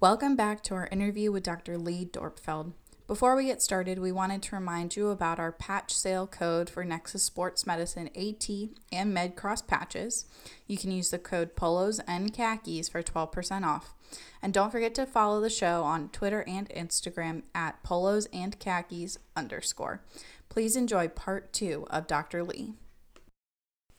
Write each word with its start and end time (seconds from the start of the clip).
Welcome 0.00 0.34
back 0.34 0.62
to 0.62 0.74
our 0.76 0.88
interview 0.90 1.30
with 1.30 1.42
Dr. 1.42 1.76
Lee 1.76 2.06
Dorpfeld. 2.06 2.72
Before 3.06 3.36
we 3.36 3.44
get 3.44 3.60
started, 3.60 3.98
we 3.98 4.12
wanted 4.12 4.40
to 4.44 4.56
remind 4.56 4.96
you 4.96 5.08
about 5.10 5.38
our 5.38 5.52
patch 5.52 5.92
sale 5.92 6.26
code 6.26 6.70
for 6.70 6.86
Nexus 6.86 7.22
Sports 7.22 7.66
Medicine 7.66 8.08
AT 8.16 8.48
and 8.90 9.14
MedCross 9.14 9.66
patches. 9.66 10.24
You 10.66 10.78
can 10.78 10.90
use 10.90 11.10
the 11.10 11.18
code 11.18 11.54
POLOS 11.54 12.00
and 12.08 12.32
khakis 12.32 12.88
for 12.88 13.02
12% 13.02 13.66
off. 13.66 13.92
And 14.40 14.54
don't 14.54 14.72
forget 14.72 14.94
to 14.94 15.04
follow 15.04 15.38
the 15.38 15.50
show 15.50 15.82
on 15.82 16.08
Twitter 16.08 16.44
and 16.48 16.66
Instagram 16.70 17.42
at 17.54 17.82
polos 17.82 18.26
and 18.32 18.58
khakis 18.58 19.18
underscore. 19.36 20.02
Please 20.48 20.76
enjoy 20.76 21.08
part 21.08 21.52
two 21.52 21.86
of 21.90 22.06
Dr. 22.06 22.42
Lee. 22.42 22.72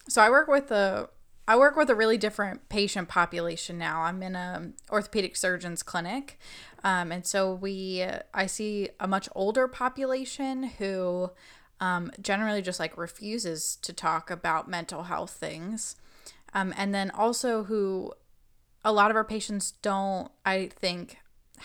So 0.09 0.23
I 0.23 0.31
work 0.31 0.47
with 0.47 0.71
a 0.71 1.09
I 1.51 1.57
work 1.57 1.75
with 1.75 1.89
a 1.89 1.95
really 1.95 2.17
different 2.17 2.69
patient 2.69 3.09
population 3.09 3.77
now. 3.77 4.03
I'm 4.03 4.23
in 4.23 4.37
a 4.37 4.71
orthopedic 4.89 5.35
surgeon's 5.35 5.83
clinic, 5.83 6.39
um, 6.81 7.11
and 7.11 7.25
so 7.25 7.53
we 7.53 8.05
I 8.33 8.45
see 8.45 8.87
a 9.01 9.07
much 9.07 9.27
older 9.35 9.67
population 9.67 10.63
who 10.63 11.31
um, 11.81 12.09
generally 12.21 12.61
just 12.61 12.79
like 12.79 12.97
refuses 12.97 13.75
to 13.81 13.91
talk 13.91 14.31
about 14.31 14.69
mental 14.69 15.03
health 15.03 15.31
things, 15.31 15.97
um, 16.53 16.73
and 16.77 16.95
then 16.95 17.11
also 17.11 17.65
who 17.65 18.13
a 18.85 18.93
lot 18.93 19.11
of 19.11 19.17
our 19.17 19.25
patients 19.25 19.73
don't 19.81 20.31
I 20.45 20.67
think 20.67 21.17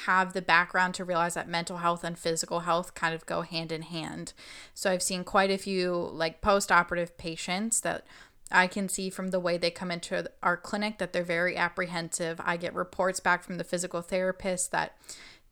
have 0.04 0.32
the 0.32 0.42
background 0.42 0.94
to 0.94 1.04
realize 1.04 1.34
that 1.34 1.48
mental 1.48 1.78
health 1.78 2.04
and 2.04 2.18
physical 2.18 2.60
health 2.60 2.94
kind 2.94 3.14
of 3.14 3.24
go 3.24 3.42
hand 3.42 3.72
in 3.72 3.82
hand. 3.82 4.32
So 4.74 4.90
I've 4.90 5.02
seen 5.02 5.24
quite 5.24 5.50
a 5.50 5.56
few 5.56 5.92
like 5.94 6.42
post-operative 6.42 7.16
patients 7.16 7.80
that 7.80 8.04
I 8.50 8.66
can 8.66 8.88
see 8.88 9.10
from 9.10 9.28
the 9.30 9.40
way 9.40 9.58
they 9.58 9.70
come 9.70 9.90
into 9.90 10.30
our 10.42 10.56
clinic 10.56 10.98
that 10.98 11.12
they're 11.12 11.24
very 11.24 11.56
apprehensive. 11.56 12.40
I 12.44 12.56
get 12.56 12.74
reports 12.74 13.20
back 13.20 13.42
from 13.42 13.58
the 13.58 13.64
physical 13.64 14.02
therapist 14.02 14.70
that 14.70 14.96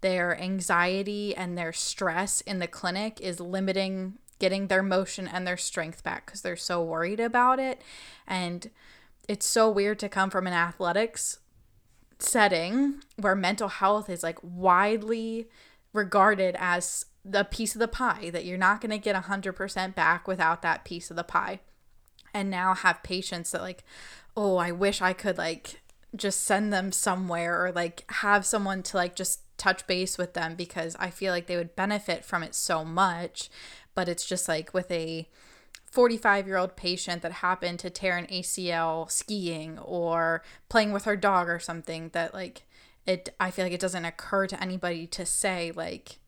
their 0.01 0.39
anxiety 0.41 1.35
and 1.35 1.57
their 1.57 1.73
stress 1.73 2.41
in 2.43 2.59
the 2.59 2.67
clinic 2.67 3.21
is 3.21 3.41
limiting 3.41 4.19
getting 4.39 4.67
their 4.67 4.83
motion 4.83 5.27
and 5.29 5.47
their 5.47 5.57
strength 5.57 6.03
back 6.03 6.27
because 6.27 6.43
they're 6.43 6.57
so 6.57 6.83
worried 6.83 7.21
about 7.21 7.59
it. 7.59 7.81
And 8.27 8.71
it's 9.29 9.47
so 9.47 9.71
weird 9.71 9.99
to 10.01 10.09
come 10.09 10.29
from 10.29 10.47
an 10.47 10.53
athletics 10.53 11.39
setting 12.19 13.01
where 13.17 13.35
mental 13.35 13.69
health 13.69 14.11
is 14.11 14.23
like 14.23 14.39
widely 14.43 15.49
regarded 15.93 16.57
as 16.59 17.07
the 17.25 17.45
piece 17.45 17.75
of 17.75 17.79
the 17.79 17.89
pie 17.89 18.29
that 18.31 18.45
you're 18.45 18.59
not 18.59 18.81
going 18.81 18.91
to 18.91 18.99
get 18.99 19.17
100% 19.17 19.95
back 19.95 20.29
without 20.29 20.63
that 20.63 20.85
piece 20.85 21.11
of 21.11 21.17
the 21.17 21.25
pie 21.25 21.61
and 22.35 22.51
now 22.51 22.75
have 22.75 23.03
patients 23.03 23.53
that 23.53 23.63
like 23.63 23.85
oh 24.37 24.57
i 24.57 24.71
wish 24.71 25.01
i 25.01 25.13
could 25.13 25.39
like 25.39 25.81
just 26.17 26.45
send 26.45 26.73
them 26.73 26.93
somewhere 26.93 27.65
or 27.65 27.73
like 27.73 28.05
have 28.11 28.45
someone 28.45 28.83
to 28.83 28.97
like 28.97 29.17
just 29.17 29.41
touch 29.57 29.87
base 29.87 30.19
with 30.19 30.35
them 30.35 30.55
because 30.55 30.97
i 30.99 31.09
feel 31.11 31.33
like 31.33 31.47
they 31.47 31.57
would 31.57 31.77
benefit 31.77 32.25
from 32.25 32.43
it 32.43 32.55
so 32.55 32.85
much. 32.85 33.49
But 33.95 34.09
it's 34.09 34.27
just 34.27 34.49
like 34.49 34.75
with 34.75 34.91
a 34.91 35.29
45 35.87 36.49
year 36.49 36.57
old 36.57 36.75
patient 36.75 37.23
that 37.23 37.31
happened 37.33 37.79
to 37.79 37.91
tear 37.91 38.17
an 38.17 38.27
acl 38.27 39.09
skiing 39.09 39.79
or 39.79 40.43
playing 40.69 40.91
with 40.91 41.05
her 41.05 41.15
dog 41.15 41.49
or 41.49 41.61
something 41.61 42.09
that 42.13 42.35
like 42.35 42.65
it 43.07 43.29
i 43.39 43.53
feel 43.53 43.65
like 43.65 43.73
it 43.73 43.79
doesn't 43.79 44.05
occur 44.05 44.49
to 44.49 44.61
anybody 44.61 45.07
to 45.07 45.25
say 45.25 45.71
like 45.77 46.19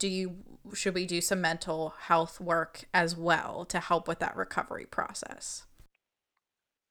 do 0.00 0.08
you 0.08 0.38
should 0.74 0.94
we 0.94 1.06
do 1.06 1.20
some 1.20 1.40
mental 1.40 1.94
health 2.00 2.40
work 2.40 2.84
as 2.92 3.16
well 3.16 3.64
to 3.66 3.78
help 3.78 4.08
with 4.08 4.18
that 4.18 4.36
recovery 4.36 4.86
process? 4.86 5.64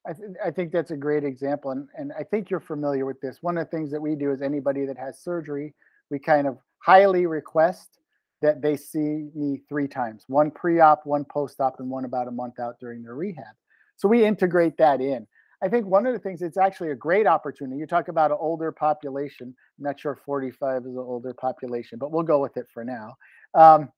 I, 0.07 0.13
th- 0.13 0.29
I 0.43 0.51
think 0.51 0.71
that's 0.71 0.91
a 0.91 0.97
great 0.97 1.23
example. 1.23 1.71
And, 1.71 1.87
and 1.97 2.11
I 2.17 2.23
think 2.23 2.49
you're 2.49 2.59
familiar 2.59 3.05
with 3.05 3.19
this. 3.19 3.39
One 3.41 3.57
of 3.57 3.69
the 3.69 3.77
things 3.77 3.91
that 3.91 4.01
we 4.01 4.15
do 4.15 4.31
is 4.31 4.41
anybody 4.41 4.85
that 4.85 4.97
has 4.97 5.19
surgery, 5.19 5.73
we 6.09 6.19
kind 6.19 6.47
of 6.47 6.57
highly 6.79 7.25
request 7.25 7.99
that 8.41 8.61
they 8.61 8.77
see 8.77 9.29
me 9.35 9.61
three 9.67 9.87
times 9.87 10.23
one 10.27 10.51
pre 10.51 10.79
op, 10.79 11.05
one 11.05 11.25
post 11.25 11.59
op, 11.59 11.79
and 11.79 11.89
one 11.89 12.05
about 12.05 12.27
a 12.27 12.31
month 12.31 12.59
out 12.59 12.79
during 12.79 13.03
their 13.03 13.15
rehab. 13.15 13.55
So 13.97 14.07
we 14.07 14.23
integrate 14.23 14.77
that 14.77 15.01
in. 15.01 15.27
I 15.61 15.67
think 15.67 15.85
one 15.85 16.05
of 16.05 16.13
the 16.13 16.19
things 16.19 16.41
it's 16.41 16.57
actually 16.57 16.91
a 16.91 16.95
great 16.95 17.27
opportunity. 17.27 17.79
You 17.79 17.85
talk 17.85 18.07
about 18.07 18.31
an 18.31 18.37
older 18.39 18.71
population. 18.71 19.47
I'm 19.47 19.83
not 19.83 19.99
sure 19.99 20.15
45 20.25 20.83
is 20.83 20.87
an 20.87 20.97
older 20.97 21.33
population, 21.33 21.99
but 21.99 22.11
we'll 22.11 22.23
go 22.23 22.39
with 22.39 22.55
it 22.57 22.67
for 22.73 22.85
now. 22.85 23.15
Um, 23.53 23.89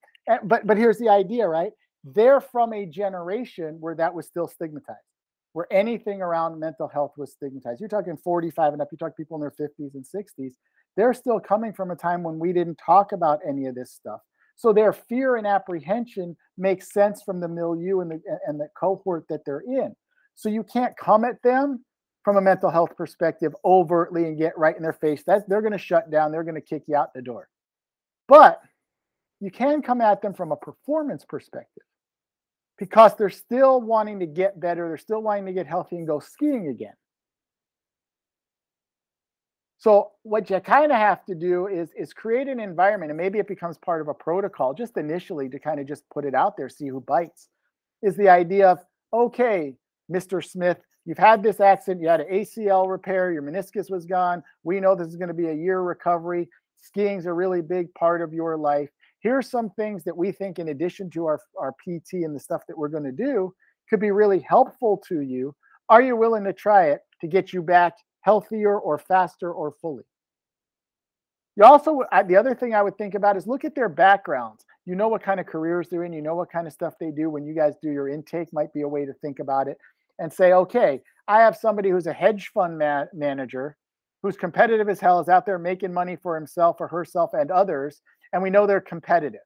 but 0.43 0.65
but 0.65 0.77
here's 0.77 0.97
the 0.97 1.09
idea, 1.09 1.47
right? 1.47 1.71
They're 2.03 2.41
from 2.41 2.73
a 2.73 2.85
generation 2.85 3.77
where 3.79 3.95
that 3.95 4.13
was 4.13 4.25
still 4.25 4.47
stigmatized, 4.47 4.99
where 5.53 5.67
anything 5.71 6.21
around 6.21 6.59
mental 6.59 6.87
health 6.87 7.13
was 7.17 7.33
stigmatized. 7.33 7.79
You're 7.79 7.89
talking 7.89 8.17
45 8.17 8.73
and 8.73 8.81
up. 8.81 8.89
You 8.91 8.97
talk 8.97 9.15
people 9.15 9.37
in 9.37 9.41
their 9.41 9.51
50s 9.51 9.93
and 9.93 10.03
60s. 10.05 10.53
They're 10.97 11.13
still 11.13 11.39
coming 11.39 11.73
from 11.73 11.91
a 11.91 11.95
time 11.95 12.23
when 12.23 12.39
we 12.39 12.53
didn't 12.53 12.79
talk 12.83 13.11
about 13.11 13.39
any 13.47 13.67
of 13.67 13.75
this 13.75 13.91
stuff. 13.91 14.19
So 14.55 14.73
their 14.73 14.93
fear 14.93 15.37
and 15.37 15.47
apprehension 15.47 16.35
makes 16.57 16.91
sense 16.91 17.23
from 17.23 17.39
the 17.39 17.47
milieu 17.47 18.01
and 18.01 18.11
the 18.11 18.21
and 18.47 18.59
the 18.59 18.67
cohort 18.79 19.25
that 19.29 19.45
they're 19.45 19.61
in. 19.61 19.95
So 20.35 20.49
you 20.49 20.63
can't 20.63 20.95
come 20.97 21.23
at 21.23 21.41
them 21.43 21.83
from 22.23 22.37
a 22.37 22.41
mental 22.41 22.69
health 22.69 22.95
perspective 22.95 23.55
overtly 23.65 24.25
and 24.25 24.37
get 24.37 24.57
right 24.57 24.75
in 24.75 24.83
their 24.83 24.93
face. 24.93 25.23
That 25.23 25.47
they're 25.49 25.61
going 25.61 25.71
to 25.71 25.77
shut 25.77 26.11
down. 26.11 26.31
They're 26.31 26.43
going 26.43 26.55
to 26.55 26.61
kick 26.61 26.83
you 26.87 26.95
out 26.95 27.13
the 27.13 27.21
door. 27.21 27.47
But 28.27 28.61
you 29.39 29.51
can 29.51 29.81
come 29.81 30.01
at 30.01 30.21
them 30.21 30.33
from 30.33 30.51
a 30.51 30.55
performance 30.55 31.25
perspective 31.25 31.83
because 32.77 33.15
they're 33.15 33.29
still 33.29 33.81
wanting 33.81 34.19
to 34.19 34.25
get 34.25 34.59
better. 34.59 34.87
They're 34.87 34.97
still 34.97 35.21
wanting 35.21 35.45
to 35.47 35.53
get 35.53 35.67
healthy 35.67 35.97
and 35.97 36.07
go 36.07 36.19
skiing 36.19 36.67
again. 36.67 36.93
So 39.81 40.11
what 40.21 40.47
you 40.47 40.59
kind 40.59 40.91
of 40.91 40.97
have 40.99 41.25
to 41.25 41.33
do 41.33 41.65
is 41.65 41.89
is 41.97 42.13
create 42.13 42.47
an 42.47 42.59
environment, 42.59 43.09
and 43.09 43.17
maybe 43.17 43.39
it 43.39 43.47
becomes 43.47 43.79
part 43.79 43.99
of 43.99 44.09
a 44.09 44.13
protocol 44.13 44.75
just 44.75 44.95
initially 44.95 45.49
to 45.49 45.57
kind 45.57 45.79
of 45.79 45.87
just 45.87 46.07
put 46.11 46.23
it 46.23 46.35
out 46.35 46.55
there, 46.55 46.69
see 46.69 46.87
who 46.87 47.01
bites. 47.01 47.49
Is 48.03 48.15
the 48.15 48.29
idea 48.29 48.69
of 48.69 48.79
okay, 49.11 49.75
Mr. 50.11 50.43
Smith, 50.43 50.77
you've 51.05 51.17
had 51.17 51.41
this 51.41 51.59
accident, 51.59 52.01
you 52.01 52.09
had 52.09 52.21
an 52.21 52.27
ACL 52.31 52.89
repair, 52.89 53.31
your 53.31 53.41
meniscus 53.41 53.89
was 53.89 54.05
gone. 54.05 54.43
We 54.63 54.79
know 54.79 54.95
this 54.95 55.07
is 55.07 55.15
going 55.15 55.29
to 55.29 55.33
be 55.33 55.47
a 55.47 55.53
year 55.53 55.81
recovery. 55.81 56.49
Skiing's 56.77 57.25
a 57.25 57.33
really 57.33 57.61
big 57.61 57.93
part 57.93 58.21
of 58.21 58.33
your 58.33 58.57
life. 58.57 58.89
Here's 59.19 59.49
some 59.49 59.69
things 59.69 60.03
that 60.03 60.17
we 60.17 60.31
think, 60.31 60.59
in 60.59 60.69
addition 60.69 61.09
to 61.11 61.25
our, 61.25 61.39
our 61.59 61.73
PT 61.73 62.13
and 62.13 62.35
the 62.35 62.39
stuff 62.39 62.63
that 62.67 62.77
we're 62.77 62.89
going 62.89 63.03
to 63.03 63.11
do, 63.11 63.53
could 63.89 63.99
be 63.99 64.11
really 64.11 64.39
helpful 64.39 65.01
to 65.07 65.21
you. 65.21 65.55
Are 65.89 66.01
you 66.01 66.15
willing 66.15 66.43
to 66.45 66.53
try 66.53 66.87
it 66.87 67.01
to 67.21 67.27
get 67.27 67.53
you 67.53 67.61
back 67.61 67.93
healthier 68.21 68.79
or 68.79 68.97
faster 68.97 69.51
or 69.51 69.73
fully? 69.81 70.03
You 71.55 71.65
also, 71.65 72.01
the 72.27 72.35
other 72.35 72.55
thing 72.55 72.73
I 72.73 72.81
would 72.81 72.97
think 72.97 73.13
about 73.13 73.37
is 73.37 73.45
look 73.45 73.65
at 73.65 73.75
their 73.75 73.89
backgrounds. 73.89 74.65
You 74.85 74.95
know 74.95 75.09
what 75.09 75.21
kind 75.21 75.39
of 75.39 75.45
careers 75.45 75.89
they're 75.89 76.05
in, 76.05 76.13
you 76.13 76.21
know 76.21 76.35
what 76.35 76.51
kind 76.51 76.65
of 76.65 76.73
stuff 76.73 76.93
they 76.99 77.11
do. 77.11 77.29
When 77.29 77.45
you 77.45 77.53
guys 77.53 77.75
do 77.81 77.91
your 77.91 78.09
intake, 78.09 78.51
might 78.53 78.73
be 78.73 78.81
a 78.81 78.87
way 78.87 79.05
to 79.05 79.13
think 79.13 79.39
about 79.39 79.67
it 79.67 79.77
and 80.21 80.31
say, 80.31 80.53
okay, 80.53 81.01
I 81.27 81.41
have 81.41 81.57
somebody 81.57 81.89
who's 81.89 82.07
a 82.07 82.13
hedge 82.13 82.51
fund 82.53 82.77
ma- 82.77 83.05
manager 83.11 83.75
who's 84.21 84.37
competitive 84.37 84.87
as 84.87 84.99
hell, 84.99 85.19
is 85.19 85.29
out 85.29 85.47
there 85.47 85.57
making 85.57 85.91
money 85.91 86.15
for 86.15 86.35
himself 86.35 86.77
or 86.79 86.87
herself 86.87 87.31
and 87.33 87.49
others, 87.49 88.01
and 88.33 88.43
we 88.43 88.51
know 88.51 88.67
they're 88.67 88.79
competitive. 88.79 89.41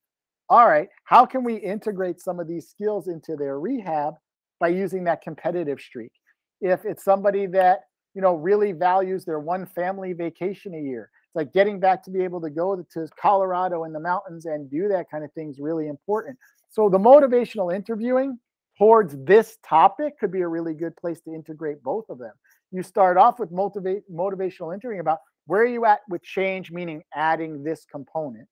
All 0.49 0.67
right, 0.67 0.89
how 1.05 1.25
can 1.25 1.45
we 1.45 1.55
integrate 1.55 2.19
some 2.19 2.41
of 2.41 2.47
these 2.47 2.67
skills 2.67 3.07
into 3.07 3.37
their 3.37 3.57
rehab 3.57 4.15
by 4.59 4.67
using 4.67 5.05
that 5.05 5.21
competitive 5.21 5.79
streak? 5.79 6.11
If 6.59 6.83
it's 6.83 7.05
somebody 7.05 7.45
that 7.47 7.85
you 8.13 8.21
know 8.21 8.35
really 8.35 8.73
values 8.73 9.23
their 9.23 9.39
one 9.39 9.65
family 9.65 10.11
vacation 10.11 10.75
a 10.75 10.81
year, 10.81 11.09
it's 11.27 11.35
like 11.35 11.53
getting 11.53 11.79
back 11.79 12.03
to 12.03 12.11
be 12.11 12.21
able 12.21 12.41
to 12.41 12.49
go 12.49 12.75
to 12.75 13.07
Colorado 13.19 13.85
in 13.85 13.93
the 13.93 13.99
mountains 13.99 14.45
and 14.45 14.69
do 14.69 14.89
that 14.89 15.09
kind 15.09 15.23
of 15.23 15.31
thing 15.31 15.49
is 15.49 15.59
really 15.59 15.87
important. 15.87 16.37
So 16.69 16.89
the 16.89 16.99
motivational 16.99 17.73
interviewing 17.73 18.37
towards 18.77 19.15
this 19.23 19.57
topic 19.67 20.19
could 20.19 20.31
be 20.31 20.41
a 20.41 20.47
really 20.47 20.73
good 20.73 20.95
place 20.97 21.21
to 21.21 21.33
integrate 21.33 21.81
both 21.81 22.09
of 22.09 22.17
them. 22.17 22.33
You 22.71 22.83
start 22.83 23.17
off 23.17 23.39
with 23.39 23.51
motivate 23.51 24.03
motivational 24.11 24.73
interviewing 24.73 24.99
about 24.99 25.19
where 25.47 25.61
are 25.61 25.67
you 25.67 25.85
at 25.85 26.01
with 26.09 26.23
change, 26.23 26.71
meaning 26.71 27.03
adding 27.13 27.63
this 27.63 27.85
component. 27.89 28.47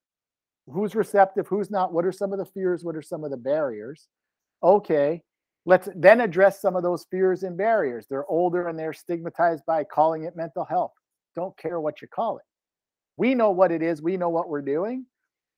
Who's 0.67 0.95
receptive, 0.95 1.47
who's 1.47 1.69
not, 1.69 1.91
what 1.91 2.05
are 2.05 2.11
some 2.11 2.31
of 2.31 2.39
the 2.39 2.45
fears, 2.45 2.83
what 2.83 2.95
are 2.95 3.01
some 3.01 3.23
of 3.23 3.31
the 3.31 3.37
barriers? 3.37 4.07
Okay, 4.61 5.21
let's 5.65 5.89
then 5.95 6.21
address 6.21 6.61
some 6.61 6.75
of 6.75 6.83
those 6.83 7.05
fears 7.11 7.43
and 7.43 7.57
barriers. 7.57 8.05
They're 8.09 8.27
older 8.27 8.69
and 8.69 8.79
they're 8.79 8.93
stigmatized 8.93 9.65
by 9.65 9.83
calling 9.83 10.23
it 10.23 10.37
mental 10.37 10.63
health. 10.63 10.93
Don't 11.35 11.57
care 11.57 11.81
what 11.81 12.01
you 12.01 12.07
call 12.07 12.37
it. 12.37 12.43
We 13.17 13.35
know 13.35 13.51
what 13.51 13.71
it 13.71 13.81
is, 13.81 14.01
we 14.01 14.15
know 14.15 14.29
what 14.29 14.47
we're 14.47 14.61
doing. 14.61 15.05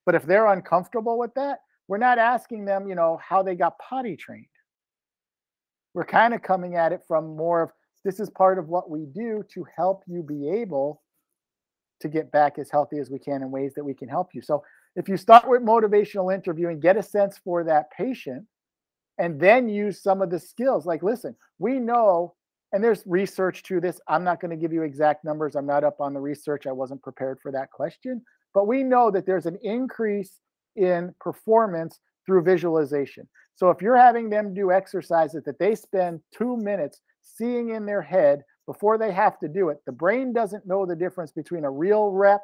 But 0.08 0.16
if 0.16 0.26
they're 0.26 0.48
uncomfortable 0.48 1.20
with 1.20 1.34
that, 1.36 1.60
we're 1.88 1.98
not 1.98 2.18
asking 2.18 2.66
them, 2.66 2.88
you 2.88 2.96
know, 2.96 3.20
how 3.22 3.44
they 3.44 3.56
got 3.56 3.78
potty 3.78 4.16
trained 4.16 4.48
we're 5.96 6.06
kind 6.06 6.34
of 6.34 6.44
coming 6.44 6.76
at 6.76 6.92
it 6.92 7.02
from 7.08 7.36
more 7.36 7.62
of 7.62 7.72
this 8.04 8.20
is 8.20 8.30
part 8.30 8.60
of 8.60 8.68
what 8.68 8.90
we 8.92 9.06
do 9.06 9.44
to 9.54 9.66
help 9.76 10.04
you 10.06 10.22
be 10.22 10.48
able 10.48 11.02
to 12.02 12.10
get 12.10 12.32
back 12.32 12.60
as 12.60 12.70
healthy 12.70 13.00
as 13.00 13.10
we 13.10 13.18
can 13.18 13.42
in 13.42 13.50
ways 13.50 13.74
that 13.74 13.84
we 13.84 13.94
can 13.94 14.10
help 14.10 14.36
you. 14.36 14.42
So 14.42 14.64
if 14.96 15.10
you 15.10 15.18
start 15.18 15.50
with 15.50 15.64
motivational 15.64 16.34
interviewing, 16.36 16.80
get 16.80 16.98
a 16.98 17.04
sense 17.04 17.40
for 17.44 17.64
that 17.64 17.90
patient, 17.98 18.46
and 19.18 19.40
then 19.40 19.70
use 19.70 20.04
some 20.04 20.22
of 20.22 20.30
the 20.30 20.38
skills. 20.38 20.86
Like, 20.86 21.02
listen, 21.02 21.36
we 21.58 21.80
know 21.80 22.36
and 22.74 22.84
there's 22.84 23.04
research 23.06 23.64
to 23.64 23.80
this. 23.80 24.02
I'm 24.10 24.26
not 24.26 24.42
going 24.42 24.52
to 24.52 24.58
give 24.58 24.74
you 24.74 24.84
exact 24.84 25.24
numbers. 25.24 25.56
I'm 25.56 25.66
not 25.66 25.86
up 25.86 26.02
on 26.02 26.14
the 26.14 26.20
research. 26.20 26.68
I 26.68 26.74
wasn't 26.74 27.02
prepared 27.02 27.40
for 27.42 27.50
that 27.54 27.72
question. 27.72 28.22
But 28.54 28.68
we 28.68 28.84
know 28.84 29.10
that 29.12 29.26
there's 29.26 29.46
an 29.46 29.58
increase 29.64 30.42
in 30.76 31.16
performance 31.22 32.02
through 32.26 32.44
visualization. 32.44 33.28
So 33.56 33.70
if 33.70 33.82
you're 33.82 33.98
having 33.98 34.30
them 34.30 34.54
do 34.54 34.72
exercises 34.72 35.44
that 35.44 35.60
they 35.60 35.76
spend 35.76 36.22
two 36.36 36.58
minutes 36.58 37.02
seeing 37.22 37.70
in 37.70 37.86
their 37.86 38.02
head 38.02 38.42
before 38.66 38.98
they 38.98 39.12
have 39.12 39.40
to 39.40 39.48
do 39.48 39.70
it, 39.70 39.78
the 39.86 39.92
brain 39.92 40.34
doesn't 40.34 40.68
know 40.68 40.86
the 40.86 40.96
difference 40.96 41.32
between 41.32 41.64
a 41.64 41.72
real 41.72 42.10
rep 42.10 42.42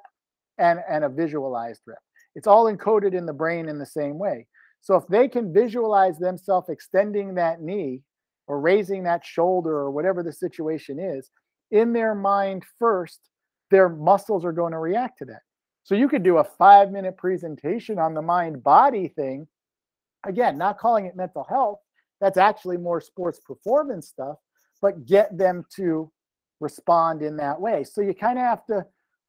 and, 0.57 0.79
and 0.89 1.03
a 1.03 1.09
visualized 1.09 1.81
rep. 1.85 1.99
It's 2.35 2.47
all 2.47 2.71
encoded 2.71 3.13
in 3.13 3.25
the 3.25 3.33
brain 3.33 3.67
in 3.67 3.79
the 3.79 3.85
same 3.85 4.17
way. 4.17 4.47
So 4.81 4.95
if 4.95 5.07
they 5.07 5.27
can 5.27 5.53
visualize 5.53 6.17
themselves 6.17 6.69
extending 6.69 7.35
that 7.35 7.61
knee 7.61 8.01
or 8.47 8.59
raising 8.59 9.03
that 9.03 9.25
shoulder 9.25 9.71
or 9.71 9.91
whatever 9.91 10.23
the 10.23 10.33
situation 10.33 10.99
is 10.99 11.29
in 11.71 11.93
their 11.93 12.15
mind 12.15 12.63
first, 12.79 13.19
their 13.69 13.89
muscles 13.89 14.43
are 14.43 14.51
going 14.51 14.73
to 14.73 14.79
react 14.79 15.19
to 15.19 15.25
that. 15.25 15.41
So 15.83 15.95
you 15.95 16.07
could 16.07 16.23
do 16.23 16.37
a 16.37 16.43
five 16.43 16.91
minute 16.91 17.17
presentation 17.17 17.97
on 17.97 18.13
the 18.13 18.21
mind 18.21 18.63
body 18.63 19.07
thing. 19.07 19.47
Again, 20.25 20.57
not 20.57 20.77
calling 20.77 21.05
it 21.05 21.15
mental 21.15 21.43
health. 21.43 21.79
That's 22.19 22.37
actually 22.37 22.77
more 22.77 23.01
sports 23.01 23.39
performance 23.39 24.07
stuff, 24.07 24.37
but 24.81 25.05
get 25.05 25.37
them 25.37 25.65
to 25.75 26.11
respond 26.59 27.23
in 27.23 27.37
that 27.37 27.59
way. 27.59 27.83
So 27.83 28.01
you 28.01 28.13
kind 28.13 28.37
of 28.37 28.45
have 28.45 28.65
to 28.67 28.85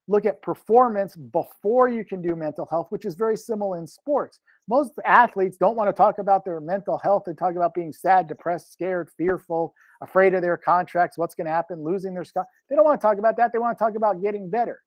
look 0.09 0.27
at 0.27 0.43
performance 0.43 1.17
before 1.17 1.89
you 1.89 2.05
can 2.05 2.21
do 2.21 2.37
mental 2.37 2.67
health, 2.71 2.89
which 2.91 3.05
is 3.05 3.15
very 3.15 3.37
similar 3.37 3.79
in 3.79 3.87
sports. 3.87 4.41
Most 4.69 4.93
athletes 5.05 5.57
don't 5.57 5.77
want 5.77 5.89
to 5.89 5.93
talk 5.93 6.19
about 6.19 6.45
their 6.45 6.61
mental 6.61 6.99
health. 7.03 7.23
They 7.27 7.35
talk 7.35 7.57
about 7.57 7.75
being 7.75 7.93
sad, 7.93 8.29
depressed, 8.29 8.73
scared, 8.73 9.11
fearful, 9.17 9.75
afraid 10.03 10.35
of 10.35 10.43
their 10.43 10.57
contracts, 10.57 11.17
what's 11.17 11.35
going 11.35 11.47
to 11.47 11.53
happen, 11.53 11.83
losing 11.83 12.15
their 12.15 12.25
stuff. 12.25 12.47
They 12.69 12.77
don't 12.77 12.85
want 12.85 13.01
to 13.01 13.07
talk 13.07 13.19
about 13.19 13.37
that. 13.39 13.53
They 13.53 13.59
want 13.59 13.79
to 13.79 13.83
talk 13.83 13.97
about 13.97 14.23
getting 14.23 14.51
better. 14.51 14.81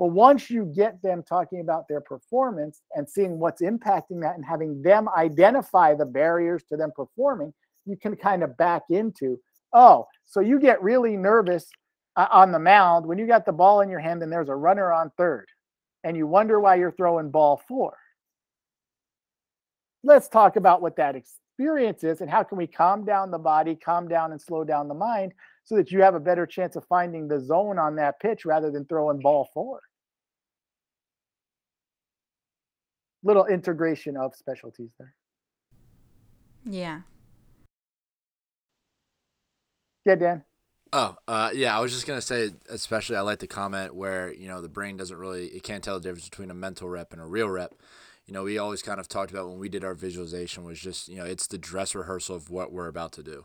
Well, 0.00 0.08
once 0.08 0.48
you 0.48 0.64
get 0.64 1.02
them 1.02 1.22
talking 1.22 1.60
about 1.60 1.86
their 1.86 2.00
performance 2.00 2.80
and 2.94 3.06
seeing 3.06 3.38
what's 3.38 3.60
impacting 3.60 4.22
that 4.22 4.34
and 4.34 4.42
having 4.42 4.80
them 4.80 5.10
identify 5.10 5.94
the 5.94 6.06
barriers 6.06 6.62
to 6.70 6.78
them 6.78 6.90
performing, 6.96 7.52
you 7.84 7.98
can 7.98 8.16
kind 8.16 8.42
of 8.42 8.56
back 8.56 8.84
into, 8.88 9.38
oh, 9.74 10.06
so 10.24 10.40
you 10.40 10.58
get 10.58 10.82
really 10.82 11.18
nervous 11.18 11.68
uh, 12.16 12.28
on 12.30 12.50
the 12.50 12.58
mound 12.58 13.04
when 13.04 13.18
you 13.18 13.26
got 13.26 13.44
the 13.44 13.52
ball 13.52 13.82
in 13.82 13.90
your 13.90 14.00
hand 14.00 14.22
and 14.22 14.32
there's 14.32 14.48
a 14.48 14.54
runner 14.54 14.90
on 14.90 15.12
third 15.18 15.48
and 16.02 16.16
you 16.16 16.26
wonder 16.26 16.60
why 16.60 16.76
you're 16.76 16.92
throwing 16.92 17.30
ball 17.30 17.60
four. 17.68 17.94
Let's 20.02 20.28
talk 20.28 20.56
about 20.56 20.80
what 20.80 20.96
that 20.96 21.14
experience 21.14 22.04
is 22.04 22.22
and 22.22 22.30
how 22.30 22.42
can 22.42 22.56
we 22.56 22.66
calm 22.66 23.04
down 23.04 23.30
the 23.30 23.38
body, 23.38 23.76
calm 23.76 24.08
down 24.08 24.32
and 24.32 24.40
slow 24.40 24.64
down 24.64 24.88
the 24.88 24.94
mind 24.94 25.34
so 25.64 25.76
that 25.76 25.92
you 25.92 26.00
have 26.00 26.14
a 26.14 26.20
better 26.20 26.46
chance 26.46 26.74
of 26.74 26.86
finding 26.86 27.28
the 27.28 27.38
zone 27.38 27.78
on 27.78 27.96
that 27.96 28.18
pitch 28.18 28.46
rather 28.46 28.70
than 28.70 28.86
throwing 28.86 29.20
ball 29.20 29.50
four. 29.52 29.82
Little 33.22 33.46
integration 33.46 34.16
of 34.16 34.34
specialties 34.34 34.90
there. 34.98 35.14
Yeah. 36.64 37.00
Yeah, 40.04 40.14
Dan. 40.14 40.44
Oh, 40.92 41.16
uh, 41.28 41.50
yeah. 41.54 41.76
I 41.76 41.80
was 41.80 41.92
just 41.92 42.06
gonna 42.06 42.20
say, 42.20 42.50
especially, 42.68 43.16
I 43.16 43.20
like 43.20 43.38
the 43.38 43.46
comment 43.46 43.94
where 43.94 44.32
you 44.32 44.48
know 44.48 44.60
the 44.60 44.68
brain 44.68 44.96
doesn't 44.96 45.16
really, 45.16 45.46
it 45.46 45.62
can't 45.62 45.84
tell 45.84 45.94
the 45.94 46.00
difference 46.00 46.28
between 46.28 46.50
a 46.50 46.54
mental 46.54 46.88
rep 46.88 47.12
and 47.12 47.22
a 47.22 47.26
real 47.26 47.48
rep. 47.48 47.74
You 48.26 48.34
know, 48.34 48.42
we 48.42 48.58
always 48.58 48.82
kind 48.82 48.98
of 48.98 49.08
talked 49.08 49.30
about 49.30 49.48
when 49.48 49.58
we 49.58 49.68
did 49.68 49.84
our 49.84 49.94
visualization 49.94 50.64
was 50.64 50.80
just 50.80 51.08
you 51.08 51.16
know 51.16 51.24
it's 51.24 51.46
the 51.46 51.58
dress 51.58 51.94
rehearsal 51.94 52.36
of 52.36 52.50
what 52.50 52.72
we're 52.72 52.88
about 52.88 53.12
to 53.12 53.22
do. 53.22 53.44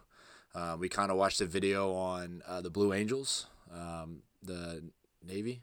Uh, 0.56 0.78
we 0.80 0.88
kind 0.88 1.12
of 1.12 1.18
watched 1.18 1.42
a 1.42 1.46
video 1.46 1.94
on 1.94 2.42
uh, 2.48 2.62
the 2.62 2.70
Blue 2.70 2.94
Angels, 2.94 3.48
um, 3.74 4.22
the 4.42 4.82
Navy. 5.26 5.62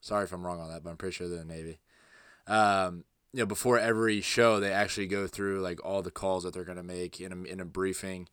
Sorry 0.00 0.24
if 0.24 0.32
I'm 0.32 0.44
wrong 0.44 0.60
on 0.60 0.68
that, 0.70 0.84
but 0.84 0.90
I'm 0.90 0.96
pretty 0.98 1.14
sure 1.14 1.28
they're 1.28 1.38
the 1.38 1.44
Navy. 1.46 1.78
Um, 2.46 3.04
you 3.34 3.40
know, 3.40 3.46
before 3.46 3.78
every 3.78 4.20
show, 4.20 4.60
they 4.60 4.72
actually 4.72 5.06
go 5.06 5.26
through 5.26 5.60
like 5.60 5.84
all 5.84 6.02
the 6.02 6.10
calls 6.10 6.44
that 6.44 6.54
they're 6.54 6.64
gonna 6.64 6.82
make 6.82 7.20
in 7.20 7.32
a 7.32 7.42
in 7.42 7.60
a 7.60 7.64
briefing 7.64 8.28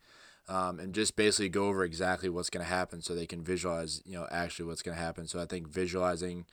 um, 0.48 0.78
and 0.78 0.94
just 0.94 1.16
basically 1.16 1.48
go 1.48 1.68
over 1.68 1.84
exactly 1.84 2.28
what's 2.28 2.50
going 2.50 2.64
to 2.64 2.70
happen 2.70 3.00
so 3.00 3.14
they 3.14 3.26
can 3.26 3.42
visualize, 3.42 4.02
you 4.04 4.14
know, 4.14 4.26
actually 4.30 4.66
what's 4.66 4.82
going 4.82 4.96
to 4.96 5.02
happen. 5.02 5.26
So 5.26 5.40
I 5.40 5.46
think 5.46 5.68
visualizing, 5.68 6.46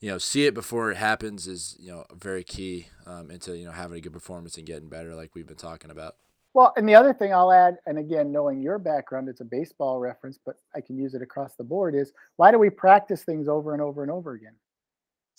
you 0.00 0.10
know, 0.10 0.18
see 0.18 0.46
it 0.46 0.54
before 0.54 0.90
it 0.90 0.96
happens 0.96 1.46
is, 1.46 1.76
you 1.80 1.90
know, 1.90 2.04
very 2.14 2.44
key 2.44 2.88
um, 3.06 3.30
into, 3.30 3.56
you 3.56 3.64
know, 3.64 3.72
having 3.72 3.96
a 3.96 4.00
good 4.00 4.12
performance 4.12 4.56
and 4.56 4.66
getting 4.66 4.88
better 4.88 5.14
like 5.14 5.34
we've 5.34 5.46
been 5.46 5.56
talking 5.56 5.90
about. 5.90 6.16
Well, 6.54 6.74
and 6.76 6.86
the 6.86 6.94
other 6.94 7.14
thing 7.14 7.32
I'll 7.32 7.50
add, 7.50 7.78
and 7.86 7.98
again, 7.98 8.30
knowing 8.30 8.60
your 8.60 8.78
background, 8.78 9.30
it's 9.30 9.40
a 9.40 9.44
baseball 9.44 9.98
reference, 9.98 10.38
but 10.44 10.56
I 10.76 10.82
can 10.82 10.98
use 10.98 11.14
it 11.14 11.22
across 11.22 11.54
the 11.54 11.64
board, 11.64 11.94
is 11.94 12.12
why 12.36 12.50
do 12.50 12.58
we 12.58 12.68
practice 12.68 13.24
things 13.24 13.48
over 13.48 13.72
and 13.72 13.80
over 13.80 14.02
and 14.02 14.10
over 14.10 14.32
again? 14.32 14.52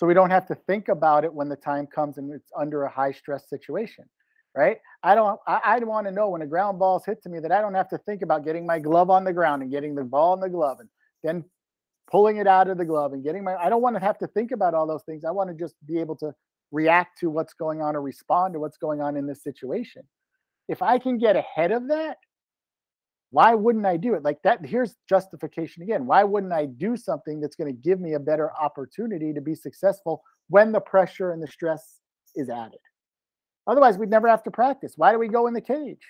So 0.03 0.07
we 0.07 0.13
don't 0.13 0.31
have 0.31 0.45
to 0.47 0.55
think 0.55 0.89
about 0.89 1.23
it 1.23 1.33
when 1.33 1.47
the 1.47 1.55
time 1.55 1.87
comes 1.87 2.17
and 2.17 2.29
it's 2.33 2.51
under 2.59 2.83
a 2.83 2.91
high 2.91 3.13
stress 3.13 3.49
situation 3.49 4.03
right? 4.53 4.79
I 5.01 5.15
don't 5.15 5.39
I, 5.47 5.61
I 5.63 5.79
want 5.79 6.07
to 6.07 6.11
know 6.11 6.27
when 6.27 6.41
a 6.41 6.45
ground 6.45 6.77
ball's 6.77 7.05
hit 7.05 7.23
to 7.23 7.29
me 7.29 7.39
that 7.39 7.53
I 7.53 7.61
don't 7.61 7.73
have 7.73 7.87
to 7.87 7.97
think 7.99 8.21
about 8.21 8.43
getting 8.43 8.65
my 8.65 8.79
glove 8.79 9.09
on 9.09 9.23
the 9.23 9.31
ground 9.31 9.61
and 9.61 9.71
getting 9.71 9.95
the 9.95 10.03
ball 10.03 10.33
in 10.33 10.41
the 10.41 10.49
glove 10.49 10.81
and 10.81 10.89
then 11.23 11.45
pulling 12.11 12.35
it 12.35 12.47
out 12.47 12.67
of 12.67 12.77
the 12.77 12.83
glove 12.83 13.13
and 13.13 13.23
getting 13.23 13.45
my 13.45 13.55
I 13.55 13.69
don't 13.69 13.81
want 13.81 13.95
to 13.95 14.01
have 14.01 14.17
to 14.17 14.27
think 14.27 14.51
about 14.51 14.73
all 14.73 14.85
those 14.85 15.03
things. 15.03 15.23
I 15.23 15.31
want 15.31 15.49
to 15.49 15.55
just 15.55 15.75
be 15.87 16.01
able 16.01 16.17
to 16.17 16.33
react 16.73 17.19
to 17.19 17.29
what's 17.29 17.53
going 17.53 17.81
on 17.81 17.95
or 17.95 18.01
respond 18.01 18.55
to 18.55 18.59
what's 18.59 18.77
going 18.77 19.01
on 19.01 19.15
in 19.15 19.25
this 19.25 19.41
situation. 19.41 20.03
If 20.67 20.81
I 20.81 20.99
can 20.99 21.17
get 21.17 21.37
ahead 21.37 21.71
of 21.71 21.87
that, 21.87 22.17
why 23.33 23.55
wouldn't 23.55 23.87
I 23.87 23.97
do 23.97 24.13
it? 24.13 24.21
Like 24.21 24.43
that, 24.43 24.63
here's 24.63 24.95
justification 25.09 25.81
again. 25.81 26.05
Why 26.05 26.23
wouldn't 26.23 26.53
I 26.53 26.67
do 26.67 26.95
something 26.95 27.41
that's 27.41 27.55
going 27.55 27.75
to 27.75 27.81
give 27.81 27.99
me 27.99 28.13
a 28.13 28.19
better 28.19 28.51
opportunity 28.53 29.33
to 29.33 29.41
be 29.41 29.55
successful 29.55 30.21
when 30.49 30.71
the 30.71 30.79
pressure 30.79 31.31
and 31.31 31.41
the 31.41 31.47
stress 31.47 31.99
is 32.35 32.47
added? 32.47 32.77
Otherwise, 33.65 33.97
we'd 33.97 34.11
never 34.11 34.27
have 34.27 34.43
to 34.43 34.51
practice. 34.51 34.93
Why 34.97 35.11
do 35.11 35.17
we 35.17 35.29
go 35.29 35.47
in 35.47 35.55
the 35.55 35.61
cage? 35.61 36.03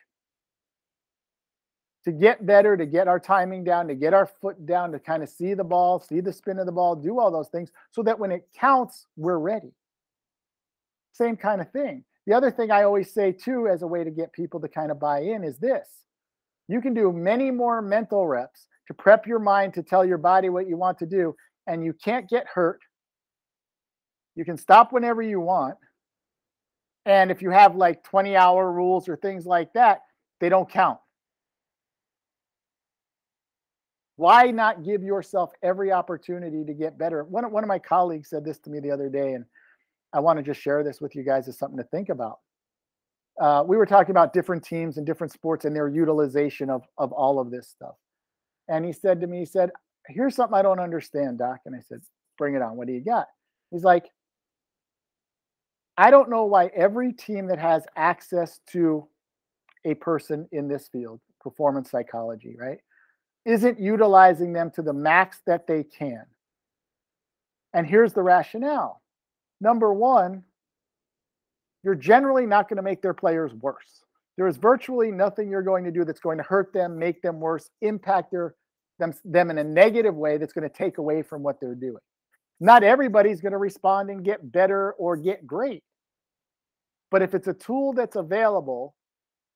To 2.03 2.11
get 2.11 2.45
better, 2.45 2.75
to 2.75 2.85
get 2.85 3.07
our 3.07 3.21
timing 3.21 3.63
down, 3.63 3.87
to 3.87 3.95
get 3.95 4.13
our 4.13 4.25
foot 4.25 4.65
down, 4.65 4.91
to 4.91 4.99
kind 4.99 5.23
of 5.23 5.29
see 5.29 5.53
the 5.53 5.63
ball, 5.63 6.01
see 6.01 6.19
the 6.19 6.33
spin 6.33 6.59
of 6.59 6.65
the 6.65 6.73
ball, 6.73 6.93
do 6.93 7.21
all 7.21 7.31
those 7.31 7.47
things 7.47 7.71
so 7.91 8.03
that 8.03 8.19
when 8.19 8.33
it 8.33 8.49
counts, 8.53 9.07
we're 9.15 9.37
ready. 9.37 9.71
Same 11.13 11.37
kind 11.37 11.61
of 11.61 11.71
thing. 11.71 12.03
The 12.27 12.33
other 12.33 12.51
thing 12.51 12.69
I 12.69 12.83
always 12.83 13.13
say, 13.13 13.31
too, 13.31 13.69
as 13.69 13.81
a 13.81 13.87
way 13.87 14.03
to 14.03 14.11
get 14.11 14.33
people 14.33 14.59
to 14.59 14.67
kind 14.67 14.91
of 14.91 14.99
buy 14.99 15.21
in 15.21 15.45
is 15.45 15.57
this 15.57 15.87
you 16.67 16.81
can 16.81 16.93
do 16.93 17.11
many 17.11 17.51
more 17.51 17.81
mental 17.81 18.27
reps 18.27 18.67
to 18.87 18.93
prep 18.93 19.25
your 19.27 19.39
mind 19.39 19.73
to 19.73 19.83
tell 19.83 20.05
your 20.05 20.17
body 20.17 20.49
what 20.49 20.67
you 20.67 20.77
want 20.77 20.97
to 20.99 21.05
do, 21.05 21.35
and 21.67 21.83
you 21.83 21.93
can't 21.93 22.29
get 22.29 22.45
hurt. 22.47 22.79
You 24.35 24.45
can 24.45 24.57
stop 24.57 24.91
whenever 24.91 25.21
you 25.21 25.39
want 25.39 25.77
and 27.05 27.31
if 27.31 27.41
you 27.41 27.49
have 27.49 27.75
like 27.75 28.03
20 28.03 28.35
hour 28.35 28.71
rules 28.71 29.09
or 29.09 29.17
things 29.17 29.45
like 29.45 29.73
that, 29.73 30.01
they 30.39 30.49
don't 30.49 30.69
count. 30.69 30.99
Why 34.15 34.51
not 34.51 34.83
give 34.83 35.03
yourself 35.03 35.51
every 35.61 35.91
opportunity 35.91 36.63
to 36.63 36.73
get 36.73 36.97
better? 36.97 37.23
One, 37.23 37.51
one 37.51 37.63
of 37.63 37.67
my 37.67 37.79
colleagues 37.79 38.29
said 38.29 38.45
this 38.45 38.59
to 38.59 38.69
me 38.69 38.79
the 38.79 38.91
other 38.91 39.09
day, 39.09 39.33
and 39.33 39.45
I 40.13 40.19
want 40.19 40.37
to 40.37 40.43
just 40.43 40.61
share 40.61 40.83
this 40.83 41.01
with 41.01 41.15
you 41.15 41.23
guys 41.23 41.47
as 41.47 41.57
something 41.57 41.77
to 41.77 41.83
think 41.85 42.09
about. 42.09 42.39
Uh, 43.39 43.63
we 43.65 43.77
were 43.77 43.85
talking 43.85 44.11
about 44.11 44.33
different 44.33 44.63
teams 44.63 44.97
and 44.97 45.05
different 45.05 45.33
sports 45.33 45.65
and 45.65 45.75
their 45.75 45.87
utilization 45.87 46.69
of, 46.69 46.83
of 46.97 47.11
all 47.11 47.39
of 47.39 47.49
this 47.51 47.67
stuff. 47.67 47.95
And 48.67 48.85
he 48.85 48.93
said 48.93 49.19
to 49.21 49.27
me, 49.27 49.39
he 49.39 49.45
said, 49.45 49.71
Here's 50.07 50.35
something 50.35 50.57
I 50.57 50.61
don't 50.61 50.79
understand, 50.79 51.39
Doc. 51.39 51.59
And 51.65 51.75
I 51.75 51.79
said, 51.79 51.99
Bring 52.37 52.55
it 52.55 52.61
on. 52.61 52.75
What 52.75 52.87
do 52.87 52.93
you 52.93 53.01
got? 53.03 53.27
He's 53.71 53.83
like, 53.83 54.09
I 55.97 56.11
don't 56.11 56.29
know 56.29 56.45
why 56.45 56.67
every 56.75 57.13
team 57.13 57.47
that 57.47 57.59
has 57.59 57.85
access 57.95 58.59
to 58.71 59.07
a 59.85 59.93
person 59.95 60.47
in 60.51 60.67
this 60.67 60.87
field, 60.87 61.19
performance 61.39 61.91
psychology, 61.91 62.55
right, 62.57 62.79
isn't 63.45 63.79
utilizing 63.79 64.53
them 64.53 64.71
to 64.71 64.81
the 64.81 64.93
max 64.93 65.41
that 65.45 65.67
they 65.67 65.83
can. 65.83 66.23
And 67.73 67.85
here's 67.85 68.13
the 68.13 68.23
rationale. 68.23 69.01
Number 69.59 69.93
one, 69.93 70.43
you're 71.83 71.95
generally 71.95 72.45
not 72.45 72.69
going 72.69 72.77
to 72.77 72.83
make 72.83 73.01
their 73.01 73.13
players 73.13 73.53
worse. 73.53 74.03
There 74.37 74.47
is 74.47 74.57
virtually 74.57 75.11
nothing 75.11 75.49
you're 75.49 75.61
going 75.61 75.83
to 75.83 75.91
do 75.91 76.05
that's 76.05 76.19
going 76.19 76.37
to 76.37 76.43
hurt 76.43 76.73
them, 76.73 76.97
make 76.97 77.21
them 77.21 77.39
worse, 77.39 77.69
impact 77.81 78.31
their 78.31 78.55
them, 78.99 79.13
them 79.25 79.49
in 79.49 79.57
a 79.57 79.63
negative 79.63 80.15
way 80.15 80.37
that's 80.37 80.53
going 80.53 80.67
to 80.67 80.75
take 80.75 80.97
away 80.97 81.21
from 81.21 81.43
what 81.43 81.59
they're 81.59 81.75
doing. 81.75 82.01
Not 82.59 82.83
everybody's 82.83 83.41
going 83.41 83.51
to 83.51 83.57
respond 83.57 84.09
and 84.09 84.23
get 84.23 84.51
better 84.51 84.93
or 84.93 85.17
get 85.17 85.45
great. 85.45 85.83
But 87.11 87.21
if 87.21 87.33
it's 87.33 87.47
a 87.47 87.53
tool 87.53 87.93
that's 87.93 88.15
available 88.15 88.95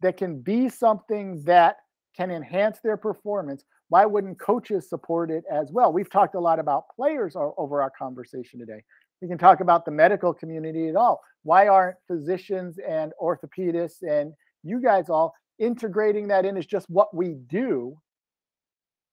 that 0.01 0.17
can 0.17 0.41
be 0.41 0.69
something 0.69 1.41
that 1.43 1.77
can 2.15 2.29
enhance 2.31 2.79
their 2.84 2.98
performance, 2.98 3.63
why 3.89 4.05
wouldn't 4.05 4.39
coaches 4.39 4.89
support 4.89 5.31
it 5.31 5.43
as 5.51 5.72
well? 5.72 5.93
We've 5.93 6.10
talked 6.10 6.36
a 6.36 6.39
lot 6.39 6.60
about 6.60 6.86
players 6.96 7.36
over 7.36 7.81
our 7.81 7.91
conversation 7.98 8.60
today. 8.60 8.84
We 9.21 9.27
can 9.27 9.38
talk 9.38 9.62
about 9.62 9.86
the 9.86 9.91
medical 9.91 10.33
community 10.33 10.89
at 10.89 10.95
all. 10.95 11.21
Why 11.43 11.67
aren't 11.67 11.97
physicians 12.07 12.77
and 12.77 13.13
orthopedists 13.21 14.03
and 14.03 14.33
you 14.63 14.81
guys 14.81 15.09
all 15.09 15.33
integrating 15.59 16.27
that 16.27 16.45
in 16.45 16.57
as 16.57 16.65
just 16.65 16.89
what 16.89 17.15
we 17.15 17.33
do 17.47 17.97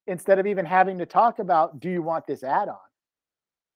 instead 0.06 0.38
of 0.38 0.46
even 0.46 0.66
having 0.66 0.98
to 0.98 1.06
talk 1.06 1.38
about 1.38 1.80
do 1.80 1.88
you 1.88 2.02
want 2.02 2.26
this 2.26 2.42
add-on 2.42 2.76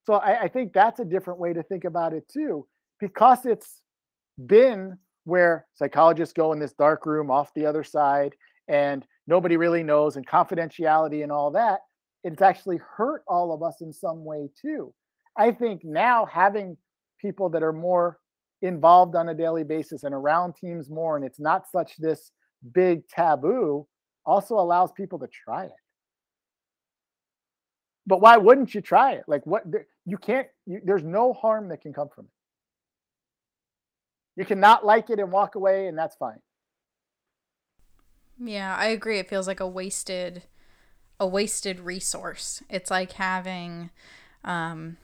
so 0.07 0.15
I, 0.15 0.43
I 0.43 0.49
think 0.49 0.73
that's 0.73 1.01
a 1.01 1.05
different 1.05 1.41
way 1.41 1.53
to 1.55 1.63
think 1.63 1.85
about 1.85 2.13
it 2.13 2.29
too 2.29 2.67
because 3.01 3.47
it's 3.47 3.81
been 4.47 4.99
where 5.25 5.67
psychologists 5.75 6.35
go 6.35 6.53
in 6.53 6.59
this 6.59 6.75
dark 6.75 7.07
room 7.07 7.31
off 7.31 7.55
the 7.55 7.65
other 7.65 7.85
side 7.85 8.35
and 8.69 9.07
nobody 9.27 9.57
really 9.57 9.83
knows 9.83 10.17
and 10.17 10.27
confidentiality 10.27 11.23
and 11.23 11.33
all 11.33 11.51
that 11.53 11.81
it's 12.25 12.43
actually 12.43 12.79
hurt 12.97 13.23
all 13.27 13.53
of 13.53 13.63
us 13.63 13.81
in 13.81 13.93
some 13.93 14.25
way 14.25 14.49
too 14.61 14.93
i 15.39 15.51
think 15.51 15.85
now 15.85 16.27
having 16.27 16.77
people 17.21 17.49
that 17.49 17.63
are 17.63 17.73
more 17.73 18.19
involved 18.61 19.15
on 19.15 19.29
a 19.29 19.35
daily 19.35 19.65
basis 19.65 20.03
and 20.05 20.15
around 20.15 20.55
teams 20.55 20.91
more 20.91 21.17
and 21.17 21.25
it's 21.25 21.41
not 21.41 21.69
such 21.71 21.97
this 21.97 22.33
big 22.73 23.07
taboo 23.09 23.87
also 24.29 24.57
allows 24.57 24.93
people 24.93 25.19
to 25.19 25.27
try 25.27 25.65
it. 25.65 25.73
But 28.07 28.21
why 28.21 28.37
wouldn't 28.37 28.75
you 28.75 28.81
try 28.81 29.13
it? 29.13 29.25
Like 29.27 29.45
what 29.47 29.65
you 30.05 30.19
can't 30.19 30.47
you, 30.67 30.81
there's 30.85 31.03
no 31.03 31.33
harm 31.33 31.69
that 31.69 31.81
can 31.81 31.93
come 31.93 32.09
from 32.15 32.27
it. 32.27 32.31
You 34.37 34.45
cannot 34.45 34.85
like 34.85 35.11
it 35.11 35.19
and 35.19 35.33
walk 35.33 35.55
away 35.57 35.89
and 35.89 35.99
that's 35.99 36.17
fine. 36.17 36.39
Yeah 38.39 38.77
i 38.79 38.87
agree. 38.87 39.19
It 39.19 39.29
feels 39.29 39.47
like 39.47 39.61
a 39.61 39.69
wasted 39.69 40.45
a 41.21 41.27
wasted 41.27 41.81
resource. 41.81 42.63
It's 42.71 42.91
like 42.91 43.13
having 43.13 43.91
um 44.45 44.99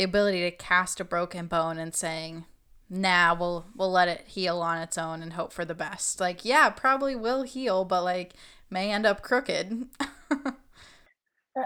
the 0.00 0.04
ability 0.04 0.40
to 0.40 0.50
cast 0.50 0.98
a 0.98 1.04
broken 1.04 1.46
bone 1.46 1.76
and 1.76 1.94
saying 1.94 2.46
nah 2.88 3.34
we'll 3.34 3.66
we'll 3.76 3.90
let 3.90 4.08
it 4.08 4.24
heal 4.26 4.62
on 4.62 4.78
its 4.78 4.96
own 4.96 5.20
and 5.20 5.34
hope 5.34 5.52
for 5.52 5.66
the 5.66 5.74
best. 5.74 6.18
Like 6.18 6.42
yeah 6.42 6.70
probably 6.70 7.14
will 7.14 7.42
heal 7.42 7.84
but 7.84 8.02
like 8.02 8.32
may 8.70 8.90
end 8.90 9.04
up 9.04 9.20
crooked. 9.20 9.86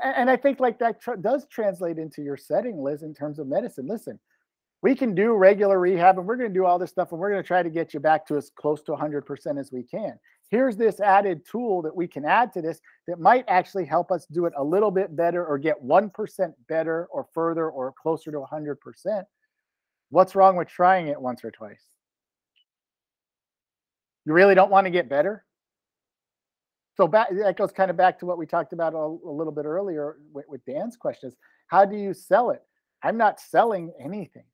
And 0.03 0.31
i 0.31 0.37
think 0.37 0.61
like 0.61 0.79
that 0.79 1.00
tr- 1.00 1.14
does 1.14 1.47
translate 1.47 1.99
into 1.99 2.23
your 2.23 2.38
setting 2.38 2.83
liz 2.83 3.03
in 3.03 3.14
terms 3.14 3.38
of 3.38 3.47
medicine. 3.47 3.87
Listen 3.87 4.19
we 4.83 4.97
can 4.97 5.14
do 5.14 5.35
regular 5.35 5.79
rehab 5.79 6.19
and 6.19 6.26
we're 6.26 6.37
going 6.37 6.50
to 6.50 6.55
do 6.55 6.64
all 6.64 6.79
this 6.79 6.91
stuff 6.91 7.12
and 7.12 7.21
we're 7.21 7.31
going 7.31 7.43
to 7.43 7.47
try 7.47 7.62
to 7.62 7.71
get 7.71 7.95
you 7.95 8.00
back 8.00 8.26
to 8.26 8.37
as 8.37 8.50
close 8.57 8.83
to 8.83 8.93
100% 8.93 9.61
as 9.61 9.71
we 9.71 9.83
can 9.83 10.19
here's 10.54 10.76
this 10.76 11.00
added 11.00 11.44
tool 11.50 11.82
that 11.82 11.94
we 11.94 12.06
can 12.06 12.25
add 12.25 12.52
to 12.52 12.62
this 12.62 12.80
that 13.06 13.18
might 13.18 13.44
actually 13.49 13.84
help 13.84 14.11
us 14.11 14.26
do 14.26 14.46
it 14.46 14.52
a 14.56 14.64
little 14.64 14.90
bit 14.90 15.14
better 15.16 15.44
or 15.44 15.58
get 15.58 15.82
1% 15.82 16.52
better 16.68 17.06
or 17.11 17.26
further 17.34 17.70
or 17.70 17.92
closer 18.00 18.30
to 18.30 18.38
100% 18.38 19.25
What's 20.14 20.37
wrong 20.37 20.54
with 20.54 20.68
trying 20.68 21.08
it 21.08 21.20
once 21.20 21.44
or 21.44 21.50
twice? 21.50 21.82
You 24.25 24.32
really 24.32 24.54
don't 24.54 24.70
want 24.70 24.87
to 24.87 24.90
get 24.92 25.08
better? 25.08 25.44
So 26.96 27.08
back, 27.08 27.30
that 27.32 27.56
goes 27.56 27.73
kind 27.73 27.90
of 27.90 27.96
back 27.96 28.20
to 28.20 28.26
what 28.26 28.38
we 28.38 28.46
talked 28.46 28.73
about 28.73 28.94
a, 28.94 28.96
a 28.99 29.32
little 29.32 29.52
bit 29.52 29.64
earlier 29.64 30.18
with, 30.32 30.44
with 30.49 30.64
Dan's 30.66 30.96
questions. 30.96 31.34
How 31.66 31.84
do 31.84 31.96
you 31.96 32.14
sell 32.14 32.50
it? 32.50 32.62
I'm 33.02 33.16
not 33.16 33.40
selling 33.40 33.92
anything. 34.00 34.44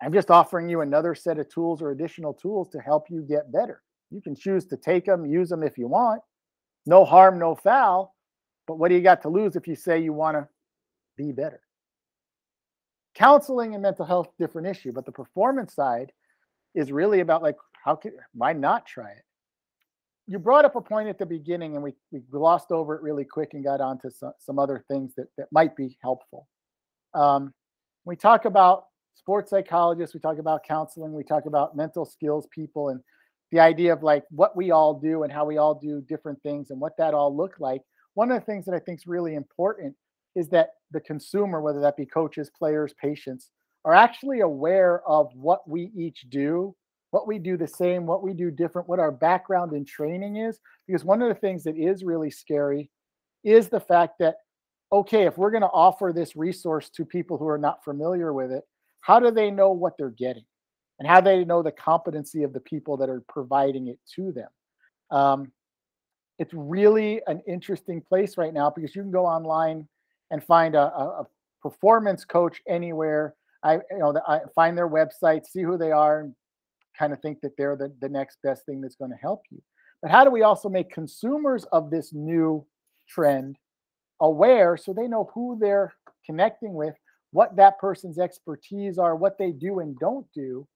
I'm 0.00 0.12
just 0.12 0.30
offering 0.30 0.68
you 0.68 0.82
another 0.82 1.16
set 1.16 1.40
of 1.40 1.48
tools 1.48 1.82
or 1.82 1.90
additional 1.90 2.32
tools 2.32 2.68
to 2.68 2.78
help 2.78 3.10
you 3.10 3.22
get 3.22 3.50
better. 3.50 3.82
You 4.10 4.20
can 4.20 4.36
choose 4.36 4.66
to 4.66 4.76
take 4.76 5.06
them, 5.06 5.26
use 5.26 5.48
them 5.48 5.62
if 5.62 5.76
you 5.76 5.88
want. 5.88 6.22
No 6.86 7.04
harm, 7.04 7.38
no 7.38 7.54
foul. 7.54 8.14
But 8.66 8.78
what 8.78 8.88
do 8.88 8.94
you 8.94 9.02
got 9.02 9.22
to 9.22 9.28
lose 9.28 9.56
if 9.56 9.66
you 9.66 9.74
say 9.74 10.00
you 10.00 10.12
want 10.12 10.36
to 10.36 10.48
be 11.16 11.32
better? 11.32 11.60
counseling 13.16 13.72
and 13.72 13.82
mental 13.82 14.04
health 14.04 14.28
different 14.38 14.68
issue 14.68 14.92
but 14.92 15.06
the 15.06 15.12
performance 15.12 15.74
side 15.74 16.12
is 16.74 16.92
really 16.92 17.20
about 17.20 17.42
like 17.42 17.56
how 17.82 17.96
can 17.96 18.12
why 18.34 18.52
not 18.52 18.86
try 18.86 19.10
it 19.10 19.22
you 20.26 20.38
brought 20.38 20.64
up 20.64 20.76
a 20.76 20.80
point 20.80 21.08
at 21.08 21.18
the 21.18 21.24
beginning 21.24 21.74
and 21.74 21.82
we, 21.82 21.94
we 22.10 22.20
glossed 22.30 22.70
over 22.70 22.94
it 22.94 23.02
really 23.02 23.24
quick 23.24 23.54
and 23.54 23.64
got 23.64 23.80
onto 23.80 24.10
some, 24.10 24.32
some 24.38 24.58
other 24.58 24.84
things 24.88 25.14
that, 25.16 25.28
that 25.38 25.46
might 25.50 25.74
be 25.74 25.96
helpful 26.02 26.46
um, 27.14 27.54
we 28.04 28.14
talk 28.14 28.44
about 28.44 28.84
sports 29.14 29.48
psychologists 29.48 30.14
we 30.14 30.20
talk 30.20 30.38
about 30.38 30.62
counseling 30.62 31.12
we 31.14 31.24
talk 31.24 31.46
about 31.46 31.74
mental 31.74 32.04
skills 32.04 32.46
people 32.54 32.90
and 32.90 33.00
the 33.52 33.60
idea 33.60 33.92
of 33.92 34.02
like 34.02 34.24
what 34.30 34.56
we 34.56 34.70
all 34.70 34.94
do 34.94 35.22
and 35.22 35.32
how 35.32 35.44
we 35.44 35.56
all 35.56 35.74
do 35.74 36.02
different 36.08 36.42
things 36.42 36.70
and 36.70 36.80
what 36.80 36.96
that 36.98 37.14
all 37.14 37.34
look 37.34 37.54
like 37.58 37.82
one 38.14 38.30
of 38.30 38.38
the 38.38 38.46
things 38.46 38.64
that 38.64 38.74
i 38.74 38.78
think 38.78 38.98
is 38.98 39.06
really 39.06 39.34
important 39.34 39.94
is 40.36 40.48
that 40.50 40.74
the 40.92 41.00
consumer, 41.00 41.60
whether 41.60 41.80
that 41.80 41.96
be 41.96 42.06
coaches, 42.06 42.50
players, 42.56 42.94
patients, 43.00 43.50
are 43.84 43.94
actually 43.94 44.40
aware 44.40 45.02
of 45.08 45.30
what 45.34 45.68
we 45.68 45.90
each 45.96 46.26
do, 46.28 46.76
what 47.10 47.26
we 47.26 47.38
do 47.38 47.56
the 47.56 47.66
same, 47.66 48.06
what 48.06 48.22
we 48.22 48.34
do 48.34 48.50
different, 48.50 48.88
what 48.88 49.00
our 49.00 49.10
background 49.10 49.72
and 49.72 49.86
training 49.86 50.36
is. 50.36 50.60
Because 50.86 51.04
one 51.04 51.22
of 51.22 51.28
the 51.28 51.34
things 51.34 51.64
that 51.64 51.76
is 51.76 52.04
really 52.04 52.30
scary 52.30 52.90
is 53.42 53.68
the 53.68 53.80
fact 53.80 54.18
that, 54.18 54.36
okay, 54.92 55.24
if 55.24 55.38
we're 55.38 55.50
going 55.50 55.62
to 55.62 55.68
offer 55.68 56.12
this 56.14 56.36
resource 56.36 56.90
to 56.90 57.04
people 57.04 57.38
who 57.38 57.48
are 57.48 57.58
not 57.58 57.82
familiar 57.82 58.32
with 58.32 58.52
it, 58.52 58.64
how 59.00 59.18
do 59.18 59.30
they 59.30 59.50
know 59.50 59.70
what 59.70 59.94
they're 59.96 60.10
getting? 60.10 60.44
And 60.98 61.06
how 61.06 61.20
they 61.20 61.44
know 61.44 61.62
the 61.62 61.72
competency 61.72 62.42
of 62.42 62.52
the 62.52 62.60
people 62.60 62.96
that 62.96 63.10
are 63.10 63.22
providing 63.28 63.88
it 63.88 63.98
to 64.14 64.32
them? 64.32 64.48
Um, 65.10 65.52
it's 66.38 66.52
really 66.54 67.20
an 67.26 67.42
interesting 67.46 68.00
place 68.00 68.36
right 68.36 68.52
now 68.52 68.70
because 68.70 68.94
you 68.94 69.02
can 69.02 69.10
go 69.10 69.26
online 69.26 69.86
and 70.30 70.42
find 70.42 70.74
a, 70.74 70.82
a 70.82 71.26
performance 71.62 72.24
coach 72.24 72.60
anywhere. 72.68 73.34
I 73.62 73.74
you 73.74 73.98
know 73.98 74.14
I 74.26 74.40
find 74.54 74.76
their 74.76 74.88
website, 74.88 75.46
see 75.46 75.62
who 75.62 75.78
they 75.78 75.92
are, 75.92 76.20
and 76.20 76.34
kind 76.98 77.12
of 77.12 77.20
think 77.20 77.40
that 77.40 77.56
they're 77.56 77.76
the, 77.76 77.92
the 78.00 78.08
next 78.08 78.38
best 78.42 78.64
thing 78.66 78.80
that's 78.80 78.96
going 78.96 79.10
to 79.10 79.16
help 79.16 79.42
you. 79.50 79.62
But 80.02 80.10
how 80.10 80.24
do 80.24 80.30
we 80.30 80.42
also 80.42 80.68
make 80.68 80.90
consumers 80.90 81.64
of 81.72 81.90
this 81.90 82.12
new 82.12 82.66
trend 83.08 83.56
aware 84.20 84.76
so 84.76 84.92
they 84.92 85.08
know 85.08 85.30
who 85.34 85.58
they're 85.60 85.94
connecting 86.24 86.74
with, 86.74 86.94
what 87.32 87.56
that 87.56 87.78
person's 87.78 88.18
expertise 88.18 88.98
are, 88.98 89.16
what 89.16 89.38
they 89.38 89.52
do 89.52 89.80
and 89.80 89.98
don't 89.98 90.26
do? 90.34 90.66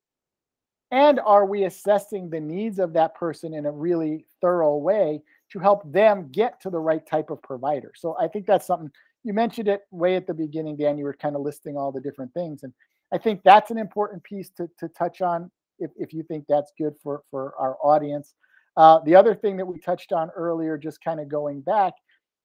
And 0.90 1.20
are 1.20 1.46
we 1.46 1.64
assessing 1.64 2.28
the 2.28 2.40
needs 2.40 2.78
of 2.78 2.92
that 2.94 3.14
person 3.14 3.54
in 3.54 3.66
a 3.66 3.72
really 3.72 4.26
thorough 4.40 4.76
way 4.76 5.22
to 5.52 5.58
help 5.58 5.90
them 5.92 6.28
get 6.32 6.60
to 6.62 6.70
the 6.70 6.80
right 6.80 7.06
type 7.06 7.30
of 7.30 7.40
provider? 7.42 7.92
So 7.96 8.16
I 8.18 8.26
think 8.26 8.46
that's 8.46 8.66
something 8.66 8.90
you 9.22 9.32
mentioned 9.32 9.68
it 9.68 9.82
way 9.90 10.16
at 10.16 10.26
the 10.26 10.34
beginning, 10.34 10.76
Dan. 10.76 10.98
You 10.98 11.04
were 11.04 11.14
kind 11.14 11.36
of 11.36 11.42
listing 11.42 11.76
all 11.76 11.92
the 11.92 12.00
different 12.00 12.32
things, 12.32 12.62
and 12.62 12.72
I 13.12 13.18
think 13.18 13.42
that's 13.44 13.70
an 13.70 13.78
important 13.78 14.22
piece 14.24 14.50
to 14.50 14.68
to 14.78 14.88
touch 14.88 15.20
on 15.20 15.50
if 15.78 15.90
if 15.96 16.12
you 16.12 16.22
think 16.22 16.44
that's 16.48 16.72
good 16.78 16.94
for 17.02 17.22
for 17.30 17.54
our 17.58 17.76
audience. 17.82 18.34
Uh, 18.76 19.00
the 19.04 19.14
other 19.14 19.34
thing 19.34 19.56
that 19.56 19.66
we 19.66 19.78
touched 19.78 20.12
on 20.12 20.30
earlier, 20.30 20.78
just 20.78 21.02
kind 21.02 21.20
of 21.20 21.28
going 21.28 21.60
back, 21.60 21.92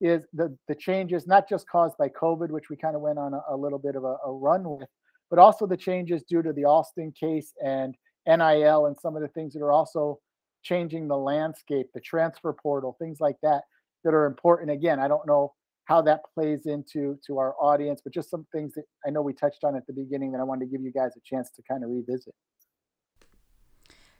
is 0.02 0.26
the 0.34 0.56
the 0.68 0.76
changes 0.76 1.28
not 1.28 1.48
just 1.48 1.68
caused 1.70 1.98
by 1.98 2.10
COVID, 2.10 2.50
which 2.50 2.70
we 2.70 2.76
kind 2.76 2.96
of 2.96 3.02
went 3.02 3.20
on 3.20 3.34
a, 3.34 3.42
a 3.50 3.56
little 3.56 3.80
bit 3.80 3.96
of 3.96 4.04
a, 4.04 4.18
a, 4.26 4.32
run 4.32 4.64
with, 4.70 4.90
but 5.30 5.40
also 5.40 5.66
the 5.66 5.78
changes 5.78 6.24
due 6.24 6.42
to 6.42 6.52
the 6.52 6.66
Alston 6.66 7.14
case 7.18 7.54
and 7.64 7.96
NIL 8.28 8.86
and 8.86 8.98
some 9.00 9.16
of 9.16 9.22
the 9.22 9.28
things 9.30 9.54
that 9.54 9.62
are 9.62 9.72
also 9.72 10.20
changing 10.64 11.08
the 11.08 11.18
landscape, 11.18 11.88
the 11.94 12.02
transfer 12.02 12.54
portal, 12.54 12.96
things 13.00 13.20
like 13.20 13.38
that 13.44 13.62
that 14.04 14.14
are 14.14 14.26
important. 14.26 14.72
Again, 14.72 15.00
I 15.00 15.08
don't 15.08 15.28
know 15.28 15.54
how 15.86 16.02
that 16.02 16.22
plays 16.34 16.66
into 16.66 17.20
to 17.28 17.38
our 17.38 17.56
audience, 17.60 18.02
but 18.04 18.14
just 18.14 18.30
some 18.30 18.46
things 18.52 18.74
that 18.74 18.86
I 19.06 19.12
know 19.12 19.22
we 19.22 19.34
touched 19.34 19.64
on 19.64 19.76
at 19.76 19.86
the 19.88 19.94
beginning 19.94 20.32
that 20.32 20.40
I 20.40 20.44
wanted 20.44 20.66
to 20.66 20.72
give 20.72 20.82
you 20.82 20.92
guys 20.92 21.12
a 21.16 21.22
chance 21.24 21.52
to 21.52 21.62
kind 21.70 21.84
of 21.84 21.92
revisit. 21.92 22.34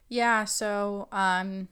Yeah, 0.08 0.44
so 0.44 1.08
um, 1.10 1.68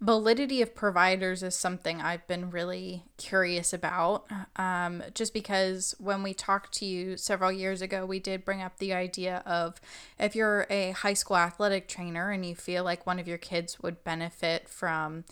validity 0.00 0.60
of 0.60 0.74
providers 0.74 1.42
is 1.42 1.54
something 1.56 2.00
I've 2.00 2.26
been 2.26 2.50
really 2.50 3.04
curious 3.16 3.72
about. 3.72 4.26
Um, 4.56 5.02
just 5.14 5.32
because 5.32 5.94
when 5.98 6.22
we 6.22 6.34
talked 6.34 6.74
to 6.74 6.84
you 6.84 7.16
several 7.16 7.50
years 7.50 7.80
ago, 7.80 8.04
we 8.04 8.18
did 8.18 8.44
bring 8.44 8.60
up 8.60 8.78
the 8.78 8.92
idea 8.92 9.42
of 9.46 9.80
if 10.18 10.36
you're 10.36 10.66
a 10.68 10.90
high 10.90 11.14
school 11.14 11.36
athletic 11.36 11.88
trainer 11.88 12.30
and 12.30 12.44
you 12.44 12.54
feel 12.54 12.84
like 12.84 13.06
one 13.06 13.18
of 13.18 13.28
your 13.28 13.38
kids 13.38 13.80
would 13.80 14.04
benefit 14.04 14.68
from 14.68 15.24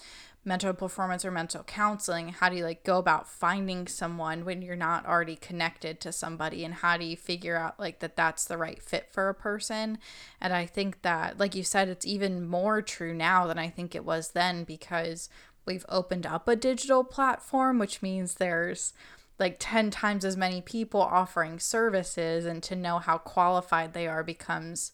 mental 0.45 0.73
performance 0.73 1.25
or 1.25 1.31
mental 1.31 1.63
counseling 1.63 2.31
how 2.31 2.49
do 2.49 2.57
you 2.57 2.65
like 2.65 2.83
go 2.83 2.99
about 2.99 3.29
finding 3.29 3.87
someone 3.87 4.45
when 4.45 4.61
you're 4.61 4.75
not 4.75 5.07
already 5.07 5.37
connected 5.37 6.01
to 6.01 6.11
somebody? 6.13 6.65
And 6.65 6.75
how 6.75 6.97
do 6.97 7.05
you 7.05 7.17
figure 7.17 7.57
out 7.57 7.79
like 7.79 8.01
that 8.01 8.17
that's 8.17 8.45
the 8.45 8.59
right 8.59 8.83
fit 8.83 9.09
for 9.13 9.29
a 9.29 9.35
person? 9.35 9.99
And 10.41 10.53
i 10.53 10.67
think 10.67 11.03
that 11.03 11.39
like 11.39 11.55
you 11.55 11.63
said 11.63 11.89
it's 11.89 12.07
even 12.07 12.47
more 12.47 12.83
true 12.83 13.15
now 13.15 13.47
than 13.47 13.59
i 13.59 13.69
think 13.69 13.95
it 13.95 14.05
was 14.05 14.31
then 14.31 14.65
because 14.65 15.29
we've 15.65 15.87
opened 15.89 16.27
up 16.27 16.49
a 16.49 16.57
digital 16.57 17.05
platform 17.05 17.79
which 17.79 18.03
means 18.03 18.35
there's 18.35 18.93
like 19.39 19.57
10 19.59 19.91
times 19.91 20.25
as 20.25 20.37
many 20.37 20.61
people 20.61 21.01
offering 21.01 21.59
services 21.59 22.45
and 22.45 22.63
to 22.63 22.77
know 22.77 22.99
how 22.99 23.19
qualified 23.19 23.93
they 23.93 24.07
are 24.07 24.23
becomes 24.23 24.93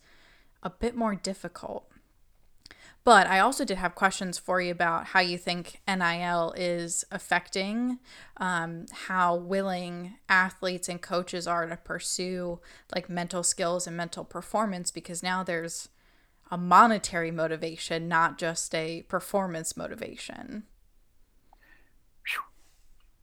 a 0.62 0.70
bit 0.70 0.94
more 0.94 1.14
difficult 1.14 1.90
but 3.04 3.26
I 3.26 3.38
also 3.40 3.64
did 3.64 3.78
have 3.78 3.94
questions 3.94 4.38
for 4.38 4.60
you 4.60 4.70
about 4.70 5.06
how 5.06 5.20
you 5.20 5.38
think 5.38 5.80
NIL 5.88 6.52
is 6.56 7.04
affecting 7.10 7.98
um, 8.36 8.86
how 9.06 9.36
willing 9.36 10.16
athletes 10.28 10.88
and 10.88 11.00
coaches 11.00 11.46
are 11.46 11.66
to 11.66 11.76
pursue 11.76 12.60
like 12.94 13.08
mental 13.08 13.42
skills 13.42 13.86
and 13.86 13.96
mental 13.96 14.24
performance 14.24 14.90
because 14.90 15.22
now 15.22 15.42
there's 15.42 15.88
a 16.50 16.58
monetary 16.58 17.30
motivation, 17.30 18.08
not 18.08 18.38
just 18.38 18.74
a 18.74 19.02
performance 19.02 19.76
motivation. 19.76 20.64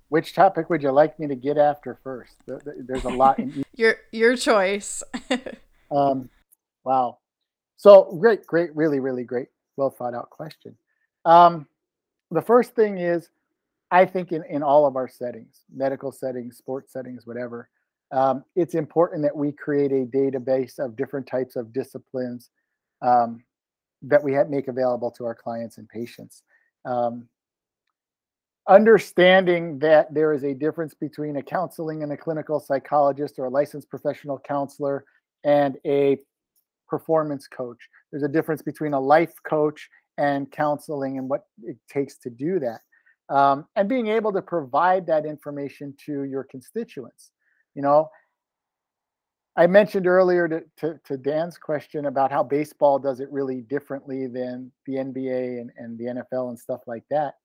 which 0.10 0.34
topic 0.34 0.70
would 0.70 0.84
you 0.84 0.92
like 0.92 1.20
me 1.20 1.28
to 1.28 1.36
get 1.36 1.58
after 1.58 2.00
first? 2.04 2.36
There's 2.46 3.06
a 3.06 3.10
lot 3.10 3.40
in 3.40 3.66
your 3.76 3.96
your 4.12 4.36
choice. 4.36 5.04
um, 5.92 6.30
wow. 6.84 7.18
So 7.78 8.16
great, 8.20 8.46
great, 8.46 8.76
really, 8.76 9.00
really 9.00 9.24
great, 9.24 9.48
well 9.78 9.90
thought 9.90 10.14
out 10.14 10.30
question. 10.30 10.76
Um, 11.26 11.68
the 12.32 12.42
first 12.42 12.76
thing 12.76 12.98
is, 12.98 13.30
I 13.92 14.06
think 14.06 14.32
in, 14.32 14.44
in 14.50 14.64
all 14.64 14.86
of 14.86 14.96
our 14.96 15.08
settings, 15.08 15.62
medical 15.74 16.12
settings, 16.12 16.58
sports 16.58 16.92
settings, 16.92 17.26
whatever, 17.26 17.70
um, 18.12 18.44
it's 18.56 18.76
important 18.76 19.24
that 19.24 19.36
we 19.36 19.52
create 19.52 19.92
a 19.92 20.06
database 20.06 20.80
of 20.80 20.96
different 20.96 21.28
types 21.28 21.56
of 21.56 21.74
disciplines 21.74 22.50
um, 23.02 23.44
that 24.02 24.24
we 24.24 24.34
have, 24.34 24.50
make 24.50 24.68
available 24.68 25.12
to 25.12 25.26
our 25.26 25.36
clients 25.36 25.78
and 25.78 25.90
patients. 25.90 26.44
Um, 26.86 27.28
understanding 28.68 29.78
that 29.80 30.14
there 30.14 30.34
is 30.34 30.44
a 30.44 30.54
difference 30.54 30.94
between 30.94 31.38
a 31.38 31.42
counseling 31.42 32.04
and 32.04 32.12
a 32.12 32.18
clinical 32.18 32.60
psychologist 32.60 33.38
or 33.38 33.46
a 33.46 33.50
licensed 33.50 33.90
professional 33.90 34.40
counselor 34.40 35.06
and 35.44 35.78
a 35.86 36.18
performance 36.88 37.48
coach. 37.48 37.80
There's 38.12 38.24
a 38.24 38.28
difference 38.28 38.62
between 38.62 38.94
a 38.94 39.00
life 39.00 39.34
coach 39.48 39.90
and 40.18 40.52
counseling 40.52 41.18
and 41.18 41.30
what 41.30 41.46
it 41.64 41.78
takes 41.90 42.18
to 42.20 42.30
do 42.30 42.60
that. 42.60 42.82
Um, 43.34 43.66
and 43.76 43.90
being 43.90 44.08
able 44.08 44.32
to 44.34 44.42
provide 44.42 45.08
that 45.08 45.26
information 45.26 45.96
to 46.06 46.24
your 46.24 46.44
constituents. 46.44 47.32
You 47.74 47.82
know, 47.82 48.10
I 49.58 49.68
mentioned 49.68 50.06
earlier 50.06 50.48
to, 50.48 50.64
to, 50.78 51.00
to, 51.06 51.18
Dan's 51.18 51.58
question 51.58 52.06
about 52.06 52.32
how 52.32 52.44
baseball 52.44 53.00
does 53.00 53.22
it 53.22 53.32
really 53.32 53.62
differently 53.62 54.28
than 54.28 54.72
the 54.86 54.96
NBA 54.96 55.62
and, 55.62 55.72
and 55.78 55.98
the 55.98 56.06
NFL 56.06 56.50
and 56.50 56.60
stuff 56.60 56.82
like 56.88 57.04
that. 57.10 57.36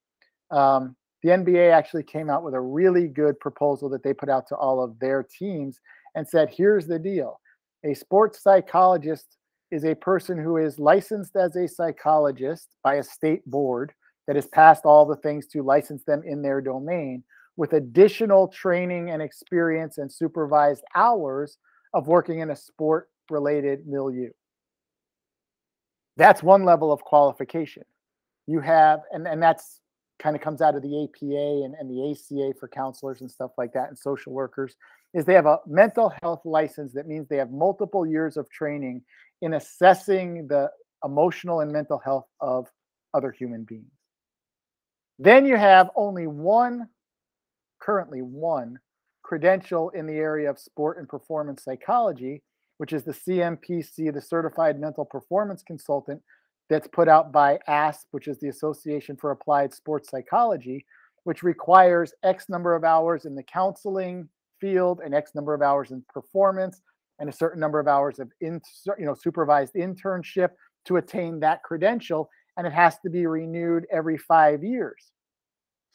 Um, 0.51 0.97
the 1.23 1.31
NBA 1.31 1.73
actually 1.73 2.03
came 2.03 2.29
out 2.29 2.43
with 2.43 2.55
a 2.55 2.61
really 2.61 3.07
good 3.07 3.39
proposal 3.39 3.89
that 3.91 4.03
they 4.03 4.13
put 4.13 4.29
out 4.29 4.49
to 4.49 4.57
all 4.57 4.83
of 4.83 4.99
their 4.99 5.23
teams 5.23 5.79
and 6.15 6.27
said, 6.27 6.51
here's 6.51 6.87
the 6.87 6.99
deal 6.99 7.41
a 7.85 7.95
sports 7.95 8.43
psychologist 8.43 9.37
is 9.71 9.85
a 9.85 9.95
person 9.95 10.37
who 10.39 10.57
is 10.57 10.79
licensed 10.79 11.37
as 11.37 11.57
a 11.57 11.69
psychologist 11.69 12.75
by 12.83 12.97
a 12.97 13.03
state 13.03 13.45
board 13.47 13.93
that 14.27 14.37
has 14.37 14.47
passed 14.49 14.85
all 14.85 15.07
the 15.07 15.17
things 15.17 15.47
to 15.47 15.63
license 15.63 16.05
them 16.05 16.23
in 16.25 16.43
their 16.43 16.61
domain 16.61 17.23
with 17.57 17.73
additional 17.75 18.49
training 18.49 19.11
and 19.11 19.23
experience 19.23 19.99
and 19.99 20.11
supervised 20.11 20.85
hours 20.95 21.59
of 21.95 22.07
working 22.07 22.41
in 22.41 22.51
a 22.51 22.57
sport 22.57 23.09
related 23.31 23.87
milieu. 23.87 24.31
That's 26.17 26.43
one 26.43 26.65
level 26.65 26.93
of 26.93 27.03
qualification. 27.03 27.85
You 28.47 28.61
have, 28.61 29.01
and, 29.13 29.27
and 29.27 29.43
that's 29.43 29.81
kind 30.19 30.37
of 30.37 30.43
comes 30.43 30.61
out 30.61 30.75
of 30.75 30.83
the 30.83 31.05
APA 31.05 31.65
and, 31.65 31.75
and 31.75 31.91
the 31.91 32.11
ACA 32.11 32.53
for 32.59 32.69
counselors 32.69 33.23
and 33.23 33.31
stuff 33.31 33.53
like 33.57 33.73
that 33.73 33.89
and 33.89 33.99
social 33.99 34.33
workers 34.33 34.77
is 35.15 35.25
they 35.25 35.35
have 35.35 35.47
a 35.47 35.59
mental 35.67 36.13
health 36.23 36.43
license 36.45 36.93
that 36.93 37.07
means 37.07 37.29
they 37.29 37.37
have 37.37 37.51
multiple 37.51 38.07
years 38.07 38.37
of 38.37 38.49
training 38.51 39.03
in 39.43 39.55
assessing 39.55 40.47
the 40.47 40.71
emotional 41.05 41.61
and 41.61 41.73
mental 41.73 41.99
health 41.99 42.27
of 42.41 42.69
other 43.15 43.33
human 43.33 43.65
beings. 43.65 43.91
Then 45.19 45.45
you 45.45 45.57
have 45.57 45.91
only 45.97 46.27
one, 46.27 46.89
currently 47.81 48.23
one, 48.23 48.79
credential 49.23 49.91
in 49.91 50.07
the 50.07 50.15
area 50.15 50.49
of 50.49 50.59
sport 50.59 50.99
and 50.99 51.09
performance 51.09 51.65
psychology, 51.65 52.43
which 52.79 52.93
is 52.93 53.05
the 53.05 53.13
CMPC, 53.13 54.13
the 54.13 54.21
Certified 54.21 54.81
Mental 54.81 55.05
Performance 55.05 55.63
Consultant, 55.63 56.23
that's 56.69 56.89
put 56.89 57.09
out 57.09 57.33
by 57.33 57.59
ASP, 57.67 58.07
which 58.13 58.29
is 58.29 58.39
the 58.39 58.49
Association 58.49 59.17
for 59.17 59.33
Applied 59.33 59.75
Sports 59.75 60.09
Psychology, 60.09 60.87
which 61.25 61.43
requires 61.43 62.15
X 62.23 62.49
number 62.49 62.75
of 62.75 62.85
hours 62.85 63.25
in 63.25 63.35
the 63.35 63.43
counseling 63.43 64.29
field 64.61 65.01
and 65.05 65.15
X 65.15 65.35
number 65.35 65.55
of 65.55 65.63
hours 65.63 65.91
in 65.91 66.03
performance 66.09 66.83
and 67.19 67.29
a 67.29 67.33
certain 67.33 67.61
number 67.61 67.79
of 67.79 67.89
hours 67.89 68.19
of 68.19 68.31
in, 68.41 68.61
you 68.99 69.07
know 69.07 69.15
supervised 69.15 69.75
internship 69.75 70.51
to 70.87 70.97
attain 70.97 71.41
that 71.41 71.63
credential 71.63 72.31
and 72.57 72.67
it 72.67 72.73
has 72.73 72.99
to 73.01 73.11
be 73.11 73.27
renewed 73.27 73.87
every 73.91 74.19
5 74.19 74.65
years. 74.65 75.13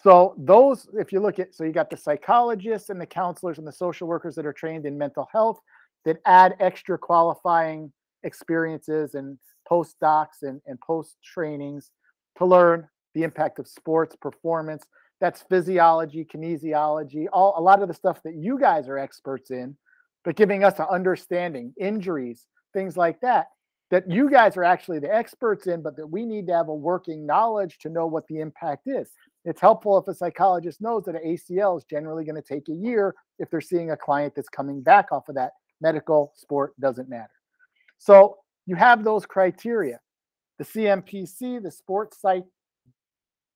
So 0.02 0.36
those 0.38 0.88
if 0.94 1.12
you 1.12 1.20
look 1.20 1.40
at 1.40 1.56
so 1.56 1.64
you 1.64 1.72
got 1.72 1.90
the 1.90 1.98
psychologists 1.98 2.90
and 2.90 3.02
the 3.02 3.06
counselors 3.06 3.58
and 3.58 3.68
the 3.68 3.72
social 3.72 4.08
workers 4.08 4.36
that 4.36 4.46
are 4.46 4.54
trained 4.54 4.86
in 4.86 4.98
mental 4.98 5.28
health 5.32 5.60
that 6.06 6.22
add 6.26 6.56
extra 6.60 6.98
qualifying 6.98 7.92
experiences 8.24 9.16
and 9.16 9.38
postdocs 9.70 10.44
and, 10.44 10.62
and 10.68 10.80
post 10.82 11.18
trainings 11.24 11.92
to 12.38 12.46
learn 12.46 12.88
the 13.14 13.24
impact 13.24 13.60
of 13.60 13.68
sports 13.68 14.16
performance. 14.16 14.84
That's 15.22 15.44
physiology, 15.44 16.26
kinesiology, 16.26 17.28
all 17.32 17.56
a 17.58 17.62
lot 17.62 17.82
of 17.82 17.88
the 17.88 17.94
stuff 17.94 18.22
that 18.24 18.36
you 18.36 18.60
guys 18.60 18.88
are 18.88 18.98
experts 18.98 19.52
in, 19.52 19.78
but 20.24 20.36
giving 20.36 20.64
us 20.64 20.80
an 20.80 20.88
understanding, 20.92 21.74
injuries, 21.80 22.48
things 22.74 22.98
like 22.98 23.22
that, 23.22 23.48
that 23.92 24.10
you 24.10 24.30
guys 24.30 24.58
are 24.58 24.64
actually 24.64 25.00
the 25.00 25.14
experts 25.14 25.68
in, 25.68 25.82
but 25.82 25.96
that 25.96 26.08
we 26.08 26.26
need 26.26 26.48
to 26.48 26.54
have 26.54 26.68
a 26.68 26.76
working 26.76 27.26
knowledge 27.26 27.78
to 27.80 27.90
know 27.90 28.08
what 28.08 28.28
the 28.28 28.40
impact 28.40 28.88
is. 28.88 29.12
It's 29.46 29.62
helpful 29.62 29.98
if 29.98 30.08
a 30.08 30.14
psychologist 30.14 30.82
knows 30.82 31.06
that 31.06 31.16
an 31.16 31.22
ACL 31.26 31.78
is 31.78 31.86
generally 31.86 32.26
going 32.26 32.36
to 32.36 32.42
take 32.42 32.68
a 32.68 32.74
year 32.74 33.14
if 33.38 33.50
they're 33.50 33.62
seeing 33.62 33.92
a 33.92 33.98
client 33.98 34.34
that's 34.36 34.50
coming 34.50 34.82
back 34.82 35.12
off 35.12 35.30
of 35.30 35.36
that. 35.36 35.52
Medical, 35.82 36.34
sport 36.36 36.74
doesn't 36.80 37.10
matter. 37.10 37.30
So 38.00 38.38
you 38.66 38.76
have 38.76 39.04
those 39.04 39.26
criteria. 39.26 40.00
The 40.58 40.66
CMPC, 40.66 41.62
the 41.62 41.70
sports 41.70 42.20
psych 42.22 42.46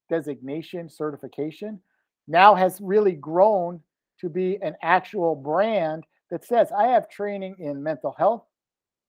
designation 0.10 0.90
certification, 0.90 1.80
now 2.28 2.56
has 2.56 2.80
really 2.82 3.14
grown 3.14 3.80
to 4.20 4.30
be 4.30 4.58
an 4.62 4.76
actual 4.82 5.36
brand 5.36 6.04
that 6.30 6.46
says, 6.46 6.72
I 6.72 6.88
have 6.88 7.10
training 7.10 7.56
in 7.60 7.82
mental 7.82 8.14
health, 8.18 8.46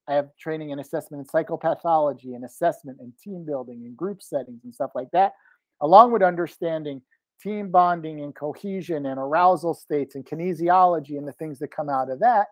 I 0.07 0.13
have 0.13 0.29
training 0.39 0.71
in 0.71 0.79
assessment 0.79 1.27
in 1.27 1.43
psychopathology 1.43 2.35
and 2.35 2.43
assessment 2.43 2.97
and 2.99 3.13
team 3.23 3.45
building 3.45 3.83
and 3.85 3.95
group 3.95 4.21
settings 4.21 4.63
and 4.63 4.73
stuff 4.73 4.91
like 4.95 5.09
that, 5.13 5.33
along 5.81 6.11
with 6.11 6.23
understanding 6.23 7.01
team 7.41 7.69
bonding 7.69 8.21
and 8.21 8.35
cohesion 8.35 9.05
and 9.05 9.19
arousal 9.19 9.73
states 9.73 10.15
and 10.15 10.25
kinesiology 10.25 11.17
and 11.17 11.27
the 11.27 11.33
things 11.33 11.59
that 11.59 11.75
come 11.75 11.89
out 11.89 12.09
of 12.09 12.19
that, 12.19 12.47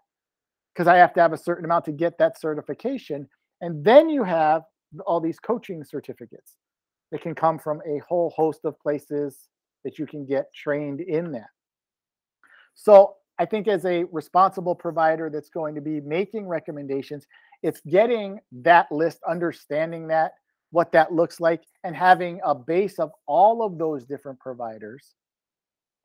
because 0.73 0.88
I 0.88 0.97
have 0.97 1.13
to 1.13 1.21
have 1.21 1.33
a 1.33 1.38
certain 1.38 1.65
amount 1.65 1.85
to 1.85 1.91
get 1.91 2.17
that 2.17 2.39
certification. 2.39 3.27
And 3.62 3.83
then 3.83 4.09
you 4.09 4.23
have 4.23 4.63
all 5.05 5.19
these 5.19 5.39
coaching 5.39 5.83
certificates 5.83 6.55
that 7.12 7.22
can 7.22 7.36
come 7.36 7.60
from 7.60 7.82
a 7.88 8.00
whole 8.08 8.32
host 8.36 8.62
of 8.65 8.80
places 8.80 9.50
that 9.84 9.98
you 9.98 10.06
can 10.06 10.26
get 10.26 10.54
trained 10.54 11.02
in 11.02 11.32
that. 11.32 11.50
So 12.76 13.15
I 13.38 13.45
think 13.45 13.67
as 13.67 13.86
a 13.86 14.04
responsible 14.06 14.76
provider 14.76 15.30
that's 15.30 15.50
going 15.50 15.76
to 15.76 15.82
be 15.82 16.02
making 16.02 16.48
recommendations, 16.48 17.26
it's 17.63 17.82
getting 17.82 18.39
that 18.52 18.91
list, 18.91 19.19
understanding 19.28 20.08
that, 20.10 20.34
what 20.72 20.91
that 20.91 21.13
looks 21.13 21.39
like, 21.39 21.63
and 21.84 21.95
having 21.95 22.39
a 22.43 22.54
base 22.54 23.00
of 23.00 23.12
all 23.26 23.63
of 23.63 23.78
those 23.78 24.06
different 24.06 24.39
providers 24.39 25.15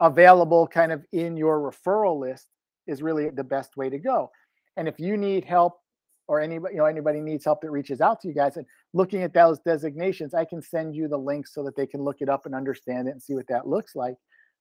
available 0.00 0.66
kind 0.66 0.92
of 0.92 1.04
in 1.12 1.36
your 1.36 1.60
referral 1.60 2.18
list 2.18 2.46
is 2.86 3.02
really 3.02 3.30
the 3.30 3.44
best 3.44 3.76
way 3.76 3.88
to 3.88 3.98
go. 3.98 4.30
And 4.76 4.88
if 4.88 4.98
you 4.98 5.16
need 5.16 5.44
help 5.44 5.78
or 6.26 6.40
anybody 6.40 6.74
you 6.74 6.78
know 6.78 6.86
anybody 6.86 7.20
needs 7.20 7.44
help 7.44 7.60
that 7.60 7.70
reaches 7.70 8.00
out 8.00 8.20
to 8.20 8.28
you 8.28 8.34
guys 8.34 8.56
and 8.56 8.66
looking 8.92 9.22
at 9.22 9.34
those 9.34 9.58
designations 9.60 10.34
i 10.34 10.44
can 10.44 10.60
send 10.62 10.94
you 10.94 11.08
the 11.08 11.16
links 11.16 11.54
so 11.54 11.62
that 11.62 11.76
they 11.76 11.86
can 11.86 12.02
look 12.02 12.16
it 12.20 12.28
up 12.28 12.46
and 12.46 12.54
understand 12.54 13.08
it 13.08 13.12
and 13.12 13.22
see 13.22 13.34
what 13.34 13.46
that 13.48 13.66
looks 13.66 13.94
like 13.94 14.14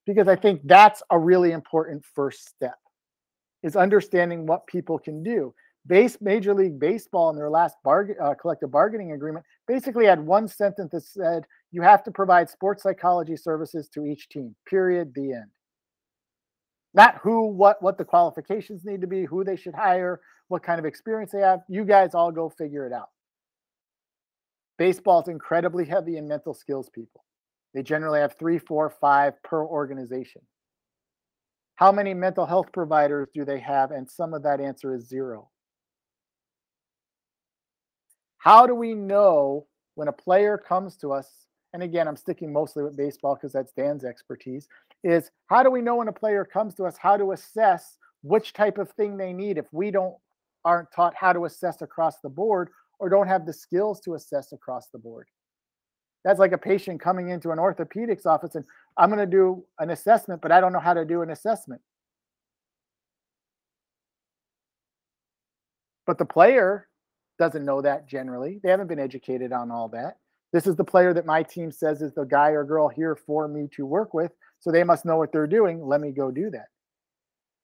because 0.05 0.27
i 0.27 0.35
think 0.35 0.61
that's 0.65 1.01
a 1.11 1.19
really 1.19 1.51
important 1.51 2.03
first 2.15 2.47
step 2.47 2.75
is 3.63 3.75
understanding 3.75 4.45
what 4.45 4.67
people 4.67 4.99
can 4.99 5.23
do. 5.23 5.53
Base 5.87 6.17
major 6.21 6.53
league 6.53 6.79
baseball 6.79 7.29
in 7.29 7.35
their 7.35 7.49
last 7.49 7.75
bargain 7.83 8.15
uh, 8.21 8.33
collective 8.35 8.71
bargaining 8.71 9.13
agreement 9.13 9.45
basically 9.67 10.05
had 10.05 10.19
one 10.19 10.47
sentence 10.47 10.91
that 10.91 11.01
said 11.03 11.45
you 11.71 11.81
have 11.81 12.03
to 12.03 12.11
provide 12.11 12.49
sports 12.49 12.83
psychology 12.83 13.35
services 13.35 13.89
to 13.89 14.05
each 14.05 14.29
team 14.29 14.55
period 14.65 15.11
the 15.13 15.33
end 15.33 15.51
not 16.93 17.17
who 17.21 17.47
what 17.47 17.81
what 17.81 17.97
the 17.97 18.05
qualifications 18.05 18.85
need 18.85 19.01
to 19.01 19.07
be 19.07 19.25
who 19.25 19.43
they 19.43 19.55
should 19.55 19.75
hire 19.75 20.21
what 20.47 20.63
kind 20.63 20.79
of 20.79 20.85
experience 20.85 21.31
they 21.31 21.39
have. 21.39 21.61
You 21.67 21.85
guys 21.85 22.13
all 22.13 22.31
go 22.31 22.49
figure 22.49 22.85
it 22.85 22.93
out. 22.93 23.09
Baseball 24.77 25.21
is 25.21 25.27
incredibly 25.27 25.85
heavy 25.85 26.17
in 26.17 26.27
mental 26.27 26.53
skills 26.53 26.89
people. 26.89 27.23
They 27.73 27.83
generally 27.83 28.19
have 28.19 28.37
three 28.37 28.59
four 28.59 28.89
five 28.89 29.41
per 29.43 29.63
organization. 29.63 30.41
How 31.75 31.91
many 31.91 32.13
mental 32.13 32.45
health 32.45 32.71
providers 32.71 33.29
do 33.33 33.45
they 33.45 33.59
have? 33.59 33.91
And 33.91 34.09
some 34.09 34.33
of 34.33 34.43
that 34.43 34.61
answer 34.61 34.93
is 34.93 35.07
zero. 35.07 35.49
How 38.37 38.67
do 38.67 38.75
we 38.75 38.93
know 38.93 39.65
when 39.95 40.07
a 40.07 40.13
player 40.13 40.57
comes 40.57 40.97
to 40.97 41.11
us 41.13 41.47
and 41.73 41.83
again 41.83 42.07
i'm 42.07 42.15
sticking 42.15 42.53
mostly 42.53 42.83
with 42.83 42.97
baseball 42.97 43.35
because 43.35 43.53
that's 43.53 43.73
dan's 43.73 44.03
expertise 44.05 44.67
is 45.03 45.31
how 45.47 45.63
do 45.63 45.71
we 45.71 45.81
know 45.81 45.97
when 45.97 46.07
a 46.07 46.13
player 46.13 46.45
comes 46.45 46.75
to 46.75 46.85
us 46.85 46.97
how 46.97 47.17
to 47.17 47.31
assess 47.31 47.97
which 48.21 48.53
type 48.53 48.77
of 48.77 48.91
thing 48.91 49.17
they 49.17 49.33
need 49.33 49.57
if 49.57 49.65
we 49.71 49.91
don't 49.91 50.15
aren't 50.65 50.91
taught 50.91 51.13
how 51.15 51.33
to 51.33 51.45
assess 51.45 51.81
across 51.81 52.19
the 52.21 52.29
board 52.29 52.69
or 52.99 53.09
don't 53.09 53.27
have 53.27 53.45
the 53.45 53.53
skills 53.53 53.99
to 53.99 54.15
assess 54.15 54.53
across 54.53 54.89
the 54.89 54.99
board 54.99 55.27
That's 56.23 56.39
like 56.39 56.53
a 56.53 56.57
patient 56.57 57.01
coming 57.01 57.29
into 57.29 57.51
an 57.51 57.59
orthopedics 57.59 58.25
office 58.25 58.55
and 58.55 58.65
I'm 58.97 59.09
going 59.09 59.19
to 59.19 59.25
do 59.25 59.65
an 59.79 59.89
assessment, 59.89 60.41
but 60.41 60.51
I 60.51 60.61
don't 60.61 60.73
know 60.73 60.79
how 60.79 60.93
to 60.93 61.05
do 61.05 61.21
an 61.21 61.31
assessment. 61.31 61.81
But 66.05 66.17
the 66.17 66.25
player 66.25 66.87
doesn't 67.39 67.65
know 67.65 67.81
that 67.81 68.07
generally. 68.07 68.59
They 68.63 68.69
haven't 68.69 68.87
been 68.87 68.99
educated 68.99 69.51
on 69.51 69.71
all 69.71 69.89
that. 69.89 70.17
This 70.53 70.67
is 70.67 70.75
the 70.75 70.83
player 70.83 71.13
that 71.13 71.25
my 71.25 71.41
team 71.41 71.71
says 71.71 72.01
is 72.01 72.13
the 72.13 72.25
guy 72.25 72.49
or 72.49 72.63
girl 72.63 72.87
here 72.87 73.15
for 73.15 73.47
me 73.47 73.67
to 73.75 73.85
work 73.85 74.13
with. 74.13 74.31
So 74.59 74.71
they 74.71 74.83
must 74.83 75.03
know 75.03 75.17
what 75.17 75.31
they're 75.31 75.47
doing. 75.47 75.85
Let 75.85 75.99
me 75.99 76.11
go 76.11 76.31
do 76.31 76.51
that. 76.51 76.67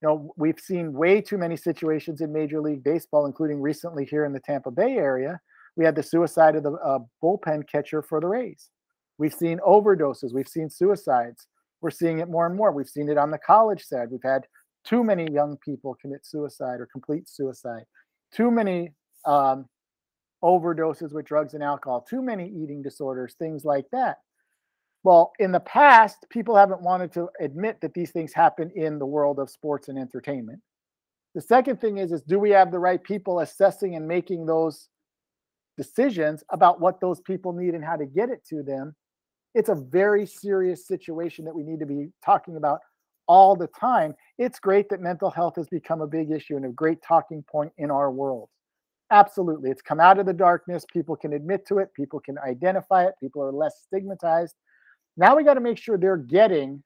You 0.02 0.08
know, 0.08 0.34
we've 0.38 0.60
seen 0.60 0.94
way 0.94 1.22
too 1.22 1.38
many 1.38 1.56
situations 1.56 2.22
in 2.22 2.34
Major 2.34 2.62
League 2.62 2.84
Baseball, 2.84 3.26
including 3.26 3.62
recently 3.62 4.06
here 4.06 4.26
in 4.26 4.34
the 4.34 4.40
Tampa 4.40 4.72
Bay 4.72 4.98
area. 4.98 5.40
We 5.76 5.86
had 5.86 5.96
the 5.96 6.04
suicide 6.04 6.56
of 6.56 6.64
the 6.64 6.72
uh, 6.74 7.00
bullpen 7.24 7.70
catcher 7.70 8.02
for 8.02 8.20
the 8.20 8.28
Rays. 8.28 8.70
We've 9.18 9.34
seen 9.34 9.60
overdoses. 9.60 10.34
We've 10.34 10.48
seen 10.48 10.70
suicides. 10.70 11.48
We're 11.82 11.92
seeing 11.92 12.20
it 12.20 12.30
more 12.30 12.48
and 12.48 12.56
more. 12.56 12.72
We've 12.72 12.90
seen 12.90 13.10
it 13.10 13.18
on 13.18 13.30
the 13.30 13.38
college 13.38 13.84
side. 13.84 14.10
We've 14.10 14.20
had 14.24 14.48
too 14.84 15.04
many 15.04 15.32
young 15.32 15.58
people 15.58 15.96
commit 16.02 16.26
suicide 16.26 16.80
or 16.80 16.88
complete 16.92 17.30
suicide. 17.30 17.84
Too 18.34 18.50
many 18.50 18.94
um, 19.26 19.68
overdoses 20.44 21.14
with 21.14 21.26
drugs 21.26 21.54
and 21.54 21.64
alcohol, 21.64 22.02
too 22.02 22.22
many 22.22 22.48
eating 22.48 22.82
disorders, 22.82 23.36
things 23.36 23.66
like 23.66 23.86
that. 23.92 24.18
Well, 25.04 25.32
in 25.40 25.52
the 25.52 25.62
past, 25.62 26.26
people 26.30 26.56
haven't 26.56 26.82
wanted 26.82 27.14
to 27.14 27.30
admit 27.40 27.80
that 27.82 27.94
these 27.94 28.12
things 28.12 28.34
happen 28.34 28.70
in 28.76 29.00
the 29.00 29.06
world 29.06 29.40
of 29.40 29.50
sports 29.50 29.88
and 29.88 29.98
entertainment. 29.98 30.60
The 31.36 31.42
second 31.42 31.80
thing 31.80 32.00
is, 32.00 32.12
is 32.12 32.22
do 32.22 32.40
we 32.40 32.50
have 32.52 32.72
the 32.72 32.80
right 32.80 33.02
people 33.02 33.40
assessing 33.40 33.96
and 33.96 34.08
making 34.08 34.46
those 34.46 34.90
decisions 35.78 36.44
about 36.50 36.82
what 36.82 37.00
those 37.00 37.22
people 37.22 37.54
need 37.54 37.76
and 37.76 37.86
how 37.86 37.96
to 37.96 38.06
get 38.06 38.30
it 38.30 38.44
to 38.50 38.62
them? 38.62 38.96
It's 39.56 39.70
a 39.70 39.76
very 39.76 40.26
serious 40.26 40.86
situation 40.86 41.46
that 41.46 41.56
we 41.56 41.64
need 41.64 41.80
to 41.80 41.86
be 41.86 42.12
talking 42.24 42.58
about 42.58 42.80
all 43.28 43.56
the 43.56 43.68
time. 43.68 44.16
It's 44.38 44.60
great 44.60 44.90
that 44.90 45.02
mental 45.02 45.30
health 45.30 45.56
has 45.56 45.70
become 45.70 46.02
a 46.02 46.08
big 46.08 46.32
issue 46.32 46.58
and 46.58 46.66
a 46.66 46.70
great 46.70 47.02
talking 47.02 47.44
point 47.50 47.72
in 47.78 47.90
our 47.90 48.12
world. 48.12 48.50
Absolutely. 49.12 49.72
It's 49.72 49.82
come 49.82 50.00
out 50.00 50.20
of 50.20 50.26
the 50.26 50.34
darkness. 50.34 50.86
People 50.92 51.16
can 51.16 51.34
admit 51.34 51.66
to 51.68 51.80
it, 51.80 51.94
people 51.96 52.20
can 52.20 52.38
identify 52.40 53.06
it, 53.06 53.16
people 53.20 53.42
are 53.44 53.52
less 53.52 53.82
stigmatized. 53.88 54.56
Now 55.18 55.36
we 55.36 55.44
got 55.44 55.56
to 55.56 55.62
make 55.62 55.78
sure 55.78 55.98
they're 55.98 56.18
getting 56.18 56.84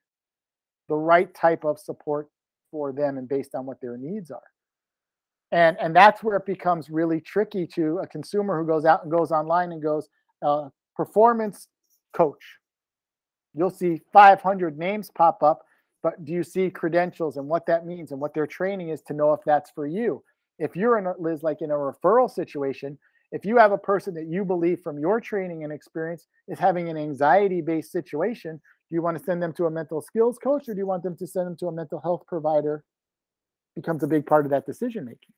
the 0.88 0.96
right 0.96 1.34
type 1.34 1.64
of 1.64 1.78
support 1.78 2.28
for 2.70 2.92
them 2.92 3.18
and 3.18 3.28
based 3.28 3.54
on 3.54 3.66
what 3.66 3.80
their 3.80 3.96
needs 3.98 4.30
are. 4.30 4.42
And 5.52 5.76
and 5.80 5.94
that's 5.94 6.22
where 6.22 6.36
it 6.36 6.46
becomes 6.46 6.90
really 6.90 7.20
tricky 7.20 7.66
to 7.74 7.98
a 7.98 8.06
consumer 8.06 8.60
who 8.60 8.66
goes 8.66 8.84
out 8.84 9.02
and 9.02 9.10
goes 9.12 9.30
online 9.30 9.72
and 9.72 9.82
goes 9.82 10.08
uh, 10.42 10.68
performance 10.96 11.68
coach. 12.12 12.42
You'll 13.54 13.70
see 13.70 14.02
500 14.12 14.78
names 14.78 15.10
pop 15.10 15.42
up, 15.42 15.62
but 16.02 16.24
do 16.24 16.32
you 16.32 16.42
see 16.42 16.70
credentials 16.70 17.36
and 17.36 17.48
what 17.48 17.66
that 17.66 17.86
means 17.86 18.10
and 18.12 18.20
what 18.20 18.34
their 18.34 18.46
training 18.46 18.88
is 18.90 19.00
to 19.02 19.14
know 19.14 19.32
if 19.32 19.40
that's 19.46 19.70
for 19.70 19.86
you? 19.86 20.22
If 20.58 20.76
you're 20.76 20.98
in 20.98 21.06
a, 21.06 21.14
Liz, 21.18 21.42
like 21.42 21.62
in 21.62 21.70
a 21.70 21.74
referral 21.74 22.30
situation, 22.30 22.98
if 23.32 23.44
you 23.44 23.56
have 23.56 23.72
a 23.72 23.78
person 23.78 24.14
that 24.14 24.26
you 24.26 24.44
believe 24.44 24.80
from 24.80 24.98
your 24.98 25.20
training 25.20 25.64
and 25.64 25.72
experience 25.72 26.26
is 26.46 26.58
having 26.58 26.88
an 26.88 26.96
anxiety 26.96 27.60
based 27.60 27.90
situation, 27.90 28.60
do 28.90 28.94
you 28.94 29.02
want 29.02 29.18
to 29.18 29.24
send 29.24 29.42
them 29.42 29.52
to 29.54 29.66
a 29.66 29.70
mental 29.70 30.00
skills 30.00 30.38
coach 30.38 30.68
or 30.68 30.74
do 30.74 30.78
you 30.78 30.86
want 30.86 31.02
them 31.02 31.16
to 31.16 31.26
send 31.26 31.46
them 31.46 31.56
to 31.56 31.66
a 31.66 31.72
mental 31.72 32.00
health 32.00 32.22
provider? 32.28 32.84
Becomes 33.74 34.02
a 34.04 34.06
big 34.06 34.26
part 34.26 34.44
of 34.46 34.50
that 34.50 34.66
decision 34.66 35.04
making. 35.04 35.34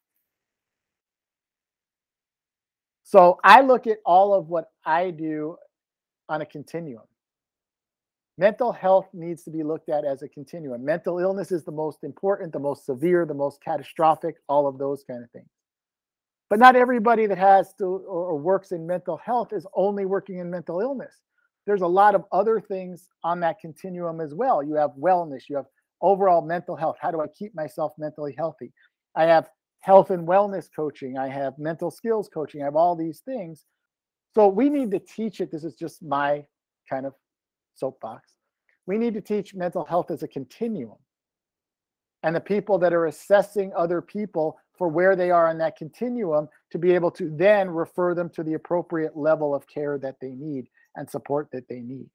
So 3.05 3.39
I 3.43 3.63
look 3.63 3.87
at 3.87 3.99
all 4.05 4.35
of 4.35 4.49
what 4.49 4.67
I 4.85 5.11
do 5.11 5.57
on 6.29 6.43
a 6.43 6.47
continuum 6.47 7.05
mental 8.39 8.73
health 8.73 9.09
needs 9.13 9.43
to 9.45 9.51
be 9.51 9.63
looked 9.63 9.89
at 9.89 10.05
as 10.05 10.23
a 10.23 10.29
continuum. 10.29 10.85
Mental 10.85 11.19
illness 11.19 11.53
is 11.53 11.65
the 11.65 11.73
most 11.73 12.05
important, 12.05 12.53
the 12.53 12.59
most 12.59 12.85
severe, 12.85 13.25
the 13.25 13.35
most 13.35 13.63
catastrophic, 13.63 14.37
all 14.49 14.67
of 14.67 14.79
those 14.79 15.05
kind 15.05 15.25
of 15.25 15.31
things. 15.31 15.49
But 16.49 16.59
not 16.59 16.77
everybody 16.77 17.27
that 17.27 17.39
has 17.39 17.75
to 17.79 17.85
or 17.85 18.39
works 18.39 18.73
in 18.73 18.87
mental 18.87 19.17
health 19.17 19.53
is 19.53 19.67
only 19.75 20.05
working 20.05 20.39
in 20.39 20.51
mental 20.51 20.81
illness. 20.81 21.15
There's 21.67 21.81
a 21.81 21.87
lot 21.87 22.15
of 22.15 22.25
other 22.31 22.61
things 22.61 23.09
on 23.25 23.41
that 23.41 23.59
continuum 23.61 24.21
as 24.21 24.33
well. 24.33 24.63
You 24.63 24.75
have 24.75 24.91
wellness, 24.93 25.45
you 25.49 25.57
have 25.57 25.67
overall 26.01 26.43
mental 26.43 26.77
health. 26.77 26.97
How 27.01 27.11
do 27.11 27.21
I 27.21 27.27
keep 27.37 27.55
myself 27.55 27.93
mentally 27.99 28.35
healthy? 28.37 28.73
I 29.17 29.25
have 29.25 29.49
health 29.81 30.11
and 30.11 30.29
wellness 30.29 30.69
coaching, 30.75 31.19
I 31.19 31.29
have 31.29 31.59
mental 31.59 31.91
skills 31.91 32.29
coaching, 32.33 32.63
I 32.63 32.67
have 32.67 32.77
all 32.77 32.95
these 32.95 33.21
things. 33.21 33.65
So 34.35 34.47
we 34.47 34.69
need 34.69 34.91
to 34.93 34.99
teach 35.01 35.41
it. 35.41 35.51
This 35.51 35.65
is 35.65 35.75
just 35.75 36.03
my 36.03 36.45
kind 36.89 37.07
of 37.07 37.15
soapbox. 37.77 38.33
We 38.87 38.99
need 38.99 39.15
to 39.15 39.21
teach 39.21 39.55
mental 39.55 39.85
health 39.85 40.11
as 40.11 40.23
a 40.23 40.29
continuum. 40.29 40.97
And 42.23 42.35
the 42.35 42.41
people 42.41 42.79
that 42.79 42.93
are 42.93 43.07
assessing 43.07 43.73
other 43.77 44.01
people 44.01 44.59
for 44.77 44.89
where 44.89 45.17
they 45.17 45.31
are 45.31 45.49
on 45.49 45.59
that 45.59 45.77
continuum 45.77 46.49
to 46.71 46.79
be 46.79 46.93
able 46.93 47.11
to 47.13 47.31
then 47.37 47.71
refer 47.71 48.15
them 48.15 48.31
to 48.31 48.43
the 48.43 48.55
appropriate 48.55 49.17
level 49.17 49.55
of 49.55 49.67
care 49.67 49.99
that 49.99 50.17
they 50.21 50.31
need 50.31 50.69
and 50.97 51.09
support 51.09 51.49
that 51.53 51.69
they 51.69 51.81
need. 51.81 52.11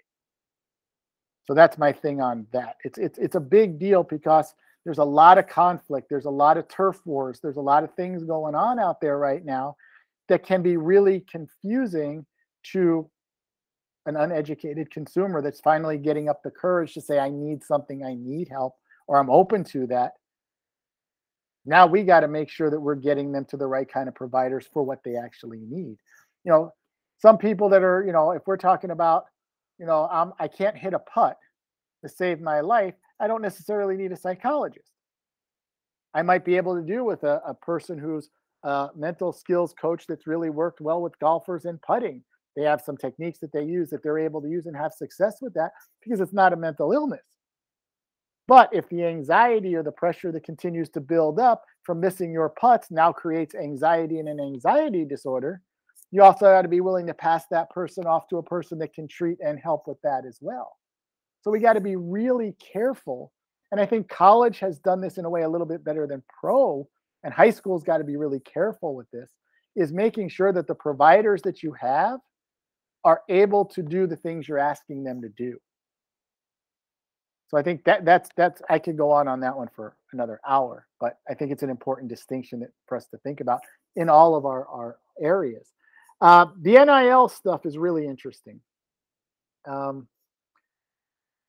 So 1.44 1.54
that's 1.54 1.78
my 1.78 1.92
thing 1.92 2.22
on 2.22 2.46
that. 2.54 2.76
It's 2.84 2.98
it's 2.98 3.18
it's 3.18 3.36
a 3.36 3.40
big 3.40 3.80
deal 3.80 4.04
because 4.04 4.54
there's 4.84 5.00
a 5.00 5.04
lot 5.04 5.38
of 5.38 5.48
conflict, 5.48 6.08
there's 6.10 6.26
a 6.26 6.30
lot 6.30 6.58
of 6.58 6.68
turf 6.68 7.02
wars, 7.06 7.40
there's 7.42 7.58
a 7.58 7.62
lot 7.62 7.84
of 7.84 7.94
things 7.94 8.24
going 8.24 8.56
on 8.56 8.80
out 8.80 9.02
there 9.02 9.18
right 9.18 9.44
now 9.44 9.76
that 10.28 10.44
can 10.44 10.62
be 10.62 10.78
really 10.78 11.22
confusing 11.22 12.26
to 12.72 13.10
an 14.06 14.16
uneducated 14.16 14.90
consumer 14.90 15.42
that's 15.42 15.60
finally 15.60 15.98
getting 15.98 16.30
up 16.30 16.42
the 16.44 16.52
courage 16.52 16.94
to 16.94 17.02
say, 17.02 17.20
I 17.20 17.30
need 17.30 17.64
something, 17.64 18.04
I 18.04 18.16
need 18.16 18.48
help, 18.50 18.76
or 19.08 19.18
I'm 19.18 19.30
open 19.30 19.64
to 19.66 19.88
that. 19.88 20.14
Now 21.66 21.86
we 21.86 22.04
got 22.04 22.22
to 22.22 22.28
make 22.28 22.50
sure 22.50 22.72
that 22.72 22.80
we're 22.80 22.96
getting 22.96 23.32
them 23.32 23.46
to 23.46 23.58
the 23.58 23.68
right 23.68 23.92
kind 23.92 24.08
of 24.08 24.16
providers 24.16 24.68
for 24.74 24.84
what 24.84 25.04
they 25.04 25.16
actually 25.16 25.60
need. 25.60 25.98
You 26.44 26.52
know, 26.52 26.74
some 27.20 27.38
people 27.38 27.70
that 27.70 27.84
are, 27.84 28.04
you 28.04 28.12
know, 28.12 28.32
if 28.32 28.42
we're 28.48 28.58
talking 28.58 28.90
about, 28.90 29.26
you 29.78 29.86
know, 29.86 30.08
I'm, 30.12 30.34
I 30.40 30.48
can't 30.48 30.76
hit 30.76 30.94
a 30.94 31.00
putt 31.00 31.38
to 32.04 32.10
save 32.10 32.42
my 32.42 32.62
life, 32.62 32.96
I 33.20 33.28
don't 33.28 33.44
necessarily 33.44 33.96
need 33.96 34.12
a 34.12 34.18
psychologist. 34.18 34.90
I 36.16 36.24
might 36.24 36.44
be 36.44 36.58
able 36.58 36.76
to 36.76 36.82
do 36.82 37.04
with 37.04 37.24
a, 37.24 37.42
a 37.46 37.54
person 37.54 38.00
who's 38.00 38.30
a 38.64 38.90
mental 38.96 39.32
skills 39.32 39.74
coach 39.80 40.08
that's 40.08 40.26
really 40.26 40.50
worked 40.50 40.82
well 40.82 41.02
with 41.02 41.18
golfers 41.20 41.66
and 41.66 41.82
putting 41.82 42.24
they 42.56 42.64
have 42.64 42.82
some 42.82 42.98
techniques 42.98 43.40
that 43.40 43.52
they 43.54 43.64
use 43.64 43.90
that 43.90 44.04
they're 44.04 44.20
able 44.20 44.42
to 44.42 44.50
use 44.50 44.66
and 44.66 44.76
have 44.76 44.94
success 44.94 45.38
with 45.42 45.54
that 45.54 45.72
because 46.04 46.20
it's 46.20 46.34
not 46.34 46.54
a 46.54 46.58
mental 46.58 46.92
illness. 46.92 47.22
But 48.48 48.70
if 48.74 48.90
the 48.90 49.06
anxiety 49.06 49.76
or 49.76 49.84
the 49.84 49.92
pressure 49.92 50.32
that 50.34 50.44
continues 50.44 50.90
to 50.90 51.00
build 51.00 51.40
up 51.40 51.64
from 51.84 52.02
missing 52.02 52.34
your 52.34 52.50
putts 52.50 52.92
now 52.92 53.12
creates 53.12 53.56
anxiety 53.56 54.20
and 54.20 54.28
an 54.28 54.40
anxiety 54.40 55.06
disorder, 55.06 55.62
you 56.12 56.22
also 56.22 56.46
got 56.46 56.64
to 56.64 56.68
be 56.68 56.82
willing 56.82 57.08
to 57.08 57.14
pass 57.14 57.46
that 57.52 57.70
person 57.70 58.06
off 58.06 58.28
to 58.28 58.38
a 58.38 58.44
person 58.44 58.78
that 58.80 58.94
can 58.94 59.08
treat 59.08 59.38
and 59.40 59.58
help 59.58 59.88
with 59.88 60.02
that 60.02 60.26
as 60.28 60.40
well. 60.42 60.78
So 61.42 61.50
we 61.50 61.60
got 61.60 61.74
to 61.74 61.82
be 61.82 61.96
really 61.96 62.54
careful. 62.60 63.32
And 63.72 63.80
I 63.80 63.86
think 63.86 64.10
college 64.10 64.60
has 64.60 64.80
done 64.80 65.00
this 65.00 65.18
in 65.18 65.24
a 65.24 65.30
way 65.30 65.44
a 65.44 65.50
little 65.50 65.68
bit 65.68 65.84
better 65.86 66.06
than 66.06 66.22
pro, 66.28 66.88
and 67.24 67.34
high 67.34 67.52
school's 67.52 67.84
got 67.84 68.00
to 68.00 68.04
be 68.04 68.18
really 68.18 68.42
careful 68.42 68.96
with 68.96 69.10
this, 69.12 69.32
is 69.78 69.94
making 69.94 70.28
sure 70.28 70.52
that 70.52 70.68
the 70.68 70.76
providers 70.76 71.42
that 71.44 71.64
you 71.64 71.72
have 71.80 72.20
are 73.04 73.22
able 73.30 73.66
to 73.66 73.82
do 73.82 74.08
the 74.08 74.16
things 74.16 74.48
you're 74.48 74.60
asking 74.60 75.04
them 75.04 75.22
to 75.22 75.30
do. 75.30 75.60
So 77.48 77.58
I 77.58 77.64
think 77.64 77.84
that 77.84 78.06
that's 78.06 78.30
that's 78.38 78.62
I 78.70 78.80
could 78.80 78.98
go 78.98 79.12
on 79.12 79.28
on 79.28 79.42
that 79.42 79.58
one 79.58 79.70
for 79.76 79.98
another 80.14 80.40
hour, 80.48 80.88
but 81.02 81.18
I 81.30 81.34
think 81.34 81.52
it's 81.52 81.64
an 81.64 81.70
important 81.70 82.10
distinction 82.10 82.62
that 82.62 82.70
for 82.88 82.96
us 82.96 83.08
to 83.08 83.18
think 83.18 83.42
about 83.42 83.60
in 83.96 84.10
all 84.10 84.36
of 84.36 84.46
our 84.46 84.68
our 84.68 84.98
areas. 85.20 85.68
Uh, 86.22 86.46
the 86.62 86.74
NIL 86.74 87.28
stuff 87.28 87.66
is 87.66 87.78
really 87.78 88.06
interesting. 88.06 88.62
Um, 89.68 90.08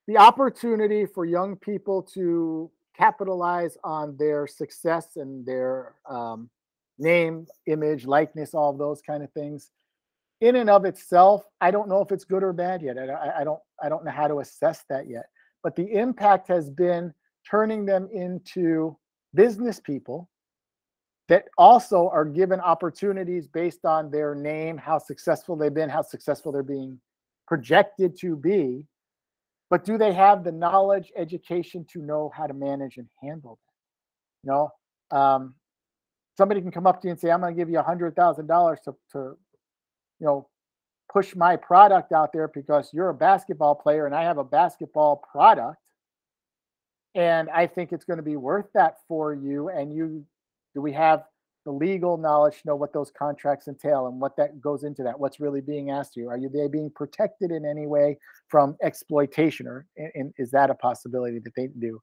the 0.08 0.16
opportunity 0.16 1.06
for 1.06 1.24
young 1.24 1.56
people 1.56 2.02
to 2.14 2.70
capitalize 2.96 3.76
on 3.84 4.16
their 4.16 4.46
success 4.46 5.16
and 5.16 5.46
their 5.46 5.94
um, 6.08 6.50
name, 6.98 7.46
image, 7.66 8.06
likeness, 8.06 8.54
all 8.54 8.72
those 8.72 9.00
kind 9.02 9.22
of 9.22 9.30
things 9.32 9.70
in 10.42 10.56
and 10.56 10.68
of 10.68 10.84
itself, 10.84 11.44
I 11.60 11.70
don't 11.70 11.88
know 11.88 12.02
if 12.02 12.10
it's 12.10 12.24
good 12.24 12.42
or 12.42 12.52
bad 12.52 12.82
yet. 12.82 12.98
I, 12.98 13.40
I, 13.40 13.44
don't 13.44 13.60
I 13.80 13.88
don't 13.88 14.04
know 14.04 14.10
how 14.10 14.26
to 14.26 14.40
assess 14.40 14.84
that 14.90 15.08
yet. 15.08 15.26
But 15.62 15.76
the 15.76 15.92
impact 15.92 16.48
has 16.48 16.68
been 16.68 17.14
turning 17.48 17.86
them 17.86 18.08
into 18.12 18.98
business 19.34 19.78
people 19.78 20.28
that 21.28 21.44
also 21.56 22.10
are 22.12 22.24
given 22.24 22.58
opportunities 22.58 23.46
based 23.46 23.84
on 23.84 24.10
their 24.10 24.34
name, 24.34 24.76
how 24.76 24.98
successful 24.98 25.56
they've 25.56 25.72
been, 25.72 25.88
how 25.88 26.02
successful 26.02 26.50
they're 26.50 26.64
being 26.64 27.00
projected 27.46 28.18
to 28.18 28.34
be. 28.34 28.84
But 29.70 29.84
do 29.84 29.96
they 29.96 30.12
have 30.12 30.42
the 30.42 30.50
knowledge, 30.50 31.12
education 31.16 31.86
to 31.92 32.02
know 32.02 32.32
how 32.36 32.48
to 32.48 32.52
manage 32.52 32.96
and 32.96 33.06
handle 33.22 33.60
that? 33.62 34.48
You 34.48 34.52
know, 34.52 35.16
um, 35.16 35.54
somebody 36.36 36.60
can 36.60 36.72
come 36.72 36.88
up 36.88 37.00
to 37.00 37.06
you 37.06 37.12
and 37.12 37.20
say, 37.20 37.30
"I'm 37.30 37.40
going 37.40 37.54
to 37.54 37.58
give 37.58 37.70
you 37.70 37.78
a 37.78 37.82
hundred 37.84 38.16
thousand 38.16 38.48
dollars 38.48 38.80
to 38.84 38.96
to 39.12 39.36
you 40.22 40.28
know, 40.28 40.46
push 41.12 41.34
my 41.34 41.56
product 41.56 42.12
out 42.12 42.32
there 42.32 42.48
because 42.54 42.90
you're 42.94 43.08
a 43.08 43.14
basketball 43.14 43.74
player 43.74 44.06
and 44.06 44.14
I 44.14 44.22
have 44.22 44.38
a 44.38 44.44
basketball 44.44 45.16
product. 45.16 45.76
And 47.16 47.50
I 47.50 47.66
think 47.66 47.92
it's 47.92 48.04
going 48.04 48.18
to 48.18 48.22
be 48.22 48.36
worth 48.36 48.66
that 48.72 48.98
for 49.08 49.34
you 49.34 49.68
and 49.68 49.92
you 49.92 50.24
do 50.74 50.80
we 50.80 50.92
have 50.92 51.24
the 51.66 51.72
legal 51.72 52.16
knowledge 52.16 52.62
to 52.62 52.68
know 52.68 52.76
what 52.76 52.92
those 52.92 53.10
contracts 53.10 53.68
entail 53.68 54.06
and 54.06 54.20
what 54.20 54.36
that 54.36 54.60
goes 54.60 54.84
into 54.84 55.02
that? 55.02 55.18
What's 55.18 55.38
really 55.38 55.60
being 55.60 55.90
asked 55.90 56.16
you? 56.16 56.28
Are 56.28 56.38
you 56.38 56.48
they 56.48 56.68
being 56.68 56.90
protected 56.90 57.50
in 57.50 57.66
any 57.66 57.86
way 57.86 58.16
from 58.48 58.76
exploitation 58.82 59.66
or 59.66 59.86
and 60.14 60.32
is 60.38 60.52
that 60.52 60.70
a 60.70 60.74
possibility 60.74 61.40
that 61.40 61.54
they 61.56 61.66
do? 61.80 62.00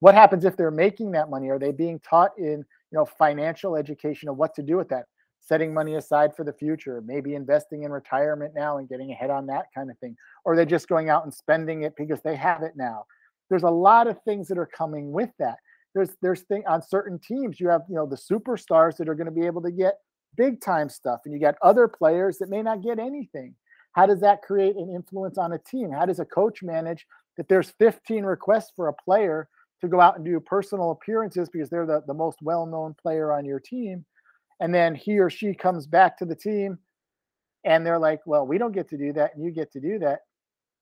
What 0.00 0.14
happens 0.14 0.44
if 0.44 0.56
they're 0.56 0.70
making 0.70 1.10
that 1.12 1.30
money? 1.30 1.48
Are 1.48 1.58
they 1.58 1.72
being 1.72 2.00
taught 2.00 2.32
in 2.36 2.64
you 2.92 2.98
know 2.98 3.06
financial 3.06 3.76
education 3.76 4.28
of 4.28 4.36
what 4.36 4.54
to 4.56 4.62
do 4.62 4.76
with 4.76 4.90
that 4.90 5.06
setting 5.42 5.74
money 5.74 5.96
aside 5.96 6.34
for 6.34 6.44
the 6.44 6.52
future, 6.52 7.02
maybe 7.04 7.34
investing 7.34 7.82
in 7.82 7.92
retirement 7.92 8.54
now 8.54 8.78
and 8.78 8.88
getting 8.88 9.10
ahead 9.10 9.28
on 9.30 9.46
that 9.46 9.66
kind 9.74 9.90
of 9.90 9.98
thing. 9.98 10.16
Or 10.44 10.54
they're 10.54 10.64
just 10.64 10.88
going 10.88 11.10
out 11.10 11.24
and 11.24 11.34
spending 11.34 11.82
it 11.82 11.94
because 11.96 12.20
they 12.22 12.36
have 12.36 12.62
it 12.62 12.72
now. 12.76 13.04
There's 13.50 13.64
a 13.64 13.70
lot 13.70 14.06
of 14.06 14.22
things 14.22 14.48
that 14.48 14.58
are 14.58 14.66
coming 14.66 15.12
with 15.12 15.30
that. 15.38 15.56
There's 15.94 16.10
there's 16.22 16.42
thing 16.42 16.62
on 16.66 16.80
certain 16.80 17.18
teams, 17.18 17.60
you 17.60 17.68
have, 17.68 17.82
you 17.88 17.96
know, 17.96 18.06
the 18.06 18.16
superstars 18.16 18.96
that 18.96 19.08
are 19.08 19.14
going 19.14 19.26
to 19.26 19.32
be 19.32 19.44
able 19.44 19.62
to 19.62 19.70
get 19.70 19.98
big 20.36 20.60
time 20.60 20.88
stuff, 20.88 21.20
and 21.24 21.34
you 21.34 21.40
got 21.40 21.56
other 21.60 21.86
players 21.86 22.38
that 22.38 22.48
may 22.48 22.62
not 22.62 22.82
get 22.82 22.98
anything. 22.98 23.54
How 23.92 24.06
does 24.06 24.20
that 24.20 24.40
create 24.40 24.76
an 24.76 24.90
influence 24.94 25.36
on 25.36 25.52
a 25.52 25.58
team? 25.58 25.90
How 25.90 26.06
does 26.06 26.18
a 26.18 26.24
coach 26.24 26.62
manage 26.62 27.06
that 27.36 27.48
there's 27.48 27.74
15 27.78 28.24
requests 28.24 28.72
for 28.74 28.88
a 28.88 28.94
player 28.94 29.48
to 29.82 29.88
go 29.88 30.00
out 30.00 30.16
and 30.16 30.24
do 30.24 30.40
personal 30.40 30.92
appearances 30.92 31.50
because 31.50 31.68
they're 31.68 31.84
the, 31.84 32.02
the 32.06 32.14
most 32.14 32.38
well-known 32.40 32.94
player 33.02 33.32
on 33.32 33.44
your 33.44 33.60
team? 33.60 34.04
And 34.62 34.72
then 34.72 34.94
he 34.94 35.18
or 35.18 35.28
she 35.28 35.52
comes 35.54 35.88
back 35.88 36.16
to 36.16 36.24
the 36.24 36.36
team 36.36 36.78
and 37.64 37.84
they're 37.84 37.98
like 37.98 38.20
well 38.26 38.46
we 38.46 38.58
don't 38.58 38.72
get 38.72 38.88
to 38.88 38.96
do 38.96 39.12
that 39.12 39.34
and 39.34 39.44
you 39.44 39.50
get 39.50 39.70
to 39.72 39.80
do 39.80 39.98
that. 39.98 40.20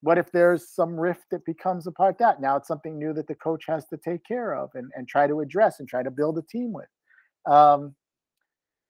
What 0.03 0.19
if 0.19 0.31
there's 0.33 0.71
some 0.71 0.99
rift 0.99 1.25
that 1.31 1.45
becomes 1.45 1.87
a 1.87 1.93
part 1.93 2.19
that? 2.19 2.41
Now 2.41 2.57
it's 2.57 2.69
something 2.69 2.99
new 2.99 3.13
that 3.15 3.27
the 3.27 3.35
coach 3.35 3.65
has 3.67 3.87
to 3.89 3.99
take 3.99 4.25
care 4.25 4.55
of 4.55 4.71
and, 4.75 4.91
and 4.95 5.09
try 5.09 5.27
to 5.27 5.41
address 5.41 5.81
and 5.81 5.89
try 5.89 6.03
to 6.03 6.11
build 6.11 6.39
a 6.39 6.43
team 6.43 6.73
with. 6.73 6.89
Um, 7.47 7.95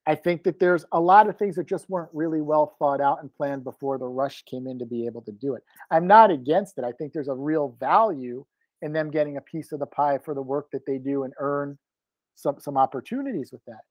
i 0.07 0.15
think 0.15 0.43
that 0.43 0.59
there's 0.59 0.83
a 0.93 0.99
lot 0.99 1.29
of 1.29 1.37
things 1.37 1.55
that 1.55 1.67
just 1.67 1.87
weren't 1.87 2.09
really 2.11 2.41
well 2.41 2.75
thought 2.79 2.99
out 2.99 3.21
and 3.21 3.31
planned 3.31 3.63
before 3.63 3.99
the 3.99 4.07
rush 4.07 4.43
came 4.49 4.65
in 4.65 4.79
to 4.79 4.85
be 4.85 5.05
able 5.05 5.21
to 5.21 5.31
do 5.31 5.53
it. 5.55 5.63
I'm 5.89 6.07
not 6.07 6.31
against 6.31 6.77
it. 6.77 6.83
I 6.83 6.91
think 6.91 7.13
there's 7.13 7.29
a 7.29 7.35
real 7.35 7.77
value 7.79 8.43
in 8.81 8.91
them 8.91 9.11
getting 9.11 9.37
a 9.37 9.41
piece 9.41 9.71
of 9.71 9.79
the 9.79 9.85
pie 9.85 10.17
for 10.17 10.33
the 10.33 10.41
work 10.41 10.67
that 10.73 10.85
they 10.85 10.97
do 10.97 11.23
and 11.23 11.33
earn 11.39 11.77
some 12.35 12.59
some 12.59 12.77
opportunities 12.77 13.51
with 13.53 13.63
that 13.67 13.81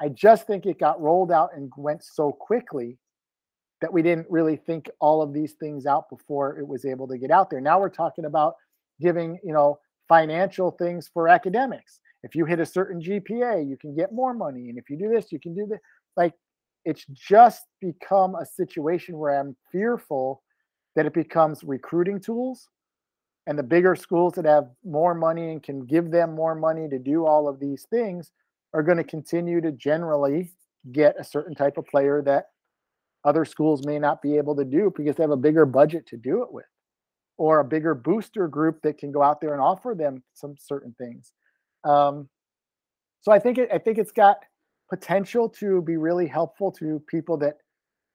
I 0.00 0.08
just 0.08 0.46
think 0.46 0.66
it 0.66 0.78
got 0.78 1.00
rolled 1.00 1.30
out 1.30 1.50
and 1.54 1.70
went 1.76 2.02
so 2.02 2.32
quickly 2.32 2.98
that 3.80 3.92
we 3.92 4.02
didn't 4.02 4.26
really 4.30 4.56
think 4.56 4.88
all 5.00 5.22
of 5.22 5.32
these 5.32 5.54
things 5.54 5.86
out 5.86 6.08
before 6.08 6.58
it 6.58 6.66
was 6.66 6.84
able 6.84 7.06
to 7.08 7.18
get 7.18 7.30
out 7.30 7.50
there. 7.50 7.60
Now 7.60 7.80
we're 7.80 7.88
talking 7.88 8.24
about 8.24 8.54
giving, 9.00 9.38
you 9.44 9.52
know, 9.52 9.78
financial 10.08 10.70
things 10.72 11.10
for 11.12 11.28
academics. 11.28 12.00
If 12.22 12.34
you 12.34 12.44
hit 12.44 12.60
a 12.60 12.66
certain 12.66 13.00
GPA, 13.00 13.68
you 13.68 13.76
can 13.76 13.94
get 13.94 14.12
more 14.12 14.34
money. 14.34 14.68
And 14.68 14.78
if 14.78 14.90
you 14.90 14.96
do 14.96 15.08
this, 15.08 15.32
you 15.32 15.40
can 15.40 15.54
do 15.54 15.66
this. 15.66 15.80
Like 16.16 16.34
it's 16.84 17.04
just 17.06 17.64
become 17.80 18.34
a 18.34 18.44
situation 18.44 19.18
where 19.18 19.38
I'm 19.38 19.56
fearful 19.70 20.42
that 20.96 21.06
it 21.06 21.14
becomes 21.14 21.62
recruiting 21.62 22.20
tools. 22.20 22.68
And 23.46 23.58
the 23.58 23.62
bigger 23.62 23.96
schools 23.96 24.34
that 24.34 24.44
have 24.44 24.68
more 24.84 25.14
money 25.14 25.50
and 25.50 25.62
can 25.62 25.86
give 25.86 26.10
them 26.10 26.34
more 26.34 26.54
money 26.54 26.88
to 26.88 26.98
do 26.98 27.26
all 27.26 27.48
of 27.48 27.58
these 27.58 27.86
things 27.90 28.32
are 28.72 28.82
going 28.82 28.98
to 28.98 29.04
continue 29.04 29.60
to 29.60 29.72
generally 29.72 30.50
get 30.92 31.14
a 31.18 31.24
certain 31.24 31.54
type 31.54 31.76
of 31.76 31.86
player 31.86 32.22
that 32.22 32.46
other 33.24 33.44
schools 33.44 33.84
may 33.84 33.98
not 33.98 34.22
be 34.22 34.36
able 34.36 34.56
to 34.56 34.64
do 34.64 34.92
because 34.96 35.16
they 35.16 35.22
have 35.22 35.30
a 35.30 35.36
bigger 35.36 35.66
budget 35.66 36.06
to 36.06 36.16
do 36.16 36.42
it 36.42 36.52
with 36.52 36.64
or 37.36 37.60
a 37.60 37.64
bigger 37.64 37.94
booster 37.94 38.48
group 38.48 38.80
that 38.82 38.98
can 38.98 39.12
go 39.12 39.22
out 39.22 39.40
there 39.40 39.52
and 39.52 39.62
offer 39.62 39.94
them 39.94 40.22
some 40.34 40.54
certain 40.58 40.94
things. 40.98 41.32
Um, 41.84 42.28
so 43.22 43.32
i 43.32 43.38
think 43.38 43.58
it, 43.58 43.68
i 43.72 43.78
think 43.78 43.98
it's 43.98 44.12
got 44.12 44.38
potential 44.88 45.48
to 45.48 45.82
be 45.82 45.96
really 45.96 46.26
helpful 46.26 46.72
to 46.72 47.02
people 47.06 47.36
that 47.38 47.58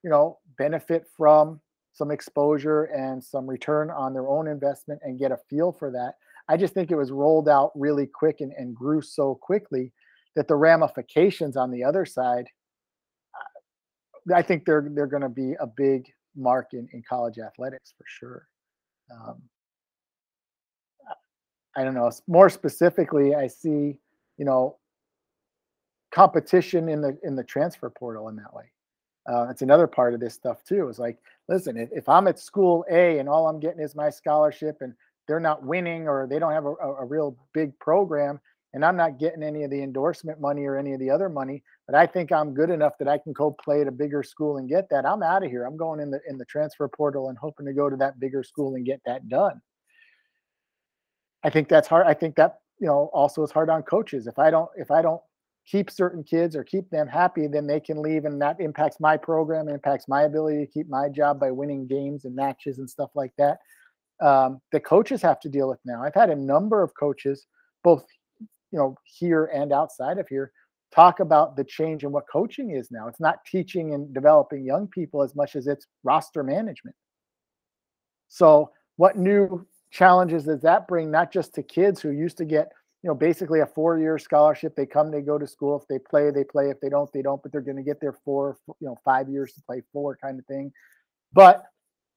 you 0.02 0.10
know 0.10 0.38
benefit 0.58 1.06
from 1.16 1.60
some 1.92 2.10
exposure 2.10 2.84
and 2.84 3.24
some 3.24 3.46
return 3.46 3.90
on 3.90 4.12
their 4.12 4.28
own 4.28 4.46
investment 4.46 5.00
and 5.02 5.18
get 5.18 5.32
a 5.32 5.38
feel 5.48 5.72
for 5.72 5.90
that. 5.90 6.16
I 6.46 6.58
just 6.58 6.74
think 6.74 6.90
it 6.90 6.96
was 6.96 7.10
rolled 7.10 7.48
out 7.48 7.72
really 7.74 8.06
quick 8.06 8.40
and, 8.40 8.52
and 8.52 8.76
grew 8.76 9.00
so 9.00 9.34
quickly 9.34 9.94
that 10.36 10.46
the 10.46 10.54
ramifications 10.54 11.56
on 11.56 11.70
the 11.70 11.82
other 11.82 12.04
side, 12.04 12.46
I 14.32 14.42
think 14.42 14.64
they're 14.64 14.88
they're 14.92 15.06
going 15.06 15.22
to 15.22 15.28
be 15.28 15.54
a 15.58 15.66
big 15.66 16.06
mark 16.36 16.68
in, 16.72 16.86
in 16.92 17.02
college 17.08 17.38
athletics 17.38 17.94
for 17.96 18.04
sure. 18.06 18.48
Um, 19.10 19.42
I 21.76 21.84
don't 21.84 21.94
know. 21.94 22.10
More 22.28 22.50
specifically, 22.50 23.34
I 23.34 23.46
see 23.46 23.98
you 24.36 24.44
know 24.44 24.76
competition 26.12 26.88
in 26.88 27.00
the 27.00 27.18
in 27.22 27.34
the 27.34 27.44
transfer 27.44 27.90
portal 27.90 28.28
in 28.28 28.36
that 28.36 28.54
way. 28.54 28.64
Uh, 29.28 29.48
it's 29.50 29.62
another 29.62 29.86
part 29.86 30.14
of 30.14 30.20
this 30.20 30.34
stuff 30.34 30.62
too. 30.64 30.88
It's 30.88 31.00
like, 31.00 31.18
listen, 31.48 31.76
if, 31.76 31.88
if 31.92 32.08
I'm 32.08 32.28
at 32.28 32.38
school 32.38 32.84
A 32.90 33.18
and 33.18 33.28
all 33.28 33.48
I'm 33.48 33.58
getting 33.58 33.80
is 33.80 33.96
my 33.96 34.08
scholarship, 34.08 34.76
and 34.80 34.94
they're 35.26 35.40
not 35.40 35.64
winning 35.64 36.06
or 36.06 36.26
they 36.26 36.38
don't 36.38 36.52
have 36.52 36.66
a, 36.66 36.74
a 36.74 37.04
real 37.04 37.36
big 37.52 37.76
program, 37.80 38.40
and 38.76 38.84
I'm 38.84 38.94
not 38.94 39.18
getting 39.18 39.42
any 39.42 39.64
of 39.64 39.70
the 39.70 39.82
endorsement 39.82 40.38
money 40.38 40.66
or 40.66 40.76
any 40.76 40.92
of 40.92 41.00
the 41.00 41.08
other 41.08 41.30
money, 41.30 41.62
but 41.86 41.96
I 41.96 42.06
think 42.06 42.30
I'm 42.30 42.52
good 42.52 42.68
enough 42.68 42.92
that 42.98 43.08
I 43.08 43.16
can 43.16 43.32
go 43.32 43.50
play 43.50 43.80
at 43.80 43.88
a 43.88 43.90
bigger 43.90 44.22
school 44.22 44.58
and 44.58 44.68
get 44.68 44.90
that. 44.90 45.06
I'm 45.06 45.22
out 45.22 45.42
of 45.42 45.50
here. 45.50 45.64
I'm 45.64 45.78
going 45.78 45.98
in 45.98 46.10
the 46.10 46.20
in 46.28 46.36
the 46.36 46.44
transfer 46.44 46.86
portal 46.86 47.30
and 47.30 47.38
hoping 47.38 47.64
to 47.64 47.72
go 47.72 47.88
to 47.88 47.96
that 47.96 48.20
bigger 48.20 48.44
school 48.44 48.74
and 48.74 48.84
get 48.84 49.00
that 49.06 49.30
done. 49.30 49.62
I 51.42 51.48
think 51.48 51.70
that's 51.70 51.88
hard. 51.88 52.06
I 52.06 52.12
think 52.12 52.36
that 52.36 52.58
you 52.78 52.86
know 52.86 53.08
also 53.14 53.42
is 53.42 53.50
hard 53.50 53.70
on 53.70 53.82
coaches. 53.82 54.26
If 54.26 54.38
I 54.38 54.50
don't 54.50 54.68
if 54.76 54.90
I 54.90 55.00
don't 55.00 55.22
keep 55.66 55.90
certain 55.90 56.22
kids 56.22 56.54
or 56.54 56.62
keep 56.62 56.90
them 56.90 57.08
happy, 57.08 57.46
then 57.46 57.66
they 57.66 57.80
can 57.80 58.02
leave, 58.02 58.26
and 58.26 58.42
that 58.42 58.60
impacts 58.60 59.00
my 59.00 59.16
program, 59.16 59.70
impacts 59.70 60.06
my 60.06 60.24
ability 60.24 60.58
to 60.58 60.70
keep 60.70 60.86
my 60.90 61.08
job 61.08 61.40
by 61.40 61.50
winning 61.50 61.86
games 61.86 62.26
and 62.26 62.36
matches 62.36 62.78
and 62.78 62.90
stuff 62.90 63.08
like 63.14 63.32
that. 63.38 63.56
Um, 64.20 64.60
the 64.70 64.80
coaches 64.80 65.22
have 65.22 65.40
to 65.40 65.48
deal 65.48 65.66
with 65.66 65.80
now. 65.86 66.02
I've 66.02 66.14
had 66.14 66.28
a 66.28 66.36
number 66.36 66.82
of 66.82 66.92
coaches, 66.94 67.46
both 67.82 68.04
you 68.76 68.82
know 68.82 68.94
here 69.04 69.46
and 69.46 69.72
outside 69.72 70.18
of 70.18 70.28
here 70.28 70.52
talk 70.94 71.20
about 71.20 71.56
the 71.56 71.64
change 71.64 72.04
in 72.04 72.12
what 72.12 72.24
coaching 72.30 72.70
is 72.70 72.90
now. 72.90 73.08
It's 73.08 73.20
not 73.20 73.44
teaching 73.44 73.94
and 73.94 74.12
developing 74.12 74.64
young 74.64 74.86
people 74.86 75.22
as 75.22 75.34
much 75.34 75.56
as 75.56 75.66
it's 75.66 75.86
roster 76.04 76.42
management. 76.42 76.94
So 78.28 78.70
what 78.96 79.16
new 79.16 79.66
challenges 79.90 80.44
does 80.44 80.60
that 80.60 80.86
bring 80.86 81.10
not 81.10 81.32
just 81.32 81.54
to 81.54 81.62
kids 81.62 82.00
who 82.00 82.10
used 82.10 82.36
to 82.36 82.44
get 82.44 82.70
you 83.02 83.08
know 83.08 83.14
basically 83.14 83.60
a 83.60 83.66
four 83.66 83.98
year 83.98 84.18
scholarship 84.18 84.74
they 84.74 84.84
come 84.84 85.10
they 85.10 85.22
go 85.22 85.38
to 85.38 85.46
school 85.46 85.78
if 85.80 85.86
they 85.88 85.98
play 85.98 86.30
they 86.30 86.44
play 86.44 86.70
if 86.70 86.80
they 86.80 86.88
don't 86.88 87.10
they 87.12 87.22
don't 87.22 87.40
but 87.42 87.52
they're 87.52 87.60
going 87.60 87.76
to 87.76 87.82
get 87.82 88.00
their 88.00 88.12
four 88.12 88.58
you 88.80 88.86
know 88.86 88.98
five 89.04 89.28
years 89.28 89.52
to 89.52 89.62
play 89.62 89.80
four 89.92 90.18
kind 90.22 90.38
of 90.38 90.44
thing. 90.46 90.70
But 91.32 91.64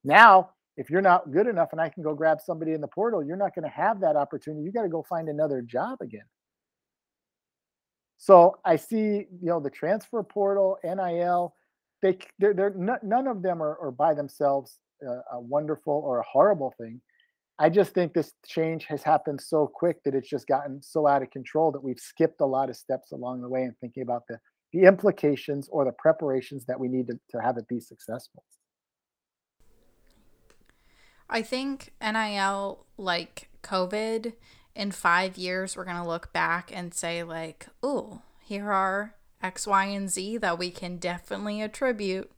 now 0.04 0.50
if 0.76 0.89
you're 0.89 1.02
not 1.02 1.32
good 1.32 1.48
enough 1.48 1.69
and 1.74 1.82
i 1.82 1.89
can 1.89 2.04
go 2.04 2.13
grab 2.13 2.39
somebody 2.41 2.72
in 2.74 2.82
the 2.82 2.88
portal 2.88 3.24
you're 3.24 3.38
not 3.38 3.54
going 3.54 3.63
to 3.63 3.69
have 3.69 4.00
that 4.00 4.15
opportunity. 4.15 4.63
You 4.63 4.72
got 4.72 4.84
to 4.84 4.89
go 4.89 5.04
find 5.08 5.30
another 5.30 5.62
job 5.62 6.00
again 6.02 6.26
so 8.21 8.58
I 8.65 8.75
see, 8.75 9.27
you 9.41 9.47
know, 9.47 9.62
the 9.62 9.69
transfer 9.69 10.21
portal, 10.23 10.77
NIL, 10.84 11.55
they 12.01 12.17
they're, 12.38 12.53
they're 12.53 12.73
none 13.01 13.27
of 13.27 13.41
them 13.41 13.63
are, 13.63 13.77
are 13.79 13.91
by 13.91 14.13
themselves 14.13 14.77
uh, 15.08 15.21
a 15.32 15.39
wonderful 15.39 16.03
or 16.05 16.19
a 16.19 16.23
horrible 16.23 16.73
thing. 16.77 16.99
I 17.58 17.69
just 17.69 17.93
think 17.93 18.13
this 18.13 18.34
change 18.45 18.86
has 18.86 19.03
happened 19.03 19.39
so 19.39 19.67
quick 19.67 20.03
that 20.03 20.15
it's 20.15 20.29
just 20.29 20.47
gotten 20.47 20.82
so 20.82 21.08
out 21.08 21.21
of 21.21 21.32
control 21.32 21.71
that 21.71 21.82
we've 21.82 21.99
skipped 21.99 22.41
a 22.41 22.45
lot 22.45 22.69
of 22.69 22.75
steps 22.75 23.13
along 23.13 23.41
the 23.41 23.47
way 23.47 23.63
and 23.63 23.77
thinking 23.79 24.03
about 24.03 24.23
the 24.27 24.38
the 24.73 24.84
implications 24.84 25.69
or 25.71 25.86
the 25.86 25.93
preparations 25.93 26.65
that 26.65 26.79
we 26.79 26.89
need 26.89 27.08
to, 27.08 27.17
to 27.32 27.41
have 27.41 27.58
it 27.58 27.67
be 27.69 27.79
successful. 27.79 28.43
I 31.29 31.41
think 31.41 31.93
NIL, 32.01 32.86
like 32.97 33.49
COVID, 33.63 34.34
in 34.80 34.92
five 34.92 35.38
years, 35.38 35.76
we're 35.76 35.84
going 35.84 35.98
to 35.98 36.08
look 36.08 36.32
back 36.32 36.72
and 36.74 36.94
say, 36.94 37.22
like, 37.22 37.68
oh, 37.84 38.22
here 38.39 38.72
are 38.72 39.13
X, 39.44 39.68
Y, 39.68 39.84
and 39.84 40.10
Z 40.10 40.38
that 40.38 40.58
we 40.58 40.72
can 40.72 40.96
definitely 40.96 41.62
attribute 41.62 42.32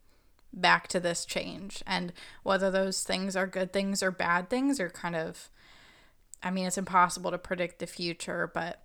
back 0.52 0.88
to 0.88 0.98
this 0.98 1.24
change. 1.24 1.84
And 1.86 2.12
whether 2.42 2.68
those 2.68 3.04
things 3.04 3.36
are 3.36 3.46
good 3.46 3.72
things 3.72 4.02
or 4.02 4.10
bad 4.10 4.50
things 4.50 4.80
are 4.80 4.90
kind 4.90 5.14
of, 5.14 5.50
I 6.42 6.50
mean, 6.50 6.66
it's 6.66 6.76
impossible 6.76 7.30
to 7.30 7.38
predict 7.38 7.78
the 7.78 7.86
future, 7.86 8.50
but 8.52 8.82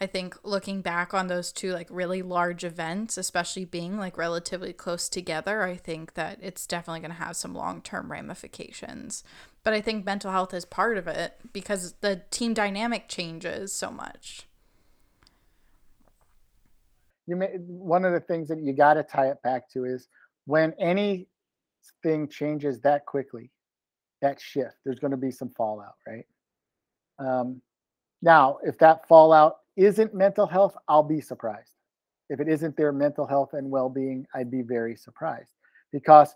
I 0.00 0.06
think 0.06 0.38
looking 0.42 0.80
back 0.80 1.12
on 1.12 1.26
those 1.26 1.52
two 1.52 1.72
like 1.72 1.88
really 1.90 2.22
large 2.22 2.64
events, 2.64 3.18
especially 3.18 3.66
being 3.66 3.98
like 3.98 4.16
relatively 4.16 4.72
close 4.72 5.10
together, 5.10 5.62
I 5.62 5.76
think 5.76 6.14
that 6.14 6.38
it's 6.40 6.66
definitely 6.66 7.00
going 7.00 7.10
to 7.10 7.22
have 7.24 7.36
some 7.36 7.54
long 7.54 7.82
term 7.82 8.10
ramifications. 8.10 9.22
But 9.64 9.72
I 9.72 9.80
think 9.80 10.04
mental 10.04 10.30
health 10.30 10.52
is 10.52 10.66
part 10.66 10.98
of 10.98 11.08
it 11.08 11.34
because 11.52 11.94
the 12.00 12.22
team 12.30 12.52
dynamic 12.52 13.08
changes 13.08 13.72
so 13.72 13.90
much. 13.90 14.46
You 17.26 17.36
may, 17.36 17.56
one 17.56 18.04
of 18.04 18.12
the 18.12 18.20
things 18.20 18.48
that 18.48 18.60
you 18.60 18.74
got 18.74 18.94
to 18.94 19.02
tie 19.02 19.28
it 19.28 19.42
back 19.42 19.70
to 19.70 19.86
is 19.86 20.08
when 20.44 20.74
any 20.78 21.26
thing 22.02 22.28
changes 22.28 22.80
that 22.80 23.06
quickly, 23.06 23.50
that 24.20 24.38
shift, 24.38 24.76
there's 24.84 24.98
going 24.98 25.10
to 25.12 25.16
be 25.16 25.30
some 25.30 25.48
fallout, 25.48 25.94
right? 26.06 26.26
Um, 27.18 27.62
now, 28.20 28.58
if 28.62 28.76
that 28.78 29.08
fallout 29.08 29.56
isn't 29.76 30.14
mental 30.14 30.46
health, 30.46 30.76
I'll 30.88 31.02
be 31.02 31.22
surprised. 31.22 31.72
If 32.28 32.40
it 32.40 32.48
isn't 32.48 32.76
their 32.76 32.92
mental 32.92 33.26
health 33.26 33.54
and 33.54 33.70
well 33.70 33.88
being, 33.88 34.26
I'd 34.34 34.50
be 34.50 34.62
very 34.62 34.96
surprised 34.96 35.52
because 35.92 36.34